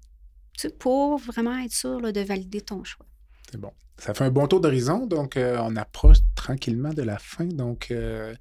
[0.79, 3.07] pour vraiment être sûr là, de valider ton choix.
[3.51, 3.73] C'est bon.
[3.99, 7.45] Ça fait un bon tour d'horizon, donc euh, on approche tranquillement de la fin.
[7.45, 8.35] Donc, euh,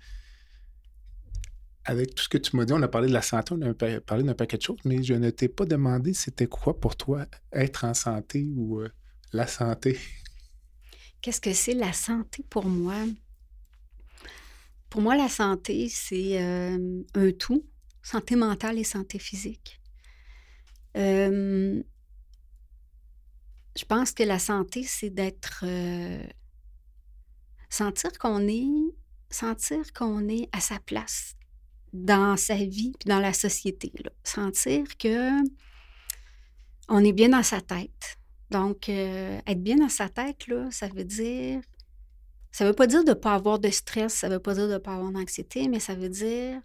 [1.90, 3.74] avec tout ce que tu m'as dit, on a parlé de la santé, on a
[3.74, 6.96] pa- parlé d'un paquet de choses, mais je ne t'ai pas demandé c'était quoi pour
[6.96, 8.90] toi être en santé ou euh,
[9.34, 9.98] la santé.
[11.22, 12.96] Qu'est-ce que c'est la santé pour moi?
[14.90, 17.66] Pour moi, la santé, c'est euh, un tout,
[18.04, 19.82] santé mentale et santé physique.
[20.96, 21.82] Euh,
[23.76, 25.66] je pense que la santé, c'est d'être...
[27.70, 28.68] sentir qu'on est...
[29.32, 31.36] Sentir qu'on est à sa place
[31.94, 33.92] dans sa vie puis dans la société.
[34.04, 34.12] là.
[34.24, 35.30] Sentir que
[36.88, 38.18] on est bien dans sa tête.
[38.50, 41.62] Donc, euh, être bien dans sa tête, là, ça veut dire.
[42.52, 44.74] Ça veut pas dire de ne pas avoir de stress, ça veut pas dire de
[44.74, 46.60] ne pas avoir d'anxiété, mais ça veut dire.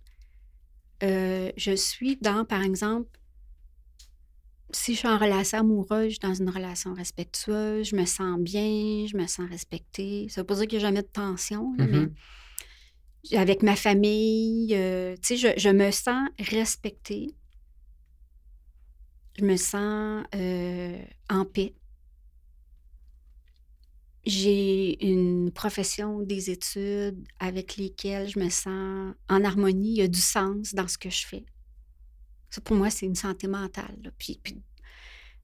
[1.02, 3.10] euh, je suis dans, par exemple,
[4.70, 8.40] si je suis en relation amoureuse, je suis dans une relation respectueuse, je me sens
[8.40, 10.26] bien, je me sens respectée.
[10.30, 11.90] Ça veut pas dire qu'il n'y a jamais de tension, là, Mhm.
[11.90, 12.08] mais
[13.32, 17.34] avec ma famille, euh, tu sais, je, me sens respectée.
[19.38, 21.74] Je me sens euh, en paix.
[24.26, 29.90] J'ai une profession, des études avec lesquelles je me sens en harmonie.
[29.90, 31.44] Il y a du sens dans ce que je fais.
[32.50, 34.12] Ça, pour moi, c'est une santé mentale.
[34.18, 34.40] puis,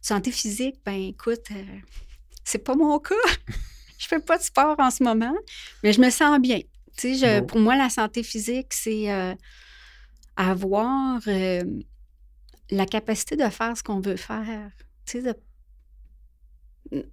[0.00, 1.78] santé physique, ben écoute, euh,
[2.44, 3.14] c'est pas mon cas.
[3.98, 5.36] je fais pas de sport en ce moment,
[5.82, 6.60] mais je me sens bien.
[7.00, 9.34] Tu sais, pour moi, la santé physique, c'est euh,
[10.36, 11.62] avoir euh,
[12.70, 14.70] la capacité de faire ce qu'on veut faire.
[15.06, 15.34] Tu sais,
[16.92, 17.06] de-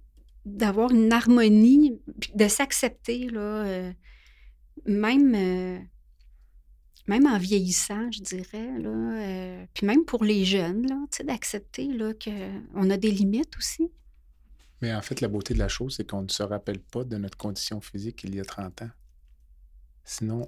[0.44, 2.00] d'avoir une harmonie,
[2.34, 3.92] de s'accepter, là, euh,
[4.86, 5.78] même, euh,
[7.06, 12.12] même en vieillissant, je dirais, là, euh, puis même pour les jeunes, là, d'accepter là,
[12.14, 13.90] qu'on a des limites aussi.
[14.80, 17.16] Mais en fait, la beauté de la chose, c'est qu'on ne se rappelle pas de
[17.16, 18.90] notre condition physique il y a 30 ans.
[20.08, 20.46] Sinon,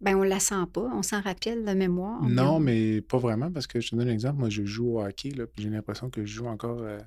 [0.00, 2.22] Ben, on la sent pas, on s'en rappelle la mémoire.
[2.22, 4.38] non, on- mais pas vraiment, parce que je te donne un exemple.
[4.38, 6.98] Moi, je joue au hockey, là, puis j'ai l'impression que je joue encore euh,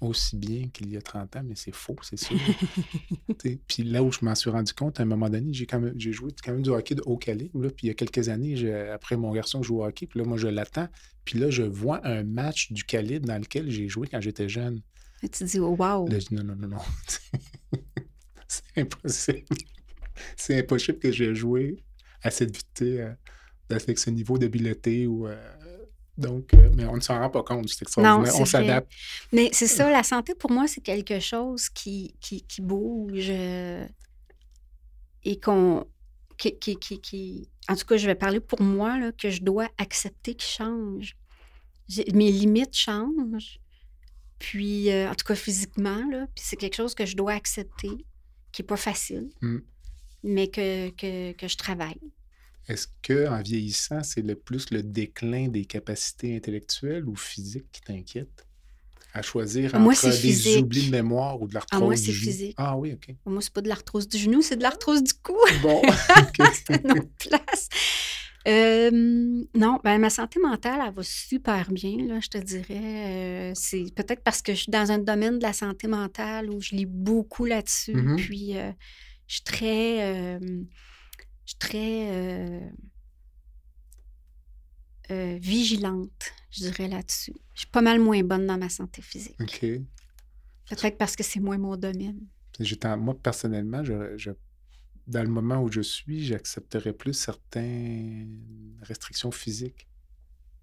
[0.00, 2.36] aussi bien qu'il y a 30 ans, mais c'est faux, c'est sûr.
[3.68, 5.94] Puis là où je m'en suis rendu compte, à un moment donné, j'ai quand même
[5.96, 7.60] j'ai joué quand même du hockey de haut calibre.
[7.62, 10.26] Là, puis il y a quelques années, après mon garçon joue au hockey, puis là,
[10.26, 10.88] moi, je l'attends.
[11.24, 14.80] Puis là, je vois un match du calibre dans lequel j'ai joué quand j'étais jeune.
[15.20, 16.08] Tu te dis, oh, wow.
[16.08, 16.78] Là, je dis non, non, non, non.
[18.48, 19.44] c'est impossible.
[20.36, 21.82] C'est impossible que j'ai joué
[22.22, 23.14] à cette vitesse, euh,
[23.70, 25.06] avec ce niveau d'habileté.
[25.06, 25.36] Ou, euh,
[26.18, 28.32] donc, euh, mais on ne s'en rend pas compte, c'est extraordinaire.
[28.32, 28.92] c'est on s'adapte.
[29.32, 33.86] Mais c'est ça, la santé, pour moi, c'est quelque chose qui, qui, qui bouge euh,
[35.24, 35.86] et qu'on.
[36.36, 39.68] Qui, qui, qui, En tout cas, je vais parler pour moi, là, que je dois
[39.76, 41.16] accepter qu'il change.
[42.12, 43.60] Mes limites changent.
[44.38, 47.90] Puis, euh, en tout cas, physiquement, là, puis c'est quelque chose que je dois accepter,
[48.52, 49.58] qui n'est pas facile, Mm.
[50.28, 52.00] Mais que, que, que je travaille.
[52.68, 58.46] Est-ce qu'en vieillissant, c'est le plus le déclin des capacités intellectuelles ou physiques qui t'inquiète?
[59.14, 60.62] À choisir Moi, entre c'est des physique.
[60.64, 62.54] oublis de mémoire ou de l'arthrose Ah, moi, du c'est physique.
[62.58, 63.14] Ah oui, OK.
[63.24, 65.34] Moi, c'est pas de l'arthrose du genou, c'est de l'arthrose du cou.
[65.62, 65.80] Bon,
[66.18, 66.38] OK.
[66.84, 67.68] une autre place.
[68.46, 68.90] Euh,
[69.54, 73.50] non, ben, ma santé mentale, elle va super bien, là, je te dirais.
[73.50, 76.60] Euh, c'est peut-être parce que je suis dans un domaine de la santé mentale où
[76.60, 77.94] je lis beaucoup là-dessus.
[77.94, 78.16] Mhm.
[78.16, 78.70] Puis, euh,
[79.28, 80.02] je suis très.
[80.14, 80.38] euh,
[81.44, 82.10] je suis très.
[82.10, 82.68] euh,
[85.10, 87.32] euh, vigilante, je dirais là-dessus.
[87.54, 89.36] Je suis pas mal moins bonne dans ma santé physique.
[89.40, 89.60] OK.
[90.68, 92.20] Peut-être parce que c'est moins mon domaine.
[92.84, 94.32] En- moi, personnellement, je, je-
[95.06, 99.88] dans le moment où je suis, j'accepterais plus certaines restrictions physiques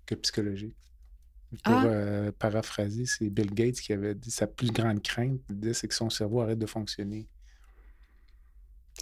[0.05, 0.77] que psychologiques.
[1.63, 1.85] Pour Ah.
[1.85, 5.41] euh, paraphraser, c'est Bill Gates qui avait dit sa plus grande crainte,
[5.73, 7.27] c'est que son cerveau arrête de fonctionner.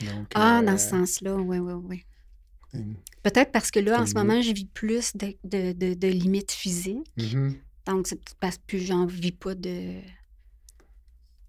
[0.01, 2.03] Donc, Ah, euh, dans ce sens-là, oui, oui, oui.
[2.75, 2.79] euh,
[3.21, 6.51] Peut-être parce que là, en ce moment, je vis plus de, de, de- de limites
[6.51, 7.07] physiques.
[7.17, 7.55] mhm,
[7.85, 9.99] Donc, c'est parce que j'en vis pas de.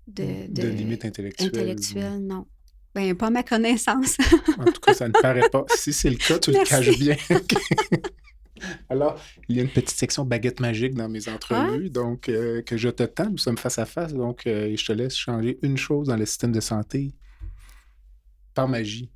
[0.07, 1.49] de, de, limites intellectuelles.
[1.49, 2.47] intellectuelles, non.
[2.95, 4.17] Ben, pas à ma connaissance.
[4.59, 5.65] En tout cas, ça ne paraît pas.
[5.75, 7.17] Si c'est le cas, tu le caches bien.
[8.89, 12.77] Alors, il y a une petite section baguette magique dans mes entrevues, donc euh, que
[12.77, 15.77] je te tends, nous sommes face à face, donc euh, je te laisse changer une
[15.77, 17.13] chose dans le système de santé
[18.55, 19.11] par magie.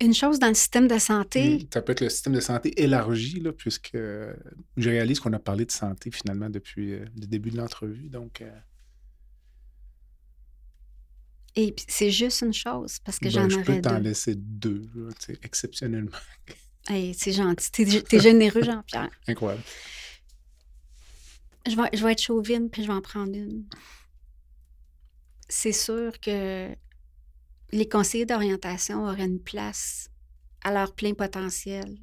[0.00, 1.56] Une chose dans le système de santé.
[1.56, 5.40] Mm, ça peut être le système de santé élargi, là, puisque je réalise qu'on a
[5.40, 8.42] parlé de santé finalement depuis euh, le début de l'entrevue, donc.
[11.56, 13.72] Et c'est juste une chose, parce que ben, j'en aurais deux.
[13.72, 14.88] Je peux t'en laisser deux,
[15.42, 16.16] exceptionnellement.
[17.14, 18.02] c'est gentil.
[18.02, 19.10] T'es, généreux, Jean-Pierre.
[19.26, 19.64] Incroyable.
[21.66, 23.64] Je vais, je vais être chauvine, puis je vais en prendre une.
[25.48, 26.68] C'est sûr que
[27.70, 30.10] les conseillers d'orientation auraient une place
[30.62, 31.98] à leur plein potentiel,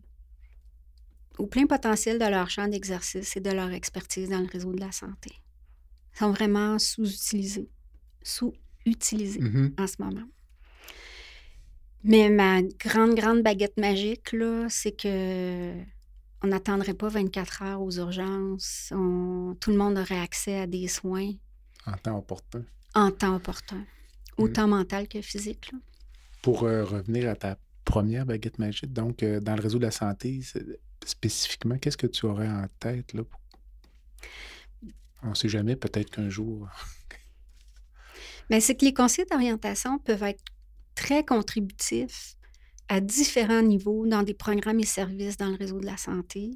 [1.37, 4.79] au plein potentiel de leur champ d'exercice et de leur expertise dans le réseau de
[4.79, 5.31] la santé.
[6.13, 7.69] Ils sont vraiment sous-utilisés.
[8.23, 9.81] Sous-utilisés mm-hmm.
[9.81, 10.27] en ce moment.
[12.03, 15.73] Mais ma grande, grande baguette magique, là, c'est que
[16.43, 18.89] on n'attendrait pas 24 heures aux urgences.
[18.89, 21.31] tout le monde aurait accès à des soins.
[21.87, 22.63] En temps opportun.
[22.93, 23.83] En temps opportun.
[24.37, 25.71] Autant mental que physique.
[25.71, 25.79] Là.
[26.41, 29.91] Pour euh, revenir à ta première baguette magique, donc euh, dans le réseau de la
[29.91, 30.41] santé,
[31.05, 33.13] spécifiquement, qu'est-ce que tu aurais en tête?
[33.13, 33.23] Là?
[35.23, 36.67] On ne sait jamais, peut-être qu'un jour.
[38.49, 40.43] Mais c'est que les conseils d'orientation peuvent être
[40.95, 42.35] très contributif
[42.87, 46.51] à différents niveaux dans des programmes et services dans le réseau de la santé,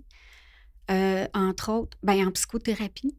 [0.91, 3.15] euh, entre autres ben, en psychothérapie,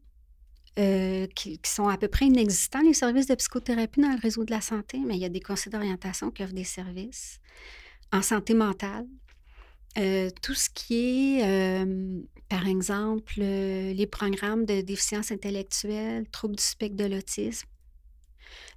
[0.79, 4.51] euh, qui, sont à peu près inexistants, les services de psychothérapie dans le réseau de
[4.51, 7.39] la santé, mais il y a des conseils d'orientation qui offrent des services.
[8.11, 9.07] En santé mentale,
[9.97, 11.85] euh, tout ce qui est,
[12.49, 17.67] par exemple, les programmes de déficience intellectuelle, troubles du spectre de l'autisme,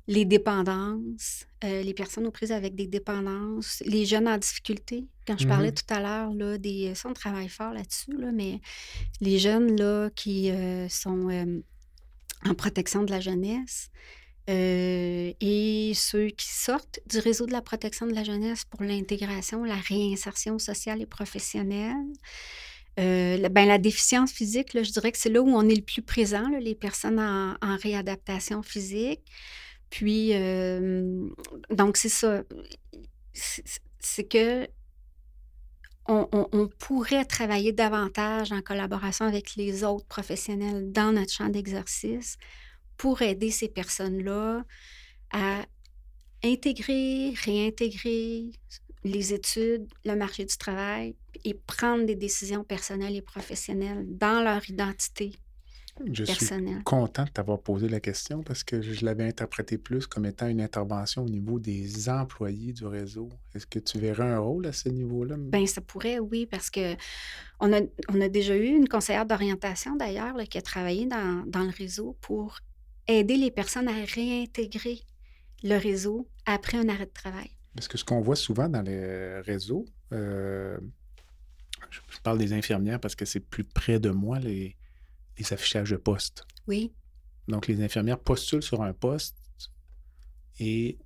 [0.06, 5.06] les dépendances, euh, les personnes aux prises avec des dépendances, les jeunes en difficulté.
[5.26, 5.86] Quand je parlais mm-hmm.
[5.86, 8.60] tout à l'heure, des, ça, on travaille fort là-dessus, là, mais
[9.20, 11.62] les jeunes là, qui euh, sont euh,
[12.48, 13.90] en protection de la jeunesse
[14.46, 19.76] et ceux qui sortent du réseau de la protection de la jeunesse pour l'intégration, la
[19.76, 21.96] réinsertion sociale et professionnelle.
[22.98, 26.02] la, ben, la déficience physique, je dirais que c'est là où on est le plus
[26.02, 29.22] présent, les personnes en, en réadaptation physique.
[29.88, 30.32] Puis,
[31.70, 32.42] donc, c'est ça.
[33.32, 34.68] C'est que
[36.06, 42.36] on, pourrait travailler davantage en collaboration avec les autres professionnels dans notre champ d'exercice
[42.96, 44.64] pour aider ces personnes-là
[45.32, 45.64] à
[46.44, 48.50] intégrer, réintégrer
[49.04, 54.68] les études, le marché du travail et prendre des décisions personnelles et professionnelles dans leur
[54.68, 55.32] identité
[56.12, 56.46] je suis
[56.84, 60.60] content de t'avoir posé la question parce que je l'avais interprété plus comme étant une
[60.60, 63.28] intervention au niveau des employés du réseau.
[63.54, 65.36] Est-ce que tu verrais un rôle à ce niveau-là?
[65.38, 66.94] Bien, ça pourrait, oui, parce que
[67.60, 71.62] on a, on a déjà eu une conseillère d'orientation d'ailleurs qui a travaillé dans, dans,
[71.62, 72.58] le réseau pour
[73.06, 75.00] aider les personnes à réintégrer
[75.62, 77.50] le réseau après un arrêt de travail.
[77.74, 80.76] Parce que ce qu'on voit souvent dans les réseaux, euh,
[81.90, 84.76] je parle des infirmières parce que c'est plus près de moi, les
[85.38, 86.44] les affichages de poste.
[86.66, 86.92] Oui.
[87.48, 89.36] Donc, les infirmières postulent sur un poste
[90.58, 90.98] et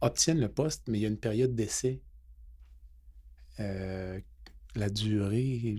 [0.00, 2.02] obtiennent le poste, mais il y a une période d'essai.
[3.60, 4.20] Euh,
[4.74, 5.76] la durée,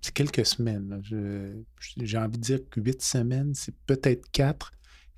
[0.00, 1.00] c'est quelques semaines.
[1.96, 4.72] J'ai envie de dire que huit semaines, c'est peut-être quatre.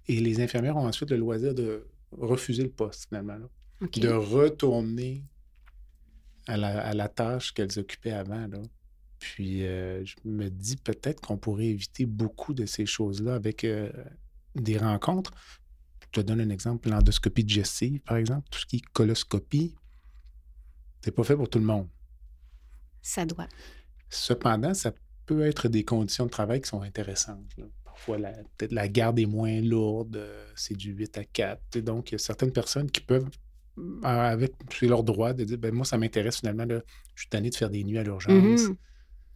[0.06, 3.38] Et les infirmières ont ensuite le loisir de refuser le poste, finalement.
[3.80, 5.24] De retourner
[6.46, 8.46] à la, à la tâche qu'elles occupaient avant.
[8.46, 8.62] Là.
[9.24, 13.90] Puis euh, je me dis peut-être qu'on pourrait éviter beaucoup de ces choses-là avec euh,
[14.54, 15.32] des rencontres.
[16.02, 19.74] Je te donne un exemple, l'endoscopie digestive, par exemple, tout ce qui est coloscopie,
[21.00, 21.88] c'est pas fait pour tout le monde.
[23.00, 23.48] Ça doit.
[24.10, 24.92] Cependant, ça
[25.24, 27.46] peut être des conditions de travail qui sont intéressantes.
[27.82, 28.18] Parfois,
[28.58, 31.78] peut-être la garde est moins lourde, euh, c'est du 8 à 4.
[31.78, 33.30] donc, il y a certaines personnes qui peuvent,
[34.02, 34.52] avec
[34.82, 37.84] leur droit, de dire ben, moi, ça m'intéresse finalement, je suis tanné de faire des
[37.84, 38.68] nuits à l'urgence.
[38.68, 38.76] Mmh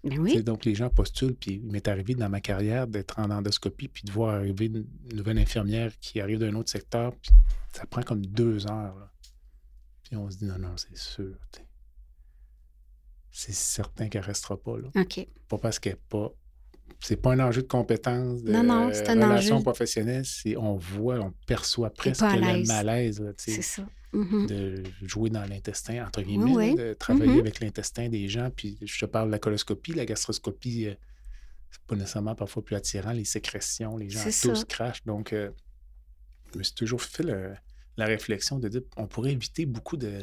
[0.04, 3.88] ben donc, les gens postulent, puis il m'est arrivé dans ma carrière d'être en endoscopie,
[3.88, 7.32] puis de voir arriver une nouvelle infirmière qui arrive d'un autre secteur, puis
[7.72, 9.10] ça prend comme deux heures.
[10.04, 11.36] Puis on se dit, non, non, c'est sûr.
[13.30, 14.88] C'est certain qu'elle ne restera pas là.
[14.94, 15.26] OK.
[15.48, 16.32] Pas parce qu'elle n'est pas.
[17.00, 19.62] C'est pas un enjeu de compétence, de non, non, c'est un relation enjeu...
[19.62, 20.24] professionnelle,
[20.56, 23.22] on voit, on perçoit presque le malaise.
[23.36, 23.86] C'est ça.
[24.14, 24.46] Mm-hmm.
[24.46, 27.40] de jouer dans l'intestin, entre guillemets, de travailler mm-hmm.
[27.40, 28.50] avec l'intestin des gens.
[28.50, 30.94] Puis je te parle de la coloscopie, la gastroscopie, euh,
[31.70, 35.04] c'est pas nécessairement parfois plus attirant, les sécrétions, les gens tous crachent.
[35.04, 35.50] Donc, euh,
[36.54, 40.22] je me suis toujours fait la réflexion de dire on pourrait éviter beaucoup de,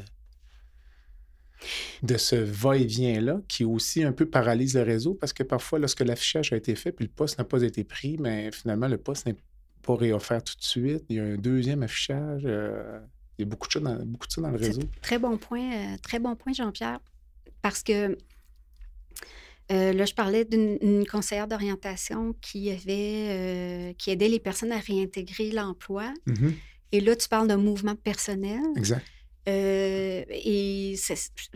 [2.02, 6.54] de ce va-et-vient-là qui aussi un peu paralyse le réseau parce que parfois, lorsque l'affichage
[6.54, 9.38] a été fait puis le poste n'a pas été pris, mais finalement, le poste n'est
[9.84, 11.04] pas réoffert tout de suite.
[11.10, 12.42] Il y a un deuxième affichage.
[12.46, 13.00] euh,
[13.38, 14.82] il y a beaucoup de, choses dans, beaucoup de ça dans le réseau.
[15.02, 17.00] Très bon point, euh, très bon point, Jean-Pierre.
[17.62, 18.18] Parce que
[19.72, 24.72] euh, là, je parlais d'une une conseillère d'orientation qui avait euh, qui aidait les personnes
[24.72, 26.14] à réintégrer l'emploi.
[26.28, 26.54] Mhm,
[26.92, 28.62] Et là, tu parles d'un mouvement personnel.
[28.78, 29.04] Exact.
[29.48, 30.96] Euh, et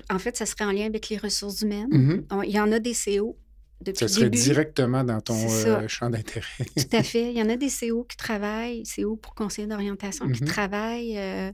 [0.10, 1.88] en fait, ça serait en lien avec les ressources humaines.
[1.91, 2.26] Mhm.
[2.31, 3.38] On- Il y en a des CO
[3.81, 4.43] depuis Ça le serait début.
[4.43, 6.65] directement dans ton euh, champ d'intérêt.
[6.77, 7.31] Tout à fait.
[7.31, 10.47] Il y en a des CO qui travaillent, CO pour conseiller d'orientation, qui Mhm.
[10.49, 11.51] travaillent euh,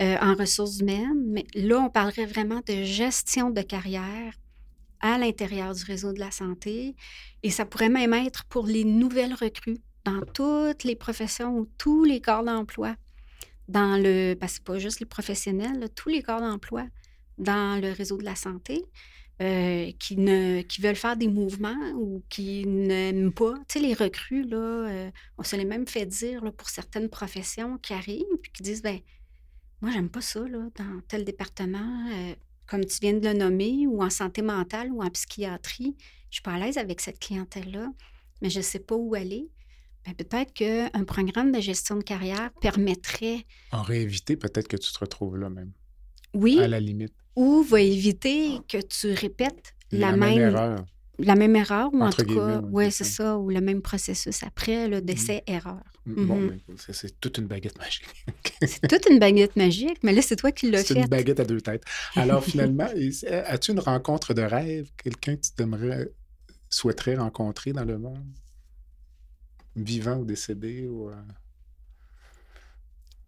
[0.00, 1.22] euh, en ressources humaines.
[1.26, 4.32] Mais là, on parlerait vraiment de gestion de carrière
[5.00, 6.94] à l'intérieur du réseau de la santé.
[7.42, 12.04] Et ça pourrait même être pour les nouvelles recrues dans toutes les professions ou tous
[12.04, 12.94] les corps d'emploi.
[13.68, 16.84] Dans le, parce que c'est pas juste les professionnels, là, tous les corps d'emploi
[17.36, 18.82] dans le réseau de la santé
[19.40, 23.54] euh, qui, ne, qui veulent faire des mouvements ou qui n'aiment pas.
[23.68, 27.08] Tu sais, les recrues, là, euh, on se les même fait dire là, pour certaines
[27.08, 28.98] professions qui arrivent puis qui disent, ben
[29.80, 32.34] moi, j'aime pas ça, là, dans tel département, euh,
[32.66, 35.96] comme tu viens de le nommer, ou en santé mentale ou en psychiatrie.
[36.30, 37.92] Je suis pas à l'aise avec cette clientèle-là,
[38.42, 39.48] mais je sais pas où aller.
[40.04, 44.98] Ben, peut-être qu'un programme de gestion de carrière permettrait, En réinvité, peut-être que tu te
[44.98, 45.72] retrouves là même,
[46.34, 47.14] oui, à la limite.
[47.42, 50.84] Ou va éviter que tu répètes la, même, erreur.
[51.20, 53.24] la même erreur, ou en tout cas, oui, ouais, c'est c'est ça.
[53.24, 55.82] ça, ou le même processus après, le décès-erreur.
[56.06, 56.48] Bon, Mhm.
[56.48, 58.26] ben, c'est- c'est toute une baguette magique.
[58.80, 61.00] C'est toute une baguette magique, mais là, c'est toi qui l'as C'est fait.
[61.02, 61.84] une baguette à deux têtes.
[62.16, 62.42] Alors,
[62.74, 62.88] finalement,
[63.52, 64.90] as-tu une rencontre de rêve?
[64.96, 66.10] Quelqu'un que tu t'aimerais,
[66.70, 68.24] souhaiterais rencontrer dans le monde?
[69.76, 70.88] Vivant ou décédé?
[70.88, 71.14] Ou, euh,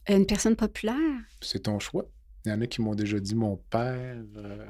[0.09, 1.21] Une personne populaire?
[1.41, 2.07] C'est ton choix.
[2.45, 4.23] Il y en a qui m'ont déjà dit mon père.
[4.37, 4.67] euh,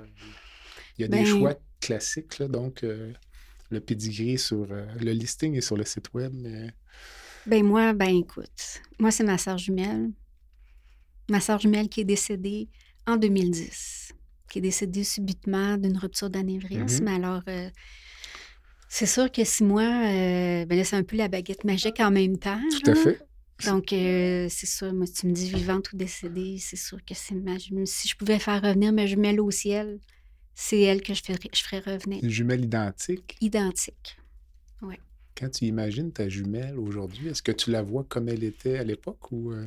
[0.98, 3.12] Il y a des Ben- choix classiques, là, donc euh,
[3.70, 4.66] le pedigree sur...
[4.70, 6.70] euh, le listing est sur le site web, mais...
[7.47, 10.10] Ben moi, ben écoute, moi, c'est ma sœur jumelle.
[11.30, 12.68] Ma sœur jumelle qui est décédée
[13.06, 14.12] en 2010,
[14.51, 17.05] qui est décédée subitement d'une rupture d'anévrisme.
[17.05, 17.09] Mhm.
[17.09, 17.42] Alors,
[18.88, 22.36] c'est sûr que si moi, ben là, c'est un peu la baguette magique en même
[22.36, 22.60] temps.
[22.84, 23.20] Tout à fait.
[23.66, 27.34] Donc, euh, c'est sûr, moi, tu me dis vivante ou décédée, c'est sûr que c'est
[27.34, 27.86] ma jumelle.
[27.86, 29.98] Si je pouvais faire revenir ma jumelle au ciel,
[30.54, 32.22] c'est elle que je ferais, je ferais revenir.
[32.22, 33.36] Une jumelle identique?
[33.40, 34.16] Identique.
[35.36, 38.84] Quand tu imagines ta jumelle aujourd'hui, est-ce que tu la vois comme elle était à
[38.84, 39.66] l'époque ou euh,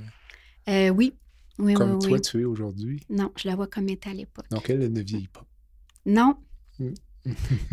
[0.70, 1.16] Euh, oui.
[1.58, 2.22] Oui, comme oui, toi oui.
[2.22, 3.02] tu es aujourd'hui?
[3.10, 4.46] Non, je la vois comme elle était à l'époque.
[4.52, 5.46] Donc, elle, elle ne vieillit pas.
[6.06, 6.36] Non.
[6.78, 6.94] Mm.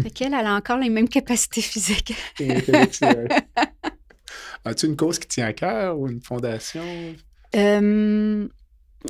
[0.03, 2.15] fait qu'elle, elle a encore les mêmes capacités physiques.
[4.65, 6.85] As-tu une cause qui tient à cœur ou une fondation?
[7.57, 8.49] Euh,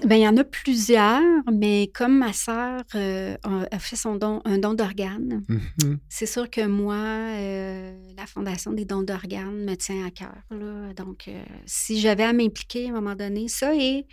[0.07, 1.21] ben, il y en a plusieurs,
[1.53, 5.99] mais comme ma sœur euh, a fait son don, un don d'organes, Mhm.
[6.09, 10.37] c'est sûr que moi, euh, la Fondation des dons d'organes me tient à cœur.
[10.51, 10.95] là.
[10.95, 14.07] Donc, euh, si j'avais à m'impliquer à un moment donné, ça et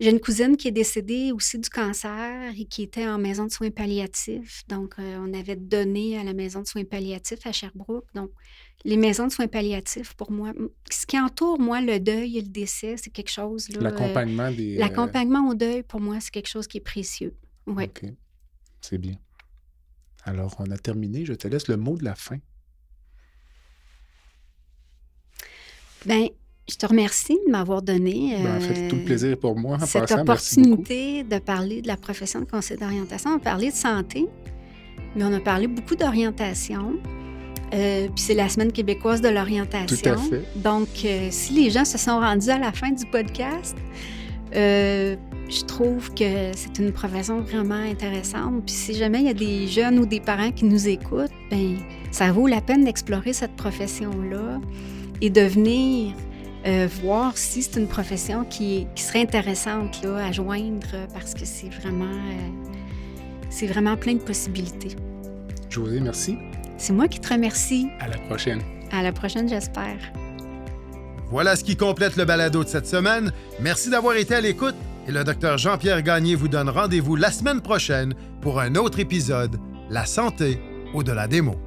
[0.00, 3.50] j'ai une cousine qui est décédée aussi du cancer et qui était en maison de
[3.50, 4.64] soins palliatifs.
[4.68, 8.04] Donc, on avait donné à la maison de soins palliatifs à Sherbrooke.
[8.14, 8.30] Donc,
[8.86, 10.52] les maisons de soins palliatifs, pour moi,
[10.90, 13.68] ce qui entoure, moi, le deuil et le décès, c'est quelque chose.
[13.70, 14.76] là, euh, L'accompagnement des...
[14.76, 17.34] euh, L'accompagnement au deuil, pour moi, c'est quelque chose qui est précieux.
[17.66, 17.84] Oui.
[17.84, 18.04] OK.
[18.80, 19.16] C'est bien.
[20.24, 21.24] Alors, on a terminé.
[21.24, 22.38] Je te laisse le mot de la fin.
[26.04, 26.28] Bien,
[26.70, 29.78] je te remercie de m'avoir donné Ben, en fait, tout le euh, plaisir pour moi.
[29.82, 33.30] En cette passant, opportunité de parler de la profession de conseiller d'orientation.
[33.30, 34.28] On a parlé de santé,
[35.16, 37.00] mais on a parlé beaucoup d'orientation.
[37.74, 40.14] Euh, puis c'est la semaine québécoise de l'orientation.
[40.14, 40.44] Tout à fait.
[40.56, 43.76] Donc, euh, si les gens se sont rendus à la fin du podcast,
[44.54, 45.16] euh,
[45.48, 48.64] je trouve que c'est une profession vraiment intéressante.
[48.66, 51.76] Puis si jamais il y a des jeunes ou des parents qui nous écoutent, ben
[52.10, 54.60] ça vaut la peine d'explorer cette profession-là
[55.20, 56.14] et de venir
[56.66, 61.44] euh, voir si c'est une profession qui, qui serait intéressante là, à joindre parce que
[61.44, 62.20] c'est vraiment,
[63.50, 64.96] c'est vraiment plein de possibilités.
[65.68, 66.36] José, merci.
[66.78, 67.88] C'est moi qui te remercie.
[68.00, 68.62] À la prochaine.
[68.92, 69.98] À la prochaine, j'espère.
[71.30, 73.32] Voilà ce qui complète le balado de cette semaine.
[73.60, 74.76] Merci d'avoir été à l'écoute
[75.08, 79.58] et le docteur Jean-Pierre Gagné vous donne rendez-vous la semaine prochaine pour un autre épisode
[79.90, 80.60] La santé
[80.94, 81.65] au-delà des mots.